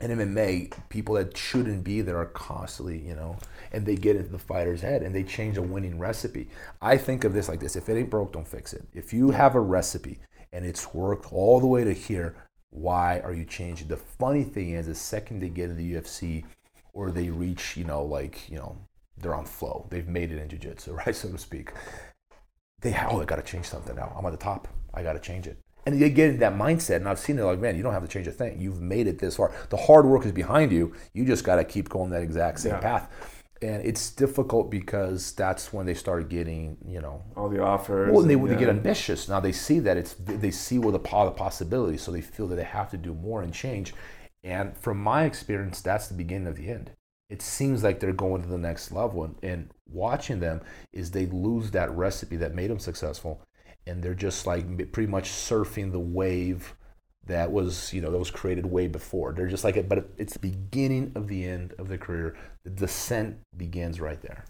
In 0.00 0.12
MMA, 0.12 0.72
people 0.90 1.16
that 1.16 1.36
shouldn't 1.36 1.82
be 1.82 2.02
there 2.02 2.18
are 2.18 2.26
constantly, 2.26 2.98
you 2.98 3.16
know, 3.16 3.36
and 3.72 3.84
they 3.84 3.96
get 3.96 4.14
into 4.14 4.30
the 4.30 4.38
fighter's 4.38 4.80
head 4.80 5.02
and 5.02 5.12
they 5.12 5.24
change 5.24 5.56
a 5.56 5.62
winning 5.62 5.98
recipe. 5.98 6.48
I 6.80 6.96
think 6.96 7.24
of 7.24 7.32
this 7.32 7.48
like 7.48 7.60
this: 7.60 7.74
if 7.74 7.88
it 7.88 7.96
ain't 7.96 8.10
broke, 8.10 8.32
don't 8.32 8.46
fix 8.46 8.72
it. 8.74 8.84
If 8.94 9.12
you 9.12 9.30
have 9.30 9.54
a 9.54 9.60
recipe 9.60 10.20
and 10.52 10.64
it's 10.64 10.94
worked 10.94 11.32
all 11.32 11.60
the 11.60 11.66
way 11.66 11.82
to 11.82 11.92
here, 11.92 12.36
why 12.70 13.20
are 13.20 13.32
you 13.32 13.44
changing? 13.44 13.88
The 13.88 13.96
funny 13.96 14.44
thing 14.44 14.70
is, 14.70 14.86
the 14.86 14.94
second 14.94 15.40
they 15.40 15.48
get 15.48 15.70
in 15.70 15.76
the 15.76 15.94
UFC 15.94 16.44
or 16.98 17.12
they 17.12 17.30
reach, 17.30 17.76
you 17.76 17.84
know, 17.84 18.02
like, 18.02 18.50
you 18.50 18.58
know, 18.58 18.76
they're 19.16 19.34
on 19.34 19.44
flow. 19.44 19.86
They've 19.88 20.08
made 20.08 20.32
it 20.32 20.38
in 20.38 20.48
jiu-jitsu, 20.48 20.92
right, 21.06 21.14
so 21.14 21.30
to 21.30 21.38
speak. 21.38 21.72
They 22.80 22.90
have, 22.90 23.12
oh, 23.12 23.20
I 23.20 23.24
got 23.24 23.36
to 23.36 23.42
change 23.42 23.66
something 23.66 23.94
now. 23.94 24.12
I'm 24.16 24.26
at 24.26 24.32
the 24.32 24.36
top. 24.36 24.66
I 24.92 25.04
got 25.04 25.12
to 25.12 25.20
change 25.20 25.46
it. 25.46 25.58
And 25.86 26.02
they 26.02 26.10
get 26.10 26.30
in 26.30 26.38
that 26.40 26.54
mindset, 26.54 26.96
and 26.96 27.08
I've 27.08 27.20
seen 27.20 27.38
it 27.38 27.44
like, 27.44 27.60
man, 27.60 27.76
you 27.76 27.84
don't 27.84 27.92
have 27.92 28.02
to 28.02 28.08
change 28.08 28.26
a 28.26 28.32
thing. 28.32 28.60
You've 28.60 28.80
made 28.80 29.06
it 29.06 29.20
this 29.20 29.36
far. 29.36 29.52
The 29.70 29.76
hard 29.76 30.06
work 30.06 30.26
is 30.26 30.32
behind 30.32 30.72
you. 30.72 30.92
You 31.14 31.24
just 31.24 31.44
got 31.44 31.56
to 31.56 31.64
keep 31.64 31.88
going 31.88 32.10
that 32.10 32.22
exact 32.22 32.58
same 32.58 32.72
Yeah. 32.72 32.80
path. 32.80 33.08
And 33.62 33.84
it's 33.84 34.10
difficult 34.10 34.68
because 34.68 35.32
that's 35.32 35.72
when 35.72 35.86
they 35.86 35.94
start 35.94 36.28
getting, 36.28 36.78
you 36.84 37.00
know, 37.00 37.22
All 37.36 37.48
the 37.48 37.62
offers. 37.62 38.10
well, 38.10 38.22
and 38.22 38.30
they, 38.30 38.34
and, 38.34 38.48
they 38.50 38.56
get 38.56 38.68
ambitious. 38.68 39.28
Now 39.28 39.40
they 39.40 39.52
see 39.52 39.78
that 39.80 39.96
it's 39.96 40.14
they 40.14 40.52
see 40.52 40.78
where 40.78 40.92
the 40.92 40.98
the 40.98 41.32
possibilities, 41.36 42.02
so 42.02 42.10
they 42.12 42.20
feel 42.20 42.46
that 42.48 42.56
they 42.56 42.64
have 42.78 42.90
to 42.90 42.96
do 42.96 43.14
more 43.14 43.42
and 43.42 43.52
change. 43.54 43.94
And 44.48 44.74
from 44.78 44.96
my 44.96 45.24
experience, 45.24 45.82
that's 45.82 46.08
the 46.08 46.14
beginning 46.14 46.46
of 46.46 46.56
the 46.56 46.70
end. 46.70 46.92
It 47.28 47.42
seems 47.42 47.84
like 47.84 48.00
they're 48.00 48.14
going 48.14 48.40
to 48.40 48.48
the 48.48 48.56
next 48.56 48.90
level, 48.90 49.24
and, 49.24 49.36
and 49.42 49.70
watching 49.86 50.40
them 50.40 50.62
is 50.90 51.10
they 51.10 51.26
lose 51.26 51.70
that 51.72 51.90
recipe 51.90 52.36
that 52.36 52.54
made 52.54 52.70
them 52.70 52.78
successful, 52.78 53.42
and 53.86 54.02
they're 54.02 54.14
just 54.14 54.46
like 54.46 54.90
pretty 54.90 55.10
much 55.10 55.28
surfing 55.28 55.92
the 55.92 56.00
wave 56.00 56.74
that 57.26 57.52
was 57.52 57.92
you 57.92 58.00
know 58.00 58.10
that 58.10 58.18
was 58.18 58.30
created 58.30 58.64
way 58.64 58.86
before. 58.86 59.34
They're 59.34 59.48
just 59.48 59.64
like 59.64 59.76
it, 59.76 59.86
but 59.86 60.08
it's 60.16 60.32
the 60.32 60.38
beginning 60.38 61.12
of 61.14 61.28
the 61.28 61.44
end 61.44 61.74
of 61.78 61.88
their 61.88 61.98
career. 61.98 62.34
The 62.64 62.70
descent 62.70 63.36
begins 63.54 64.00
right 64.00 64.22
there. 64.22 64.46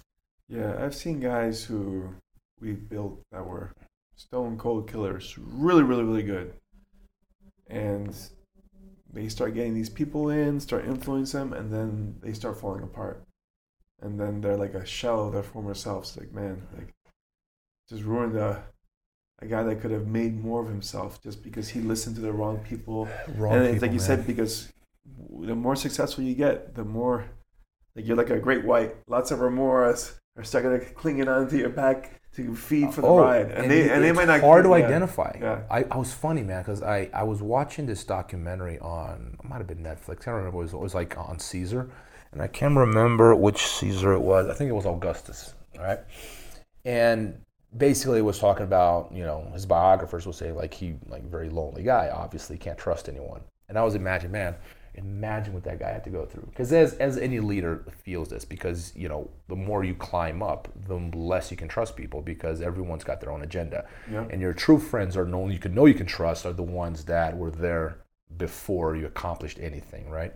Yeah, 0.48 0.76
I've 0.78 0.94
seen 0.94 1.18
guys 1.18 1.64
who 1.64 2.14
we 2.60 2.74
built 2.74 3.20
that 3.32 3.44
were 3.44 3.72
stone 4.14 4.58
cold 4.58 4.88
killers, 4.88 5.36
really, 5.36 5.82
really, 5.82 6.04
really 6.04 6.22
good. 6.22 6.54
And 7.66 8.14
they 9.12 9.28
start 9.28 9.54
getting 9.54 9.74
these 9.74 9.88
people 9.88 10.28
in, 10.28 10.60
start 10.60 10.84
influencing 10.84 11.40
them, 11.40 11.52
and 11.52 11.72
then 11.72 12.16
they 12.22 12.32
start 12.32 12.60
falling 12.60 12.82
apart. 12.82 13.24
And 14.00 14.20
then 14.20 14.40
they're 14.40 14.56
like 14.56 14.74
a 14.74 14.86
shell 14.86 15.26
of 15.26 15.32
their 15.32 15.42
former 15.42 15.74
selves. 15.74 16.16
Like, 16.16 16.32
man, 16.32 16.66
like, 16.76 16.94
just 17.88 18.04
ruined 18.04 18.36
a, 18.36 18.62
a 19.40 19.46
guy 19.46 19.62
that 19.62 19.80
could 19.80 19.90
have 19.90 20.06
made 20.06 20.42
more 20.42 20.62
of 20.62 20.68
himself 20.68 21.22
just 21.22 21.42
because 21.42 21.68
he 21.70 21.80
listened 21.80 22.16
to 22.16 22.22
the 22.22 22.32
wrong 22.32 22.58
people. 22.58 23.08
Wrong 23.36 23.54
and 23.54 23.64
it's 23.64 23.74
people, 23.74 23.88
like 23.88 23.92
you 23.92 23.98
man. 23.98 24.06
said, 24.06 24.26
because 24.26 24.72
the 25.40 25.54
more 25.54 25.74
successful 25.74 26.22
you 26.22 26.34
get, 26.34 26.74
the 26.74 26.84
more 26.84 27.24
like 27.98 28.06
you're 28.06 28.16
like 28.16 28.30
a 28.30 28.38
great 28.38 28.64
white. 28.64 28.94
Lots 29.08 29.30
of 29.30 29.40
remoras 29.40 30.14
are 30.36 30.44
starting 30.44 30.78
to 30.78 30.94
clinging 30.94 31.28
onto 31.28 31.56
your 31.56 31.68
back 31.68 32.20
to 32.36 32.54
feed 32.54 32.94
for 32.94 33.00
the 33.00 33.06
oh, 33.08 33.18
ride, 33.18 33.50
and, 33.50 33.68
they 33.68 33.90
and 33.90 34.04
they 34.04 34.10
Oh, 34.10 34.14
might 34.14 34.28
not. 34.28 34.40
hard 34.40 34.64
to 34.64 34.70
yeah. 34.70 34.76
identify. 34.76 35.36
Yeah. 35.40 35.62
I, 35.68 35.84
I 35.90 35.96
was 35.96 36.12
funny, 36.12 36.42
man, 36.42 36.62
because 36.62 36.82
I, 36.82 37.10
I 37.12 37.24
was 37.24 37.42
watching 37.42 37.86
this 37.86 38.04
documentary 38.04 38.78
on 38.78 39.36
it 39.42 39.48
might 39.48 39.58
have 39.58 39.66
been 39.66 39.82
Netflix. 39.82 40.22
I 40.22 40.24
don't 40.26 40.34
remember. 40.34 40.58
It 40.58 40.62
was, 40.62 40.72
it 40.74 40.78
was 40.78 40.94
like 40.94 41.18
on 41.18 41.40
Caesar, 41.40 41.90
and 42.30 42.40
I 42.40 42.46
can't 42.46 42.76
remember 42.76 43.34
which 43.34 43.66
Caesar 43.66 44.12
it 44.12 44.20
was. 44.20 44.48
I 44.48 44.54
think 44.54 44.70
it 44.70 44.74
was 44.74 44.86
Augustus. 44.86 45.54
All 45.76 45.84
right, 45.84 45.98
and 46.84 47.40
basically 47.76 48.20
it 48.20 48.22
was 48.22 48.38
talking 48.38 48.64
about 48.64 49.12
you 49.12 49.24
know 49.24 49.50
his 49.52 49.66
biographers 49.66 50.24
will 50.24 50.32
say 50.32 50.52
like 50.52 50.72
he 50.72 50.94
like 51.08 51.24
very 51.24 51.48
lonely 51.50 51.82
guy. 51.82 52.10
Obviously 52.14 52.56
can't 52.56 52.78
trust 52.78 53.08
anyone. 53.08 53.40
And 53.68 53.76
I 53.76 53.82
was 53.82 53.94
imagining, 53.94 54.32
man, 54.32 54.54
imagine 54.98 55.52
what 55.54 55.64
that 55.64 55.78
guy 55.78 55.90
had 55.90 56.04
to 56.04 56.10
go 56.10 56.26
through. 56.26 56.46
Because 56.50 56.72
as 56.72 56.94
as 56.94 57.16
any 57.16 57.40
leader 57.40 57.84
feels 58.04 58.28
this, 58.28 58.44
because 58.44 58.92
you 58.96 59.08
know 59.08 59.30
the 59.48 59.56
more 59.56 59.84
you 59.84 59.94
climb 59.94 60.42
up, 60.42 60.68
the 60.86 60.96
less 61.16 61.50
you 61.50 61.56
can 61.56 61.68
trust 61.68 61.96
people 61.96 62.20
because 62.20 62.60
everyone's 62.60 63.04
got 63.04 63.20
their 63.20 63.32
own 63.32 63.42
agenda. 63.42 63.86
Yeah. 64.10 64.26
And 64.30 64.40
your 64.40 64.52
true 64.52 64.78
friends 64.78 65.16
are 65.16 65.24
known 65.24 65.50
you 65.50 65.58
can 65.58 65.74
know 65.74 65.86
you 65.86 65.94
can 65.94 66.06
trust 66.06 66.44
are 66.46 66.52
the 66.52 66.62
ones 66.84 67.04
that 67.04 67.36
were 67.36 67.50
there 67.50 67.98
before 68.36 68.94
you 68.96 69.06
accomplished 69.06 69.58
anything, 69.60 70.10
right? 70.10 70.34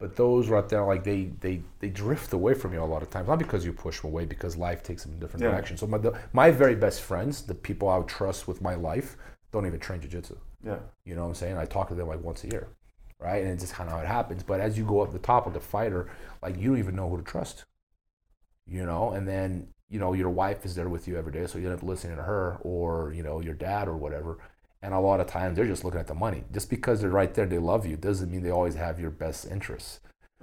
But 0.00 0.14
those 0.16 0.48
right 0.48 0.68
there, 0.68 0.84
like 0.84 1.02
they 1.04 1.30
they 1.40 1.60
they 1.80 1.88
drift 1.88 2.32
away 2.32 2.54
from 2.54 2.72
you 2.72 2.82
a 2.82 2.84
lot 2.94 3.02
of 3.02 3.10
times, 3.10 3.28
not 3.28 3.38
because 3.38 3.64
you 3.64 3.72
push 3.72 4.00
them 4.00 4.10
away, 4.12 4.24
because 4.26 4.56
life 4.56 4.82
takes 4.82 5.02
them 5.02 5.12
in 5.14 5.18
different 5.18 5.42
Yeah. 5.44 5.50
directions. 5.50 5.80
So 5.80 5.86
my 5.86 5.98
the, 5.98 6.12
my 6.32 6.50
very 6.50 6.76
best 6.76 7.02
friends, 7.02 7.42
the 7.42 7.54
people 7.54 7.88
I 7.88 7.98
would 7.98 8.08
trust 8.08 8.46
with 8.46 8.60
my 8.62 8.74
life, 8.74 9.16
don't 9.52 9.66
even 9.66 9.80
train 9.80 10.00
jujitsu. 10.00 10.36
Yeah. 10.64 10.78
You 11.04 11.14
know 11.14 11.22
what 11.22 11.28
I'm 11.28 11.34
saying? 11.34 11.56
I 11.56 11.64
talk 11.64 11.88
to 11.88 11.94
them 11.94 12.08
like 12.08 12.22
once 12.22 12.44
a 12.44 12.48
year, 12.48 12.68
right? 13.20 13.42
And 13.42 13.50
it's 13.52 13.62
just 13.62 13.74
kind 13.74 13.88
of 13.88 13.96
how 13.96 14.02
it 14.02 14.06
happens. 14.06 14.42
But 14.42 14.60
as 14.60 14.78
you 14.78 14.84
go 14.84 15.00
up 15.00 15.12
the 15.12 15.18
top 15.18 15.46
of 15.46 15.52
the 15.52 15.60
fighter, 15.60 16.08
like 16.42 16.56
you 16.58 16.68
don't 16.68 16.78
even 16.78 16.96
know 16.96 17.08
who 17.08 17.16
to 17.16 17.22
trust. 17.22 17.64
You 18.66 18.84
know, 18.84 19.10
and 19.12 19.26
then 19.26 19.68
you 19.88 19.98
know 19.98 20.12
your 20.12 20.30
wife 20.30 20.66
is 20.66 20.74
there 20.74 20.88
with 20.88 21.08
you 21.08 21.16
every 21.16 21.32
day, 21.32 21.46
so 21.46 21.58
you 21.58 21.66
end 21.70 21.78
up 21.78 21.82
listening 21.82 22.16
to 22.16 22.22
her, 22.22 22.58
or 22.60 23.12
you 23.14 23.22
know 23.22 23.40
your 23.40 23.54
dad 23.54 23.88
or 23.88 23.96
whatever. 23.96 24.38
And 24.82 24.94
a 24.94 25.00
lot 25.00 25.20
of 25.20 25.26
times 25.26 25.56
they're 25.56 25.66
just 25.66 25.84
looking 25.84 25.98
at 25.98 26.06
the 26.06 26.14
money. 26.14 26.44
Just 26.52 26.70
because 26.70 27.00
they're 27.00 27.10
right 27.10 27.32
there, 27.34 27.46
they 27.46 27.58
love 27.58 27.86
you, 27.86 27.96
doesn't 27.96 28.30
mean 28.30 28.42
they 28.42 28.50
always 28.50 28.74
have 28.74 29.00
your 29.00 29.10
best 29.10 29.46
interests. 29.50 30.00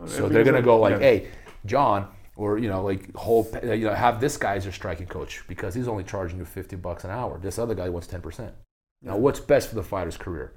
So 0.07 0.27
they're 0.27 0.43
gonna 0.43 0.61
go 0.61 0.79
like, 0.79 0.93
Yeah. 0.93 0.99
"Hey, 0.99 1.27
John," 1.65 2.07
or 2.35 2.57
you 2.57 2.67
know, 2.67 2.83
like 2.83 3.15
whole, 3.15 3.47
you 3.63 3.85
know, 3.85 3.93
have 3.93 4.19
this 4.19 4.35
guy 4.37 4.55
as 4.55 4.65
your 4.65 4.73
striking 4.73 5.07
coach 5.07 5.43
because 5.47 5.73
he's 5.75 5.87
only 5.87 6.03
charging 6.03 6.39
you 6.39 6.45
fifty 6.45 6.75
bucks 6.75 7.03
an 7.05 7.11
hour. 7.11 7.37
This 7.37 7.57
other 7.59 7.75
guy 7.75 7.87
wants 7.89 8.07
ten 8.07 8.21
percent. 8.21 8.53
Now, 9.01 9.17
what's 9.17 9.39
best 9.39 9.69
for 9.69 9.75
the 9.75 9.83
fighter's 9.83 10.17
career? 10.17 10.53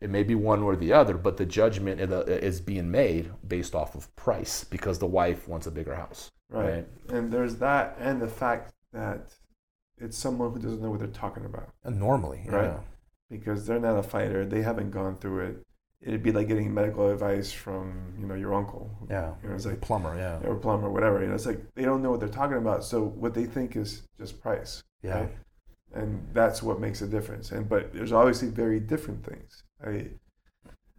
It 0.00 0.10
may 0.10 0.22
be 0.22 0.34
one 0.34 0.62
or 0.62 0.76
the 0.76 0.92
other, 0.92 1.14
but 1.16 1.36
the 1.38 1.46
judgment 1.46 2.00
is- 2.00 2.10
uh, 2.12 2.24
is 2.28 2.60
being 2.60 2.90
made 2.90 3.32
based 3.46 3.74
off 3.74 3.94
of 3.94 4.14
price 4.16 4.62
because 4.64 4.98
the 4.98 5.06
wife 5.06 5.48
wants 5.48 5.66
a 5.66 5.70
bigger 5.70 5.94
house. 5.96 6.30
Right. 6.50 6.70
Right. 6.70 6.88
And 7.08 7.32
there's 7.32 7.56
that, 7.56 7.96
and 7.98 8.22
the 8.22 8.28
fact 8.28 8.72
that 8.92 9.34
it's 9.98 10.16
someone 10.16 10.52
who 10.52 10.60
doesn't 10.60 10.80
know 10.80 10.90
what 10.90 11.00
they're 11.00 11.08
talking 11.08 11.44
about 11.44 11.70
And 11.84 11.98
normally, 11.98 12.44
Right. 12.48 12.64
yeah. 12.66 12.80
because 13.28 13.66
they're 13.66 13.80
not 13.80 13.98
a 13.98 14.02
fighter. 14.02 14.46
They 14.46 14.62
haven't 14.62 14.90
gone 14.92 15.16
through 15.16 15.40
it. 15.46 15.66
It'd 16.00 16.22
be 16.22 16.30
like 16.30 16.46
getting 16.46 16.72
medical 16.72 17.10
advice 17.10 17.50
from 17.52 18.14
you 18.20 18.26
know 18.26 18.34
your 18.36 18.54
uncle. 18.54 18.88
Yeah. 19.10 19.34
You 19.42 19.48
know, 19.48 19.56
it's 19.56 19.64
A 19.66 19.70
like 19.70 19.80
plumber, 19.80 20.16
yeah. 20.16 20.38
or 20.48 20.54
plumber, 20.54 20.88
whatever. 20.88 21.20
You 21.20 21.26
know, 21.28 21.34
it's 21.34 21.44
like 21.44 21.60
they 21.74 21.84
don't 21.84 22.02
know 22.02 22.12
what 22.12 22.20
they're 22.20 22.28
talking 22.28 22.56
about. 22.56 22.84
So 22.84 23.02
what 23.02 23.34
they 23.34 23.44
think 23.46 23.74
is 23.74 24.06
just 24.16 24.40
price. 24.40 24.84
Yeah. 25.02 25.18
right? 25.22 25.36
And 25.92 26.24
that's 26.32 26.62
what 26.62 26.78
makes 26.80 27.02
a 27.02 27.08
difference. 27.08 27.50
And 27.50 27.68
but 27.68 27.92
there's 27.92 28.12
obviously 28.12 28.48
very 28.48 28.78
different 28.78 29.24
things. 29.26 29.64
I. 29.84 30.06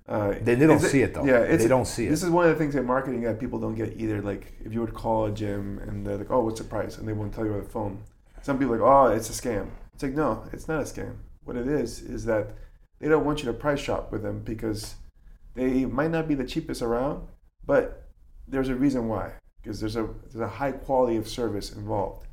Uh, 0.07 0.33
They, 0.41 0.55
they 0.55 0.65
don't 0.65 0.79
see 0.79 1.01
it 1.03 1.13
though. 1.13 1.23
Yeah, 1.23 1.41
it's, 1.41 1.63
they 1.63 1.69
don't 1.69 1.85
see 1.85 2.07
it. 2.07 2.09
This 2.09 2.23
is 2.23 2.31
one 2.31 2.45
of 2.45 2.51
the 2.51 2.57
things 2.57 2.75
in 2.75 2.85
marketing 2.85 3.21
that 3.21 3.39
people 3.39 3.59
don't 3.59 3.75
get 3.75 3.93
either. 3.97 4.21
Like 4.21 4.53
if 4.65 4.73
you 4.73 4.81
would 4.81 4.93
call 4.93 5.25
a 5.25 5.31
gym 5.31 5.79
and 5.87 6.05
they're 6.05 6.17
like, 6.17 6.31
"Oh, 6.31 6.41
what's 6.41 6.59
the 6.59 6.65
price?" 6.65 6.97
and 6.97 7.07
they 7.07 7.13
won't 7.13 7.33
tell 7.33 7.45
you 7.45 7.51
over 7.51 7.61
the 7.61 7.69
phone. 7.69 8.01
Some 8.41 8.57
people 8.57 8.73
are 8.75 8.79
like, 8.79 9.11
"Oh, 9.11 9.15
it's 9.15 9.29
a 9.29 9.33
scam." 9.33 9.67
It's 9.93 10.03
like, 10.03 10.13
no, 10.13 10.45
it's 10.53 10.69
not 10.69 10.79
a 10.79 10.85
scam. 10.85 11.15
What 11.43 11.57
it 11.57 11.67
is 11.67 12.01
is 12.01 12.23
that 12.23 12.51
they 12.99 13.09
don't 13.09 13.25
want 13.25 13.39
you 13.39 13.45
to 13.47 13.53
price 13.53 13.81
shop 13.81 14.13
with 14.13 14.23
them 14.23 14.43
because 14.45 14.95
they 15.55 15.83
might 15.85 16.09
not 16.09 16.25
be 16.25 16.35
the 16.35 16.45
cheapest 16.45 16.81
around, 16.81 17.27
but 17.65 18.07
there's 18.47 18.69
a 18.69 18.75
reason 18.75 19.09
why. 19.09 19.33
Because 19.61 19.81
there's 19.81 19.97
a 19.97 20.07
there's 20.23 20.41
a 20.41 20.47
high 20.47 20.71
quality 20.71 21.17
of 21.17 21.27
service 21.27 21.73
involved. 21.73 22.25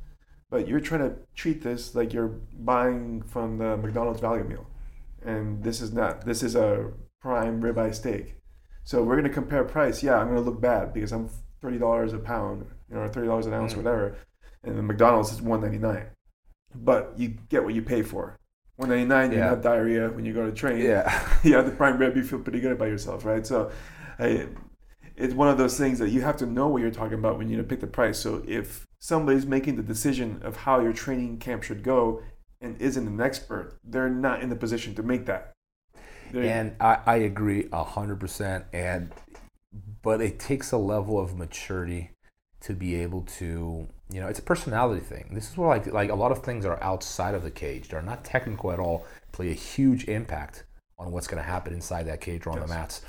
But 0.49 0.65
you're 0.65 0.79
trying 0.79 1.01
to 1.01 1.15
treat 1.35 1.61
this 1.61 1.93
like 1.93 2.13
you're 2.13 2.39
buying 2.53 3.21
from 3.23 3.57
the 3.57 3.75
McDonald's 3.75 4.21
value 4.21 4.45
meal, 4.45 4.65
and 5.25 5.63
this 5.63 5.81
is 5.81 5.93
not. 5.93 6.25
This 6.25 6.43
is 6.43 6.55
a 6.55 6.91
prime 7.21 7.61
ribeye 7.61 7.93
steak. 7.95 8.35
So 8.83 9.03
we're 9.03 9.15
gonna 9.17 9.29
compare 9.29 9.63
price. 9.63 10.01
Yeah, 10.03 10.17
I'm 10.17 10.27
gonna 10.29 10.41
look 10.41 10.61
bad 10.61 10.93
because 10.93 11.11
I'm 11.11 11.29
thirty 11.61 11.77
dollars 11.77 12.13
a 12.13 12.19
pound, 12.19 12.65
you 12.89 12.95
know, 12.95 13.01
or 13.01 13.09
thirty 13.09 13.27
dollars 13.27 13.45
an 13.45 13.53
ounce, 13.53 13.73
Mm. 13.73 13.77
whatever, 13.77 14.15
and 14.63 14.77
the 14.77 14.83
McDonald's 14.83 15.31
is 15.31 15.41
one 15.41 15.61
ninety 15.61 15.77
nine. 15.79 16.07
But 16.75 17.13
you 17.17 17.35
get 17.49 17.63
what 17.63 17.73
you 17.73 17.81
pay 17.81 18.01
for. 18.03 18.37
One 18.75 18.89
ninety 18.89 19.05
nine, 19.05 19.31
you 19.31 19.37
Yeah. 19.37 19.49
have 19.49 19.61
diarrhea 19.61 20.09
when 20.09 20.23
you 20.25 20.33
go 20.33 20.45
to 20.45 20.51
train. 20.51 20.79
yeah. 20.79 21.27
you 21.43 21.55
have 21.55 21.65
the 21.65 21.71
prime 21.71 21.97
rib, 21.97 22.15
you 22.15 22.23
feel 22.23 22.39
pretty 22.39 22.59
good 22.59 22.73
about 22.73 22.89
yourself, 22.89 23.25
right? 23.25 23.45
So, 23.45 23.71
I, 24.19 24.47
it's 25.15 25.33
one 25.33 25.47
of 25.47 25.57
those 25.57 25.77
things 25.77 25.97
that 25.99 26.09
you 26.09 26.21
have 26.21 26.37
to 26.37 26.45
know 26.45 26.67
what 26.67 26.81
you're 26.81 26.91
talking 26.91 27.17
about 27.17 27.37
when 27.39 27.49
you 27.49 27.61
pick 27.63 27.79
the 27.79 27.87
price. 27.87 28.19
So 28.19 28.43
if 28.47 28.85
somebody's 28.99 29.47
making 29.47 29.75
the 29.75 29.81
decision 29.83 30.39
of 30.43 30.57
how 30.57 30.79
your 30.79 30.93
training 30.93 31.39
camp 31.39 31.63
should 31.63 31.81
go 31.83 32.21
and 32.61 32.79
isn't 32.81 33.07
an 33.07 33.21
expert, 33.21 33.77
they're 33.83 34.09
not 34.09 34.41
in 34.41 34.49
the 34.49 34.55
position 34.55 34.95
to 34.95 35.03
make 35.03 35.25
that. 35.25 35.53
They're- 36.31 36.43
And 36.43 36.75
I, 36.79 36.99
I 37.05 37.15
agree 37.17 37.67
a 37.71 37.83
hundred 37.83 38.19
percent. 38.19 38.65
And 38.73 39.11
but 40.01 40.21
it 40.21 40.39
takes 40.39 40.71
a 40.71 40.77
level 40.77 41.19
of 41.19 41.37
maturity 41.37 42.11
to 42.61 42.73
be 42.73 42.95
able 42.95 43.21
to, 43.21 43.87
you 44.11 44.19
know, 44.21 44.27
it's 44.27 44.39
a 44.39 44.43
personality 44.43 45.01
thing. 45.01 45.29
This 45.33 45.49
is 45.51 45.57
where 45.57 45.67
like 45.69 45.87
like 45.87 46.09
a 46.09 46.15
lot 46.15 46.31
of 46.31 46.43
things 46.43 46.65
are 46.65 46.81
outside 46.83 47.35
of 47.35 47.43
the 47.43 47.51
cage, 47.51 47.89
they're 47.89 48.01
not 48.01 48.23
technical 48.25 48.71
at 48.71 48.79
all, 48.79 49.05
play 49.31 49.49
a 49.51 49.53
huge 49.53 50.05
impact 50.07 50.63
on 50.99 51.11
what's 51.11 51.27
going 51.27 51.41
to 51.41 51.47
happen 51.47 51.73
inside 51.73 52.03
that 52.07 52.21
cage 52.21 52.47
or 52.47 52.51
on 52.51 52.57
Yes. 52.57 52.67
the 52.67 52.73
mats. 52.73 53.01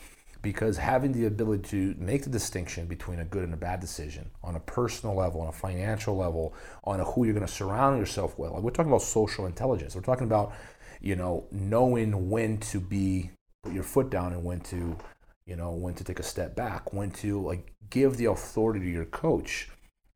Because 0.48 0.78
having 0.78 1.12
the 1.12 1.26
ability 1.26 1.68
to 1.68 1.94
make 1.98 2.24
the 2.24 2.30
distinction 2.30 2.86
between 2.86 3.18
a 3.18 3.24
good 3.26 3.44
and 3.44 3.52
a 3.52 3.56
bad 3.58 3.80
decision 3.80 4.30
on 4.42 4.56
a 4.56 4.60
personal 4.60 5.14
level, 5.14 5.42
on 5.42 5.48
a 5.48 5.52
financial 5.52 6.16
level, 6.16 6.54
on 6.84 7.00
who 7.00 7.24
you're 7.24 7.34
going 7.34 7.46
to 7.46 7.52
surround 7.52 7.98
yourself 7.98 8.38
with. 8.38 8.52
Like 8.52 8.62
we're 8.62 8.70
talking 8.70 8.90
about 8.90 9.02
social 9.02 9.44
intelligence. 9.44 9.94
We're 9.94 10.00
talking 10.00 10.26
about, 10.26 10.54
you 11.02 11.16
know, 11.16 11.46
knowing 11.50 12.30
when 12.30 12.56
to 12.60 12.80
be 12.80 13.30
put 13.62 13.74
your 13.74 13.82
foot 13.82 14.08
down 14.08 14.32
and 14.32 14.42
when 14.42 14.60
to, 14.60 14.96
you 15.44 15.54
know, 15.54 15.72
when 15.72 15.92
to 15.96 16.02
take 16.02 16.18
a 16.18 16.22
step 16.22 16.56
back, 16.56 16.94
when 16.94 17.10
to 17.10 17.42
like 17.42 17.74
give 17.90 18.16
the 18.16 18.24
authority 18.24 18.80
to 18.80 18.90
your 18.90 19.04
coach, 19.04 19.68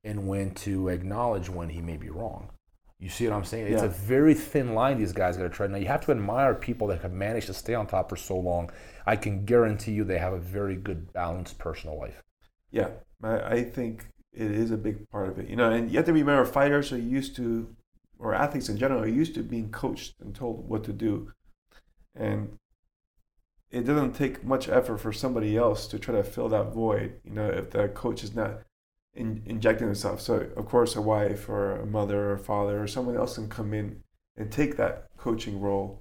and 0.02 0.26
when 0.26 0.54
to 0.54 0.88
acknowledge 0.88 1.50
when 1.50 1.68
he 1.68 1.82
may 1.82 1.98
be 1.98 2.08
wrong. 2.08 2.48
You 3.02 3.08
see 3.08 3.26
what 3.26 3.34
I'm 3.34 3.44
saying? 3.44 3.66
It's 3.66 3.82
Yeah. 3.82 3.88
a 3.88 3.90
very 3.90 4.32
thin 4.32 4.74
line 4.74 4.96
these 4.96 5.12
guys 5.12 5.36
got 5.36 5.42
to 5.42 5.48
tread. 5.48 5.72
Now 5.72 5.78
you 5.78 5.88
have 5.88 6.04
to 6.04 6.12
admire 6.12 6.54
people 6.54 6.86
that 6.86 7.02
have 7.02 7.12
managed 7.12 7.48
to 7.48 7.52
stay 7.54 7.74
on 7.74 7.88
top 7.88 8.08
for 8.08 8.14
so 8.14 8.38
long. 8.38 8.70
I 9.04 9.16
can 9.16 9.44
guarantee 9.44 9.90
you 9.90 10.04
they 10.04 10.18
have 10.18 10.32
a 10.32 10.38
very 10.38 10.76
good 10.76 11.12
balanced 11.12 11.58
personal 11.58 11.98
life. 11.98 12.22
Yeah, 12.70 12.90
I, 13.20 13.38
I 13.54 13.64
think 13.64 14.06
it 14.32 14.52
is 14.52 14.70
a 14.70 14.76
big 14.76 15.10
part 15.10 15.28
of 15.28 15.40
it. 15.40 15.48
You 15.48 15.56
know, 15.56 15.68
and 15.72 15.90
you 15.90 15.96
have 15.96 16.06
to 16.06 16.12
remember 16.12 16.44
fighters 16.44 16.92
are 16.92 16.96
used 16.96 17.34
to, 17.36 17.74
or 18.20 18.34
athletes 18.34 18.68
in 18.68 18.76
general, 18.76 19.02
are 19.02 19.08
used 19.08 19.34
to 19.34 19.42
being 19.42 19.72
coached 19.72 20.14
and 20.20 20.32
told 20.32 20.68
what 20.68 20.84
to 20.84 20.92
do. 20.92 21.32
And 22.14 22.56
it 23.72 23.82
doesn't 23.82 24.12
take 24.12 24.44
much 24.44 24.68
effort 24.68 24.98
for 24.98 25.12
somebody 25.12 25.56
else 25.56 25.88
to 25.88 25.98
try 25.98 26.14
to 26.14 26.22
fill 26.22 26.48
that 26.50 26.72
void, 26.72 27.20
you 27.24 27.32
know, 27.32 27.48
if 27.48 27.70
the 27.70 27.88
coach 27.88 28.22
is 28.22 28.32
not 28.32 28.60
in, 29.14 29.42
injecting 29.46 29.86
himself. 29.86 30.20
So, 30.20 30.48
of 30.56 30.66
course, 30.66 30.96
a 30.96 31.02
wife 31.02 31.48
or 31.48 31.76
a 31.76 31.86
mother 31.86 32.30
or 32.30 32.32
a 32.34 32.38
father 32.38 32.82
or 32.82 32.86
someone 32.86 33.16
else 33.16 33.34
can 33.36 33.48
come 33.48 33.74
in 33.74 34.02
and 34.36 34.50
take 34.50 34.76
that 34.76 35.06
coaching 35.16 35.60
role 35.60 36.00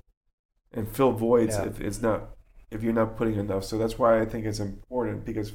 and 0.73 0.87
fill 0.87 1.11
voids 1.11 1.55
Yeah. 1.57 1.65
if 1.65 1.81
it's 1.81 2.01
not 2.01 2.29
if 2.71 2.81
you're 2.83 2.93
not 2.93 3.17
putting 3.17 3.35
enough. 3.35 3.65
So 3.65 3.77
that's 3.77 3.99
why 3.99 4.21
I 4.21 4.25
think 4.25 4.45
it's 4.45 4.61
important 4.61 5.25
because 5.25 5.51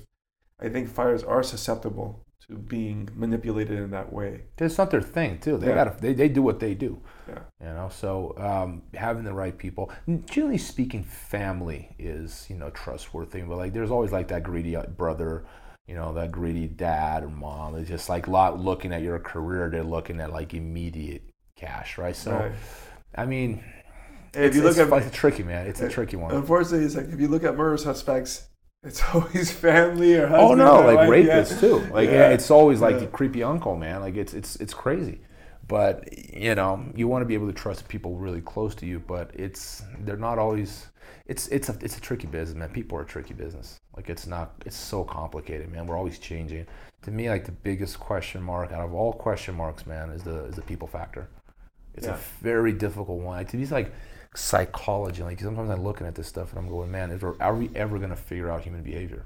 I 0.61 0.69
think 0.69 0.87
fires 0.89 1.25
are 1.25 1.43
susceptible 1.43 2.23
to 2.47 2.59
being 2.59 3.09
manipulated 3.15 3.79
in 3.79 3.91
that 3.93 4.13
way. 4.13 4.43
It's 4.59 4.77
not 4.77 4.91
their 4.91 5.01
thing 5.01 5.39
too. 5.39 5.57
They 5.57 5.69
Yeah. 5.69 5.85
got 5.85 5.99
they, 6.03 6.13
they 6.13 6.29
do 6.29 6.43
what 6.43 6.61
they 6.61 6.75
do. 6.75 7.01
Yeah. 7.27 7.39
You 7.61 7.67
know, 7.75 7.89
so 7.91 8.35
um, 8.37 8.83
having 8.93 9.25
the 9.25 9.33
right 9.33 9.57
people. 9.57 9.91
Generally 10.27 10.59
speaking, 10.59 11.03
family 11.05 11.97
is 11.99 12.47
you 12.51 12.57
know 12.57 12.69
trustworthy, 12.69 13.41
but 13.41 13.57
like 13.57 13.73
there's 13.73 13.91
always 13.91 14.13
like 14.13 14.29
that 14.29 14.43
greedy 14.43 14.77
brother, 14.99 15.47
you 15.87 15.95
know, 15.95 16.13
that 16.15 16.33
greedy 16.33 16.67
dad 16.69 17.23
or 17.25 17.29
mom. 17.31 17.77
It's 17.77 17.89
just 17.89 18.09
like 18.09 18.29
lot 18.29 18.59
looking 18.59 18.93
at 18.93 19.03
your 19.03 19.19
career. 19.19 19.71
They're 19.71 19.83
looking 19.85 20.21
at 20.21 20.33
like 20.33 20.55
immediate 20.55 21.23
cash, 21.57 21.99
right? 21.99 22.17
So, 22.17 22.33
Right. 22.33 22.53
I 23.17 23.25
mean, 23.27 23.63
if 24.35 24.41
it's, 24.41 24.57
you 24.57 24.63
look 24.63 24.73
it's, 24.73 24.81
at, 24.81 24.89
like, 24.91 25.05
it's 25.05 25.17
tricky, 25.17 25.43
man. 25.43 25.67
It's 25.67 25.81
a 25.81 25.87
Uh, 25.87 25.91
tricky 25.91 26.17
one. 26.17 26.35
unfortunately, 26.35 26.85
it's 26.87 26.97
like 26.97 27.09
if 27.09 27.21
you 27.21 27.29
look 27.29 27.45
at 27.45 27.57
murder 27.57 27.77
suspects, 27.77 28.49
it's 28.83 29.03
always 29.15 29.51
family 29.51 30.15
or 30.15 30.27
husband. 30.27 30.61
Oh 30.61 30.81
no, 30.81 30.81
like 30.95 31.09
wife, 31.09 31.27
yeah. 31.27 31.45
too. 31.45 31.79
Like 31.93 32.11
Yeah. 32.11 32.31
it's 32.31 32.51
always 32.51 32.81
like 32.81 32.95
Yeah. 32.95 33.01
the 33.01 33.07
creepy 33.09 33.43
uncle, 33.43 33.77
man. 33.77 34.01
Like 34.01 34.17
it's 34.17 34.35
it's 34.35 34.57
it's 34.57 34.75
crazy. 34.75 35.21
But 35.69 36.13
you 36.33 36.55
know, 36.55 36.85
you 36.95 37.09
want 37.09 37.23
to 37.23 37.27
be 37.27 37.35
able 37.35 37.49
to 37.49 37.53
trust 37.53 37.89
people 37.89 38.17
really 38.17 38.41
close 38.41 38.75
to 38.77 38.87
you, 38.87 39.01
but 39.01 39.31
it's 39.35 39.83
they're 40.01 40.17
not 40.17 40.39
always. 40.39 40.87
It's 41.27 41.49
it's 41.49 41.69
a 41.69 41.77
it's 41.81 41.97
a 41.97 42.01
tricky 42.01 42.27
business, 42.29 42.57
man. 42.57 42.69
People 42.69 42.99
are 42.99 43.03
a 43.03 43.07
tricky 43.07 43.35
business. 43.35 43.79
Like 43.97 44.11
it's 44.11 44.27
not. 44.27 44.53
It's 44.67 44.77
so 44.77 45.05
complicated, 45.05 45.71
man. 45.73 45.87
We're 45.87 45.97
always 45.97 46.19
changing. 46.19 46.67
To 47.03 47.11
me, 47.11 47.29
like 47.31 47.45
the 47.45 47.53
biggest 47.53 47.99
question 47.99 48.43
mark 48.43 48.73
out 48.73 48.85
of 48.85 48.95
all 48.95 49.13
question 49.13 49.55
marks, 49.55 49.87
man, 49.87 50.11
is 50.11 50.23
the 50.23 50.45
is 50.45 50.57
the 50.57 50.63
people 50.63 50.87
factor. 50.87 51.29
It's 51.95 52.07
Yeah. 52.07 52.15
a 52.15 52.19
very 52.43 52.73
difficult 52.73 53.21
one. 53.21 53.45
To 53.47 53.57
me, 53.57 53.63
it's 53.63 53.73
like 53.73 53.93
psychology. 54.35 55.23
Like 55.23 55.41
sometimes 55.41 55.71
I'm 55.71 55.83
looking 55.83 56.07
at 56.07 56.15
this 56.15 56.27
stuff 56.27 56.51
and 56.51 56.59
I'm 56.59 56.69
going, 56.69 56.91
man, 56.91 57.11
is 57.11 57.23
are 57.23 57.55
we 57.55 57.71
ever 57.75 57.99
going 57.99 58.11
to 58.11 58.17
figure 58.17 58.51
out 58.51 58.63
human 58.63 58.83
behavior? 58.83 59.25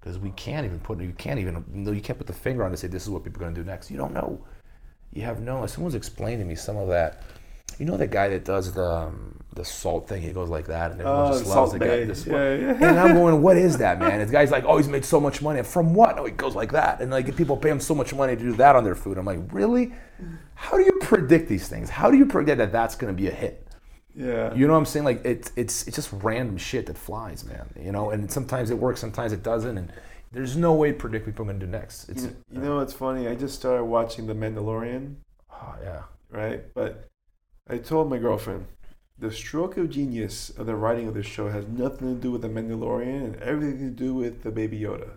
Because 0.00 0.18
we 0.18 0.30
can't 0.30 0.64
even 0.64 0.80
put 0.80 1.00
you 1.00 1.12
can't 1.12 1.38
even 1.38 1.64
no, 1.72 1.92
you 1.92 2.00
can't 2.00 2.18
put 2.18 2.26
the 2.26 2.32
finger 2.32 2.62
on 2.62 2.68
it 2.70 2.72
and 2.72 2.78
say 2.78 2.88
this 2.88 3.04
is 3.04 3.10
what 3.10 3.24
people 3.24 3.40
are 3.42 3.44
going 3.46 3.54
to 3.54 3.60
do 3.62 3.66
next. 3.66 3.90
You 3.90 3.96
don't 3.96 4.12
know. 4.12 4.40
You 5.12 5.22
have 5.22 5.40
no. 5.40 5.66
Someone's 5.66 5.94
explained 5.94 6.40
to 6.40 6.44
me 6.44 6.54
some 6.54 6.76
of 6.76 6.88
that. 6.88 7.22
You 7.80 7.86
know 7.86 7.96
that 7.96 8.10
guy 8.10 8.28
that 8.28 8.44
does 8.44 8.74
the 8.74 8.84
um, 8.84 9.40
the 9.54 9.64
salt 9.64 10.06
thing? 10.06 10.20
He 10.20 10.32
goes 10.32 10.50
like 10.50 10.66
that, 10.66 10.92
and 10.92 11.00
everyone 11.00 11.28
Oh, 11.28 11.32
just 11.32 11.46
loves 11.46 11.72
the 11.72 11.78
guy. 11.78 12.04
This 12.04 12.26
Yeah, 12.26 12.54
yeah. 12.54 12.88
And 12.88 13.00
I'm 13.00 13.14
going, 13.14 13.40
what 13.40 13.56
is 13.56 13.78
that, 13.78 13.98
man? 13.98 14.20
This 14.20 14.30
guy's 14.30 14.50
like, 14.50 14.64
oh, 14.66 14.76
he's 14.76 14.86
made 14.86 15.04
so 15.04 15.18
much 15.18 15.40
money. 15.40 15.62
From 15.62 15.94
what? 15.94 16.16
No, 16.16 16.26
he 16.26 16.32
goes 16.32 16.54
like 16.54 16.72
that, 16.72 17.00
and 17.00 17.10
like 17.10 17.34
people 17.36 17.56
pay 17.56 17.70
him 17.70 17.80
so 17.80 17.94
much 17.94 18.12
money 18.14 18.36
to 18.36 18.42
do 18.42 18.52
that 18.56 18.76
on 18.76 18.84
their 18.84 18.94
food. 18.94 19.16
I'm 19.16 19.24
like, 19.24 19.40
really? 19.50 19.92
How 20.54 20.76
do 20.76 20.84
you 20.84 20.92
predict 21.00 21.48
these 21.48 21.68
things? 21.68 21.88
How 21.88 22.10
do 22.10 22.18
you 22.18 22.26
predict 22.26 22.58
that 22.58 22.70
that's 22.70 22.94
going 22.94 23.12
to 23.12 23.16
be 23.16 23.28
a 23.28 23.32
hit? 23.32 23.66
Yeah. 24.14 24.52
You 24.52 24.66
know 24.66 24.74
what 24.74 24.80
I'm 24.80 24.86
saying? 24.86 25.06
Like 25.06 25.24
it's 25.24 25.50
it's 25.56 25.86
it's 25.86 25.96
just 25.96 26.10
random 26.12 26.58
shit 26.58 26.84
that 26.86 26.98
flies, 26.98 27.44
man. 27.44 27.72
You 27.80 27.92
know, 27.92 28.10
and 28.10 28.30
sometimes 28.30 28.70
it 28.70 28.78
works, 28.78 29.00
sometimes 29.00 29.32
it 29.32 29.42
doesn't, 29.42 29.78
and 29.78 29.90
there's 30.32 30.56
no 30.56 30.74
way 30.74 30.92
to 30.92 30.98
predict 30.98 31.26
what 31.26 31.32
people 31.32 31.44
are 31.44 31.48
going 31.48 31.60
to 31.60 31.66
do 31.66 31.72
next. 31.72 32.10
It's 32.10 32.24
you, 32.24 32.36
you 32.52 32.60
know 32.60 32.76
what's 32.76 32.92
funny? 32.92 33.26
I 33.26 33.34
just 33.34 33.54
started 33.54 33.84
watching 33.84 34.26
The 34.26 34.34
Mandalorian, 34.34 35.14
oh, 35.52 35.74
yeah, 35.82 36.02
right? 36.30 36.62
But 36.74 37.09
I 37.70 37.78
told 37.78 38.10
my 38.10 38.18
girlfriend 38.18 38.66
the 39.16 39.30
stroke 39.30 39.76
of 39.76 39.90
genius 39.90 40.50
of 40.50 40.66
the 40.66 40.74
writing 40.74 41.06
of 41.06 41.14
this 41.14 41.26
show 41.26 41.50
has 41.50 41.68
nothing 41.68 42.16
to 42.16 42.20
do 42.20 42.32
with 42.32 42.42
The 42.42 42.48
Mandalorian 42.48 43.22
and 43.22 43.36
everything 43.36 43.78
to 43.78 43.90
do 43.90 44.12
with 44.12 44.42
the 44.42 44.50
Baby 44.50 44.80
Yoda. 44.80 45.10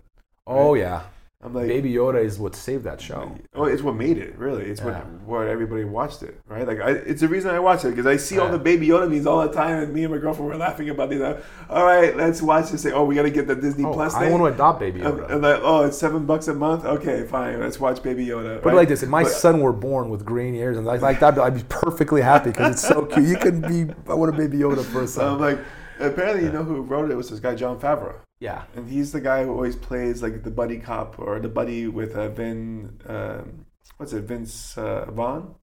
oh 0.46 0.74
yeah, 0.74 1.02
I'm 1.44 1.52
like, 1.52 1.68
Baby 1.68 1.92
Yoda 1.92 2.24
is 2.24 2.38
what 2.38 2.56
saved 2.56 2.84
that 2.84 3.00
show. 3.02 3.30
Oh, 3.54 3.64
it's 3.66 3.82
what 3.82 3.94
made 3.96 4.16
it. 4.16 4.34
Really, 4.38 4.64
it's 4.64 4.80
Yeah. 4.80 4.86
what 5.26 5.42
what 5.42 5.46
everybody 5.46 5.84
watched 5.84 6.22
it, 6.22 6.40
right? 6.48 6.66
Like, 6.66 6.80
I, 6.80 6.90
it's 6.92 7.20
the 7.20 7.28
reason 7.28 7.50
I 7.50 7.58
watch 7.58 7.84
it 7.84 7.90
because 7.90 8.06
I 8.06 8.16
see 8.16 8.38
all 8.38 8.48
the 8.50 8.58
Baby 8.58 8.88
Yoda 8.88 9.10
memes 9.10 9.26
all 9.26 9.46
the 9.46 9.52
time, 9.52 9.82
and 9.82 9.92
me 9.92 10.04
and 10.04 10.12
my 10.14 10.18
girlfriend 10.18 10.50
were 10.50 10.56
laughing 10.56 10.88
about 10.88 11.10
these. 11.10 11.20
Uh, 11.20 11.42
All 11.68 11.84
right, 11.84 12.16
let's 12.16 12.40
watch 12.40 12.70
this. 12.70 12.80
Say, 12.82 12.92
oh, 12.92 13.04
we 13.04 13.14
got 13.14 13.22
to 13.24 13.30
get 13.30 13.46
the 13.46 13.54
Disney 13.56 13.84
Oh, 13.84 13.92
Plus 13.92 14.14
I 14.14 14.20
thing. 14.20 14.32
want 14.32 14.42
to 14.42 14.54
adopt 14.54 14.80
Baby 14.80 15.00
Yoda. 15.00 15.30
and 15.30 15.42
like, 15.42 15.60
oh, 15.62 15.84
it's 15.84 15.98
seven 15.98 16.24
bucks 16.24 16.48
a 16.48 16.54
month. 16.54 16.84
Okay, 16.86 17.24
fine. 17.26 17.60
Let's 17.60 17.78
watch 17.78 18.02
Baby 18.02 18.26
Yoda. 18.26 18.62
Put 18.62 18.72
it 18.72 18.76
like 18.76 18.88
this: 18.88 19.02
if 19.02 19.10
my 19.10 19.24
But- 19.24 19.32
son 19.32 19.60
were 19.60 19.72
born 19.74 20.08
with 20.08 20.24
green 20.24 20.54
ears 20.54 20.78
and 20.78 20.86
like, 20.86 21.02
like 21.02 21.20
that, 21.20 21.38
I'd 21.38 21.54
be 21.56 21.64
perfectly 21.68 22.22
happy 22.22 22.50
because 22.52 22.72
it's 22.76 22.88
so 22.88 23.04
cute. 23.04 23.28
You 23.28 23.36
can 23.36 23.60
be. 23.60 23.92
I 24.08 24.14
want 24.14 24.34
a 24.34 24.36
Baby 24.38 24.58
Yoda 24.58 24.82
for 24.82 25.02
a 25.02 25.06
So 25.06 25.34
I'm 25.34 25.40
like, 25.40 25.58
apparently, 26.00 26.44
you 26.44 26.52
know 26.52 26.64
who 26.64 26.80
wrote 26.80 27.10
it 27.10 27.16
was 27.16 27.28
this 27.28 27.38
guy 27.40 27.54
Jon 27.54 27.78
Favreau, 27.78 28.14
Yeah. 28.40 28.64
and 28.74 28.88
he's 28.88 29.12
the 29.12 29.20
guy 29.20 29.44
who 29.44 29.50
always 29.50 29.76
plays 29.76 30.22
like 30.22 30.42
the 30.42 30.50
buddy 30.50 30.78
cop 30.78 31.18
or 31.18 31.38
the 31.40 31.48
buddy 31.48 31.86
with 31.88 32.14
uh, 32.14 32.28
Vin. 32.28 33.00
Um, 33.06 33.66
what's 33.96 34.12
it? 34.12 34.22
Vince 34.22 34.76
uh, 34.76 35.10
Vaughn. 35.10 35.54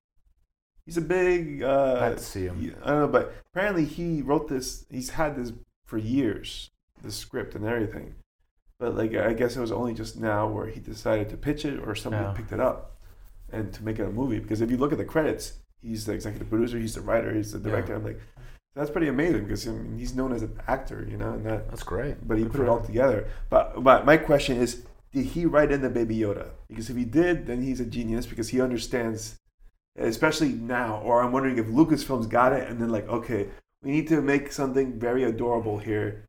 He's 0.85 0.97
a 0.97 1.01
big. 1.01 1.61
Uh, 1.63 1.97
I 2.01 2.05
had 2.05 2.17
to 2.17 2.23
see 2.23 2.45
him. 2.45 2.75
I 2.83 2.89
don't 2.89 2.99
know, 3.01 3.07
but 3.07 3.35
apparently 3.53 3.85
he 3.85 4.21
wrote 4.21 4.47
this. 4.47 4.85
He's 4.89 5.11
had 5.11 5.35
this 5.35 5.53
for 5.85 5.97
years, 5.97 6.71
the 7.03 7.11
script 7.11 7.53
and 7.55 7.65
everything. 7.65 8.15
But 8.79 8.95
like, 8.95 9.13
I 9.13 9.33
guess 9.33 9.55
it 9.55 9.61
was 9.61 9.71
only 9.71 9.93
just 9.93 10.17
now 10.19 10.47
where 10.47 10.65
he 10.67 10.79
decided 10.79 11.29
to 11.29 11.37
pitch 11.37 11.65
it, 11.65 11.79
or 11.85 11.93
somebody 11.93 12.25
Yeah. 12.25 12.33
picked 12.33 12.51
it 12.51 12.59
up, 12.59 12.97
and 13.51 13.71
to 13.73 13.83
make 13.83 13.99
it 13.99 14.07
a 14.07 14.11
movie. 14.11 14.39
Because 14.39 14.59
if 14.61 14.71
you 14.71 14.77
look 14.77 14.91
at 14.91 14.97
the 14.97 15.05
credits, 15.05 15.59
he's 15.81 16.05
the 16.07 16.13
executive 16.13 16.49
producer, 16.49 16.79
he's 16.79 16.95
the 16.95 17.01
writer, 17.01 17.31
he's 17.33 17.51
the 17.51 17.59
director. 17.59 17.93
I'm 17.93 18.03
like, 18.03 18.19
that's 18.75 18.89
pretty 18.89 19.07
amazing 19.07 19.43
because 19.43 19.67
I 19.67 19.71
mean, 19.71 19.97
he's 19.97 20.15
known 20.15 20.31
as 20.33 20.43
an 20.43 20.59
actor, 20.67 21.05
you 21.09 21.17
know, 21.17 21.33
and 21.33 21.45
that. 21.45 21.69
That's 21.69 21.83
great. 21.83 22.25
But 22.27 22.37
he 22.37 22.43
Good 22.43 22.53
put 22.53 22.61
it 22.61 22.69
all 22.69 22.79
him. 22.79 22.85
together. 22.85 23.27
But 23.49 23.83
but 23.83 24.05
my 24.05 24.17
question 24.17 24.57
is, 24.57 24.83
did 25.11 25.25
he 25.27 25.45
write 25.45 25.71
in 25.71 25.81
the 25.81 25.89
Baby 25.89 26.17
Yoda? 26.17 26.49
Because 26.69 26.89
if 26.89 26.95
he 26.95 27.05
did, 27.05 27.47
then 27.47 27.61
he's 27.61 27.79
a 27.79 27.85
genius 27.85 28.25
because 28.25 28.49
he 28.49 28.61
understands, 28.61 29.37
especially 29.97 30.53
now. 30.53 31.01
Or 31.03 31.21
I'm 31.21 31.31
wondering 31.31 31.57
if 31.57 31.65
Lucasfilms 31.67 32.29
got 32.29 32.53
it 32.53 32.69
and 32.69 32.79
then 32.81 32.89
like, 32.89 33.07
okay, 33.09 33.49
we 33.83 33.91
need 33.91 34.07
to 34.07 34.21
make 34.21 34.51
something 34.51 34.99
very 34.99 35.23
adorable 35.23 35.79
here. 35.79 36.25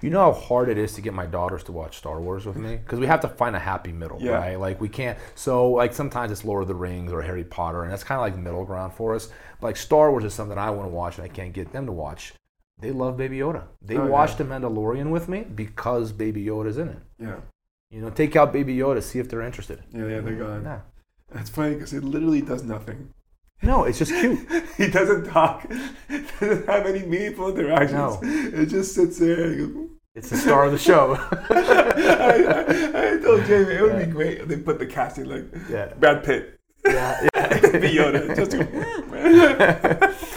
You 0.00 0.10
know 0.10 0.32
how 0.32 0.32
hard 0.32 0.68
it 0.68 0.78
is 0.78 0.92
to 0.94 1.00
get 1.00 1.14
my 1.14 1.26
daughters 1.26 1.62
to 1.64 1.72
watch 1.72 1.96
Star 1.98 2.20
Wars 2.20 2.46
with 2.46 2.56
me 2.56 2.70
mm-hmm. 2.74 2.82
because 2.84 2.98
we 2.98 3.06
have 3.06 3.20
to 3.20 3.28
find 3.28 3.54
a 3.54 3.58
happy 3.58 3.92
middle, 3.92 4.18
Yeah. 4.20 4.32
right? 4.32 4.58
Like 4.58 4.80
we 4.80 4.88
can't. 4.88 5.18
So 5.34 5.70
like 5.70 5.94
sometimes 5.94 6.32
it's 6.32 6.44
Lord 6.44 6.62
of 6.62 6.68
the 6.68 6.74
Rings 6.74 7.12
or 7.12 7.22
Harry 7.22 7.44
Potter, 7.44 7.82
and 7.82 7.92
that's 7.92 8.04
kind 8.04 8.16
of 8.18 8.22
like 8.22 8.36
middle 8.36 8.64
ground 8.64 8.92
for 8.94 9.14
us. 9.14 9.28
But 9.60 9.68
like 9.68 9.76
Star 9.76 10.10
Wars 10.10 10.24
is 10.24 10.34
something 10.34 10.58
I 10.58 10.70
want 10.70 10.88
to 10.88 10.94
watch 10.94 11.18
and 11.18 11.24
I 11.24 11.28
can't 11.28 11.52
get 11.52 11.72
them 11.72 11.86
to 11.86 11.92
watch. 11.92 12.32
They 12.80 12.90
love 12.90 13.16
Baby 13.16 13.38
Yoda. 13.38 13.64
They 13.80 13.96
Oh, 13.96 14.04
yeah. 14.04 14.10
watched 14.10 14.38
The 14.38 14.44
Mandalorian 14.44 15.10
with 15.10 15.28
me 15.28 15.42
because 15.44 16.10
Baby 16.12 16.44
Yoda's 16.44 16.78
in 16.78 16.88
it. 16.88 16.98
Yeah, 17.18 17.36
You 17.90 18.00
know, 18.00 18.10
take 18.10 18.34
out 18.34 18.52
Baby 18.52 18.76
Yoda, 18.76 19.02
see 19.02 19.18
if 19.20 19.28
they're 19.28 19.42
interested. 19.42 19.84
yeah, 19.92 20.00
yeah. 20.00 20.06
They're 20.20 20.32
mm-hmm. 20.32 20.38
gone. 20.38 20.64
Nah. 20.64 20.78
That's 21.32 21.48
funny 21.50 21.74
because 21.74 21.92
it 21.92 22.02
literally 22.02 22.40
does 22.42 22.62
nothing. 22.64 23.14
No, 23.62 23.84
it's 23.84 23.98
just 23.98 24.12
cute. 24.12 24.40
he 24.76 24.88
doesn't 24.88 25.26
talk. 25.26 25.68
doesn't 26.40 26.66
have 26.66 26.86
any 26.86 27.06
meaningful 27.06 27.56
interactions. 27.56 27.92
No. 27.92 28.20
It 28.22 28.66
just 28.66 28.94
sits 28.94 29.18
there. 29.18 29.44
And 29.44 29.74
goes, 29.74 29.88
It's 30.16 30.30
the 30.30 30.36
star 30.36 30.64
of 30.64 30.72
the 30.72 30.78
show. 30.78 31.14
I, 31.50 32.44
I, 32.48 33.14
I 33.14 33.18
told 33.20 33.44
Jamie 33.46 33.74
it 33.74 33.82
would 33.82 33.98
be 34.04 34.10
great 34.10 34.38
if 34.40 34.48
they 34.48 34.56
put 34.56 34.78
the 34.78 34.86
casting 34.86 35.26
like 35.26 35.44
yeah, 35.68 35.92
Brad 35.94 36.24
Pitt. 36.24 36.58
yeah, 36.84 37.28
yeah. 37.34 37.48
Yoda. 37.48 38.34
Just 38.34 38.54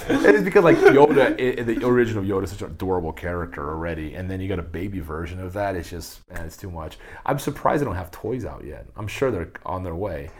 it 0.08 0.34
is 0.36 0.42
because 0.44 0.62
like 0.62 0.76
Yoda, 0.76 1.32
i 1.32 1.62
the 1.62 1.84
original 1.84 2.22
Yoda, 2.22 2.44
is 2.44 2.50
such 2.50 2.62
an 2.62 2.70
adorable 2.70 3.12
character 3.12 3.68
already, 3.68 4.14
and 4.14 4.30
then 4.30 4.40
you 4.40 4.48
got 4.48 4.60
a 4.60 4.62
baby 4.62 5.00
version 5.00 5.40
of 5.40 5.52
that. 5.54 5.74
It's 5.74 5.90
just 5.90 6.20
man, 6.30 6.46
it's 6.46 6.56
too 6.56 6.70
much. 6.70 6.98
I'm 7.24 7.40
surprised 7.40 7.80
they 7.80 7.86
don't 7.86 7.96
have 7.96 8.12
toys 8.12 8.44
out 8.44 8.64
yet. 8.64 8.86
I'm 8.96 9.08
sure 9.08 9.32
they're 9.32 9.50
on 9.64 9.82
their 9.82 9.96
way. 9.96 10.30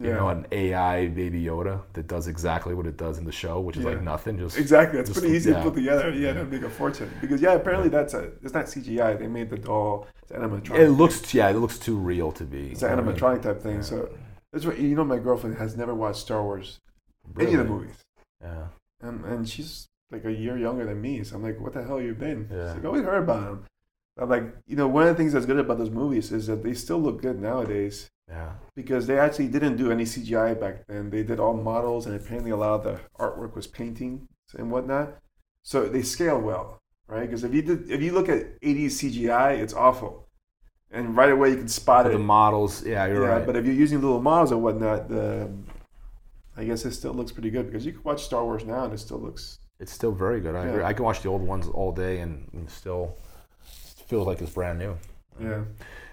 You 0.00 0.08
Yeah. 0.08 0.16
know, 0.16 0.28
an 0.28 0.46
AI 0.52 1.08
baby 1.08 1.42
Yoda 1.44 1.82
that 1.92 2.06
does 2.06 2.26
exactly 2.26 2.74
what 2.74 2.86
it 2.86 2.96
does 2.96 3.18
in 3.18 3.24
the 3.24 3.32
show, 3.32 3.60
which 3.60 3.76
is 3.76 3.84
Yeah. 3.84 3.90
like 3.90 4.02
nothing. 4.02 4.38
Just 4.38 4.58
exactly. 4.58 4.98
It's 5.00 5.10
pretty 5.12 5.34
easy 5.34 5.50
yeah. 5.50 5.58
to 5.58 5.62
put 5.64 5.74
together. 5.74 6.10
Yeah, 6.10 6.32
to 6.34 6.44
make 6.44 6.62
a 6.62 6.70
fortune. 6.70 7.10
Because 7.20 7.40
yeah, 7.42 7.52
apparently 7.52 7.88
that's 7.88 8.14
a. 8.14 8.32
It's 8.42 8.54
not 8.54 8.66
CGI. 8.66 9.18
They 9.18 9.26
made 9.26 9.50
the 9.50 9.58
doll. 9.58 10.06
It's 10.22 10.32
animatronic. 10.32 10.78
it 10.78 10.90
looks 10.90 11.34
yeah, 11.34 11.50
it 11.50 11.56
looks 11.56 11.78
too 11.78 11.96
real 11.96 12.32
to 12.32 12.44
be. 12.44 12.70
It's 12.72 12.82
an 12.82 12.96
mean, 12.96 13.14
animatronic 13.14 13.42
type 13.42 13.60
thing. 13.60 13.76
yeah. 13.76 13.82
So 13.82 14.08
that's 14.52 14.64
what 14.64 14.78
you 14.78 14.94
know. 14.94 15.04
My 15.04 15.18
girlfriend 15.18 15.58
has 15.58 15.76
never 15.76 15.94
watched 15.94 16.20
Star 16.20 16.42
Wars, 16.42 16.80
any 17.38 17.54
of 17.54 17.58
the 17.58 17.64
movies, 17.64 17.96
Yeah, 18.40 18.68
and 19.00 19.24
and 19.24 19.48
she's 19.48 19.88
like 20.10 20.24
a 20.24 20.32
year 20.32 20.56
younger 20.58 20.84
than 20.84 21.00
me. 21.00 21.24
So 21.24 21.36
I'm 21.36 21.42
like, 21.42 21.58
what 21.60 21.72
the 21.72 21.82
hell 21.82 22.00
you 22.00 22.14
been? 22.14 22.48
Yeah. 22.50 22.68
She's 22.68 22.76
like, 22.76 22.84
oh, 22.84 22.88
always 22.88 23.04
heard 23.04 23.22
about 23.22 23.44
them. 23.44 23.64
I'm 24.18 24.28
like, 24.28 24.44
you 24.66 24.76
know, 24.76 24.86
one 24.86 25.04
of 25.04 25.08
the 25.08 25.14
things 25.14 25.32
that's 25.32 25.46
good 25.46 25.58
about 25.58 25.78
those 25.78 25.88
movies 25.88 26.30
is 26.32 26.46
that 26.48 26.62
they 26.62 26.74
still 26.74 26.98
look 26.98 27.22
good 27.22 27.40
nowadays 27.40 28.10
yeah. 28.32 28.52
because 28.80 29.02
they 29.08 29.18
actually 29.24 29.48
didn't 29.48 29.76
do 29.82 29.86
any 29.96 30.04
CGI 30.12 30.50
back 30.62 30.74
then. 30.88 31.10
They 31.14 31.22
did 31.30 31.38
all 31.44 31.54
models, 31.72 32.02
and 32.06 32.14
apparently 32.20 32.50
a 32.50 32.56
lot 32.64 32.72
of 32.78 32.82
the 32.88 32.96
artwork 33.24 33.52
was 33.54 33.66
painting 33.66 34.14
and 34.58 34.70
whatnot. 34.72 35.08
So 35.62 35.76
they 35.94 36.02
scale 36.02 36.40
well, 36.50 36.66
right? 37.06 37.24
Because 37.26 37.44
if 37.44 37.52
you 37.56 37.62
did, 37.62 37.90
if 37.90 38.00
you 38.04 38.12
look 38.12 38.28
at 38.28 38.60
80s 38.60 38.94
CGI, 39.00 39.50
it's 39.62 39.74
awful, 39.86 40.12
and 40.90 41.16
right 41.20 41.30
away 41.36 41.50
you 41.50 41.56
can 41.62 41.68
spot 41.68 42.04
But 42.04 42.10
it. 42.12 42.18
the 42.18 42.24
models, 42.38 42.72
yeah, 42.84 43.06
you're 43.06 43.22
yeah, 43.24 43.34
right. 43.34 43.46
but 43.46 43.54
if 43.56 43.64
you're 43.66 43.80
using 43.86 44.00
little 44.00 44.20
models 44.20 44.50
and 44.52 44.62
whatnot, 44.62 45.08
the 45.08 45.48
I 46.56 46.64
guess 46.64 46.84
it 46.84 46.92
still 46.92 47.14
looks 47.14 47.32
pretty 47.32 47.50
good 47.50 47.66
because 47.66 47.86
you 47.86 47.92
can 47.92 48.02
watch 48.02 48.22
Star 48.24 48.44
Wars 48.44 48.64
now 48.64 48.84
and 48.84 48.92
it 48.92 48.98
still 48.98 49.18
looks. 49.18 49.58
It's 49.80 49.92
still 49.92 50.12
very 50.12 50.40
good. 50.40 50.54
I 50.54 50.64
Yeah. 50.64 50.70
agree. 50.70 50.84
I 50.84 50.92
can 50.92 51.04
watch 51.04 51.22
the 51.22 51.28
old 51.30 51.42
ones 51.42 51.66
all 51.68 51.92
day 51.92 52.20
and, 52.20 52.46
and 52.52 52.68
still 52.68 53.16
feels 54.06 54.26
like 54.26 54.40
it's 54.42 54.52
brand 54.52 54.78
new. 54.78 54.94
Yeah. 55.40 55.62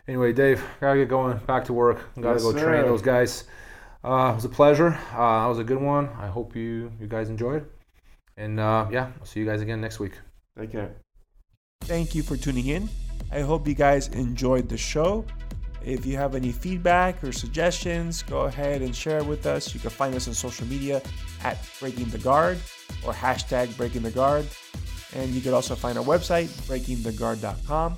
Anyway, 0.10 0.34
Dave, 0.34 0.64
gotta 0.82 0.98
get 0.98 1.08
going 1.08 1.38
back 1.46 1.66
to 1.66 1.72
work. 1.72 2.00
Gotta 2.20 2.40
Yes, 2.40 2.42
go 2.42 2.52
train 2.54 2.82
those 2.86 3.04
guys. 3.04 3.44
Uh, 4.04 4.32
it 4.32 4.36
was 4.38 4.46
a 4.46 4.50
pleasure. 4.50 4.98
Uh, 5.14 5.44
that 5.44 5.46
was 5.46 5.60
a 5.60 5.64
good 5.64 5.80
one. 5.80 6.10
I 6.20 6.26
hope 6.26 6.56
you 6.56 6.92
you 7.00 7.06
guys 7.06 7.30
enjoyed. 7.30 7.68
And 8.36 8.60
uh, 8.60 8.88
yeah, 8.90 9.12
I'll 9.20 9.26
see 9.28 9.40
you 9.40 9.46
guys 9.46 9.62
again 9.62 9.82
next 9.82 10.00
week. 10.00 10.14
Take 10.58 10.72
care. 10.72 10.96
Thank 11.82 12.16
you 12.16 12.24
for 12.24 12.38
tuning 12.38 12.66
in. 12.66 12.90
I 13.32 13.42
hope 13.42 13.68
you 13.68 13.76
guys 13.76 14.08
enjoyed 14.08 14.68
the 14.68 14.78
show. 14.78 15.26
If 15.86 16.08
you 16.08 16.18
have 16.18 16.34
any 16.34 16.52
feedback 16.52 17.24
or 17.24 17.32
suggestions, 17.32 18.24
go 18.24 18.46
ahead 18.46 18.82
and 18.82 18.96
share 18.96 19.20
it 19.20 19.28
with 19.28 19.46
us. 19.46 19.76
You 19.76 19.80
can 19.80 19.92
find 19.92 20.16
us 20.16 20.28
on 20.28 20.34
social 20.34 20.66
media 20.66 21.04
at 21.44 21.60
Breaking 21.80 22.10
the 22.10 22.18
Guard 22.18 22.58
or 23.06 23.14
hashtag 23.14 23.78
Breaking 23.78 24.02
the 24.02 24.10
Guard. 24.10 24.48
And 25.14 25.30
you 25.30 25.42
can 25.42 25.54
also 25.54 25.76
find 25.76 26.00
our 26.00 26.04
website, 26.04 26.48
breakingtheguard.com. 26.66 27.98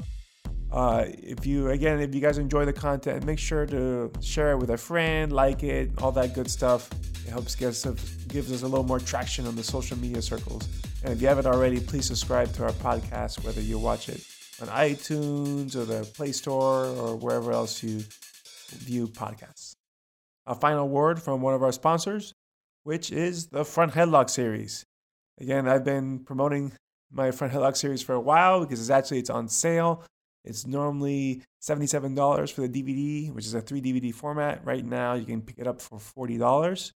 Uh, 0.71 1.05
if 1.07 1.45
you, 1.45 1.69
again, 1.69 1.99
if 1.99 2.15
you 2.15 2.21
guys 2.21 2.37
enjoy 2.37 2.63
the 2.63 2.73
content, 2.73 3.25
make 3.25 3.39
sure 3.39 3.65
to 3.65 4.09
share 4.21 4.51
it 4.51 4.57
with 4.57 4.69
a 4.69 4.77
friend, 4.77 5.33
like 5.33 5.63
it, 5.63 5.91
all 6.01 6.11
that 6.13 6.33
good 6.33 6.49
stuff. 6.49 6.89
It 7.25 7.29
helps 7.29 7.55
get 7.55 7.69
us, 7.69 7.85
gives 8.29 8.51
us 8.51 8.61
a 8.61 8.67
little 8.67 8.85
more 8.85 8.99
traction 8.99 9.45
on 9.47 9.55
the 9.55 9.63
social 9.63 9.97
media 9.97 10.21
circles. 10.21 10.67
And 11.03 11.13
if 11.13 11.21
you 11.21 11.27
haven't 11.27 11.45
already, 11.45 11.79
please 11.79 12.05
subscribe 12.05 12.53
to 12.53 12.63
our 12.63 12.71
podcast, 12.71 13.43
whether 13.43 13.59
you 13.59 13.77
watch 13.79 14.07
it 14.07 14.25
on 14.61 14.67
iTunes 14.69 15.75
or 15.75 15.83
the 15.83 16.03
Play 16.13 16.31
Store 16.31 16.85
or 16.85 17.15
wherever 17.15 17.51
else 17.51 17.83
you 17.83 18.03
view 18.69 19.07
podcasts. 19.07 19.75
A 20.45 20.55
final 20.55 20.87
word 20.87 21.21
from 21.21 21.41
one 21.41 21.53
of 21.53 21.63
our 21.63 21.71
sponsors, 21.71 22.33
which 22.83 23.11
is 23.11 23.47
the 23.47 23.65
Front 23.65 23.93
Headlock 23.93 24.29
series. 24.29 24.85
Again, 25.39 25.67
I've 25.67 25.83
been 25.83 26.19
promoting 26.19 26.71
my 27.11 27.31
Front 27.31 27.53
Headlock 27.53 27.75
series 27.75 28.01
for 28.01 28.13
a 28.13 28.21
while 28.21 28.61
because 28.61 28.79
it's 28.79 28.89
actually 28.89 29.19
it's 29.19 29.29
on 29.29 29.49
sale. 29.49 30.03
It's 30.43 30.65
normally 30.65 31.43
$77 31.61 32.51
for 32.51 32.67
the 32.67 32.83
DVD, 32.83 33.31
which 33.33 33.45
is 33.45 33.53
a 33.53 33.61
3 33.61 33.81
DVD 33.81 34.13
format. 34.13 34.65
Right 34.65 34.85
now, 34.85 35.13
you 35.13 35.25
can 35.25 35.41
pick 35.41 35.59
it 35.59 35.67
up 35.67 35.81
for 35.81 35.99
$40. 35.99 36.91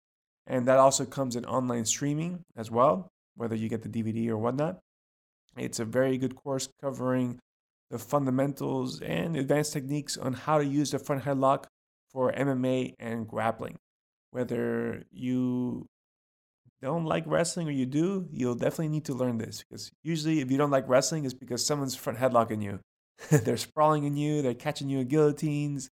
And 0.47 0.67
that 0.67 0.79
also 0.79 1.05
comes 1.05 1.37
in 1.37 1.45
online 1.45 1.85
streaming 1.85 2.45
as 2.57 2.71
well, 2.71 3.09
whether 3.37 3.55
you 3.55 3.69
get 3.69 3.83
the 3.83 3.89
DVD 3.89 4.29
or 4.29 4.39
whatnot. 4.39 4.79
It's 5.57 5.81
a 5.81 5.85
very 5.85 6.19
good 6.19 6.35
course 6.35 6.69
covering 6.81 7.39
the 7.91 7.99
fundamentals 7.99 9.01
and 9.03 9.37
advanced 9.37 9.73
techniques 9.73 10.17
on 10.17 10.33
how 10.33 10.59
to 10.59 10.65
use 10.65 10.93
the 10.93 10.99
front 10.99 11.25
headlock 11.25 11.65
for 12.11 12.33
MMA 12.33 12.95
and 12.99 13.29
grappling. 13.29 13.77
Whether 14.31 15.05
you 15.11 15.87
don't 16.81 17.05
like 17.05 17.25
wrestling 17.27 17.69
or 17.69 17.73
you 17.73 17.87
do, 17.87 18.27
you'll 18.31 18.55
definitely 18.55 18.89
need 18.89 19.05
to 19.05 19.15
learn 19.15 19.39
this 19.39 19.63
because 19.63 19.93
usually, 20.03 20.41
if 20.41 20.51
you 20.51 20.59
don't 20.59 20.71
like 20.71 20.89
wrestling, 20.89 21.25
it's 21.25 21.35
because 21.35 21.65
someone's 21.65 21.95
front 21.95 22.19
headlocking 22.19 22.63
you. 22.63 22.81
they're 23.31 23.57
sprawling 23.57 24.05
in 24.05 24.17
you, 24.17 24.43
they're 24.43 24.55
catching 24.55 24.89
you 24.89 25.01
in 25.01 25.09
guillotines, 25.09 25.89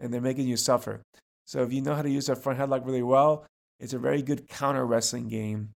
and 0.00 0.12
they're 0.12 0.20
making 0.20 0.48
you 0.48 0.56
suffer. 0.56 1.02
So, 1.44 1.62
if 1.62 1.72
you 1.72 1.80
know 1.82 1.94
how 1.94 2.02
to 2.02 2.10
use 2.10 2.28
a 2.28 2.36
front 2.36 2.58
headlock 2.58 2.86
really 2.86 3.02
well, 3.02 3.46
it's 3.80 3.92
a 3.92 3.98
very 3.98 4.22
good 4.22 4.48
counter 4.48 4.86
wrestling 4.86 5.28
game. 5.28 5.70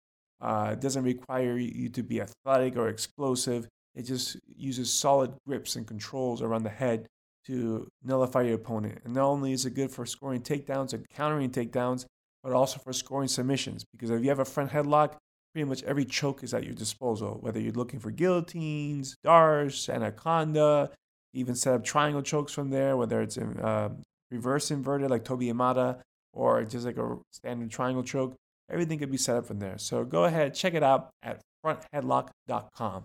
Uh, 0.41 0.71
it 0.73 0.81
doesn't 0.81 1.03
require 1.03 1.57
you 1.57 1.89
to 1.89 2.03
be 2.03 2.21
athletic 2.21 2.75
or 2.75 2.89
explosive. 2.89 3.67
It 3.95 4.03
just 4.03 4.37
uses 4.45 4.91
solid 4.91 5.33
grips 5.47 5.75
and 5.75 5.87
controls 5.87 6.41
around 6.41 6.63
the 6.63 6.69
head 6.69 7.07
to 7.45 7.87
nullify 8.03 8.41
your 8.41 8.55
opponent. 8.55 8.99
And 9.05 9.13
not 9.13 9.25
only 9.25 9.53
is 9.53 9.65
it 9.65 9.73
good 9.73 9.91
for 9.91 10.05
scoring 10.05 10.41
takedowns 10.41 10.93
and 10.93 11.07
countering 11.09 11.49
takedowns, 11.49 12.05
but 12.43 12.51
also 12.51 12.79
for 12.79 12.91
scoring 12.91 13.27
submissions. 13.27 13.85
Because 13.91 14.09
if 14.09 14.21
you 14.21 14.29
have 14.29 14.39
a 14.39 14.45
front 14.45 14.71
headlock, 14.71 15.15
pretty 15.53 15.67
much 15.67 15.83
every 15.83 16.05
choke 16.05 16.43
is 16.43 16.53
at 16.53 16.63
your 16.63 16.73
disposal. 16.73 17.37
Whether 17.41 17.59
you're 17.59 17.73
looking 17.73 17.99
for 17.99 18.11
guillotines, 18.11 19.15
D'Arce, 19.23 19.87
anaconda, 19.89 20.91
even 21.33 21.55
set 21.55 21.73
up 21.73 21.83
triangle 21.83 22.21
chokes 22.21 22.53
from 22.53 22.69
there, 22.69 22.97
whether 22.97 23.21
it's 23.21 23.37
in 23.37 23.59
uh, 23.59 23.89
reverse 24.31 24.71
inverted 24.71 25.09
like 25.09 25.23
Toby 25.23 25.47
Imada, 25.47 25.99
or 26.33 26.63
just 26.63 26.85
like 26.85 26.97
a 26.97 27.17
standard 27.31 27.69
triangle 27.69 28.03
choke. 28.03 28.35
Everything 28.69 28.97
could 28.97 29.11
be 29.11 29.17
set 29.17 29.35
up 29.35 29.45
from 29.45 29.59
there. 29.59 29.77
So 29.77 30.03
go 30.03 30.25
ahead, 30.25 30.55
check 30.55 30.73
it 30.73 30.83
out 30.83 31.09
at 31.21 31.41
frontheadlock.com. 31.63 33.03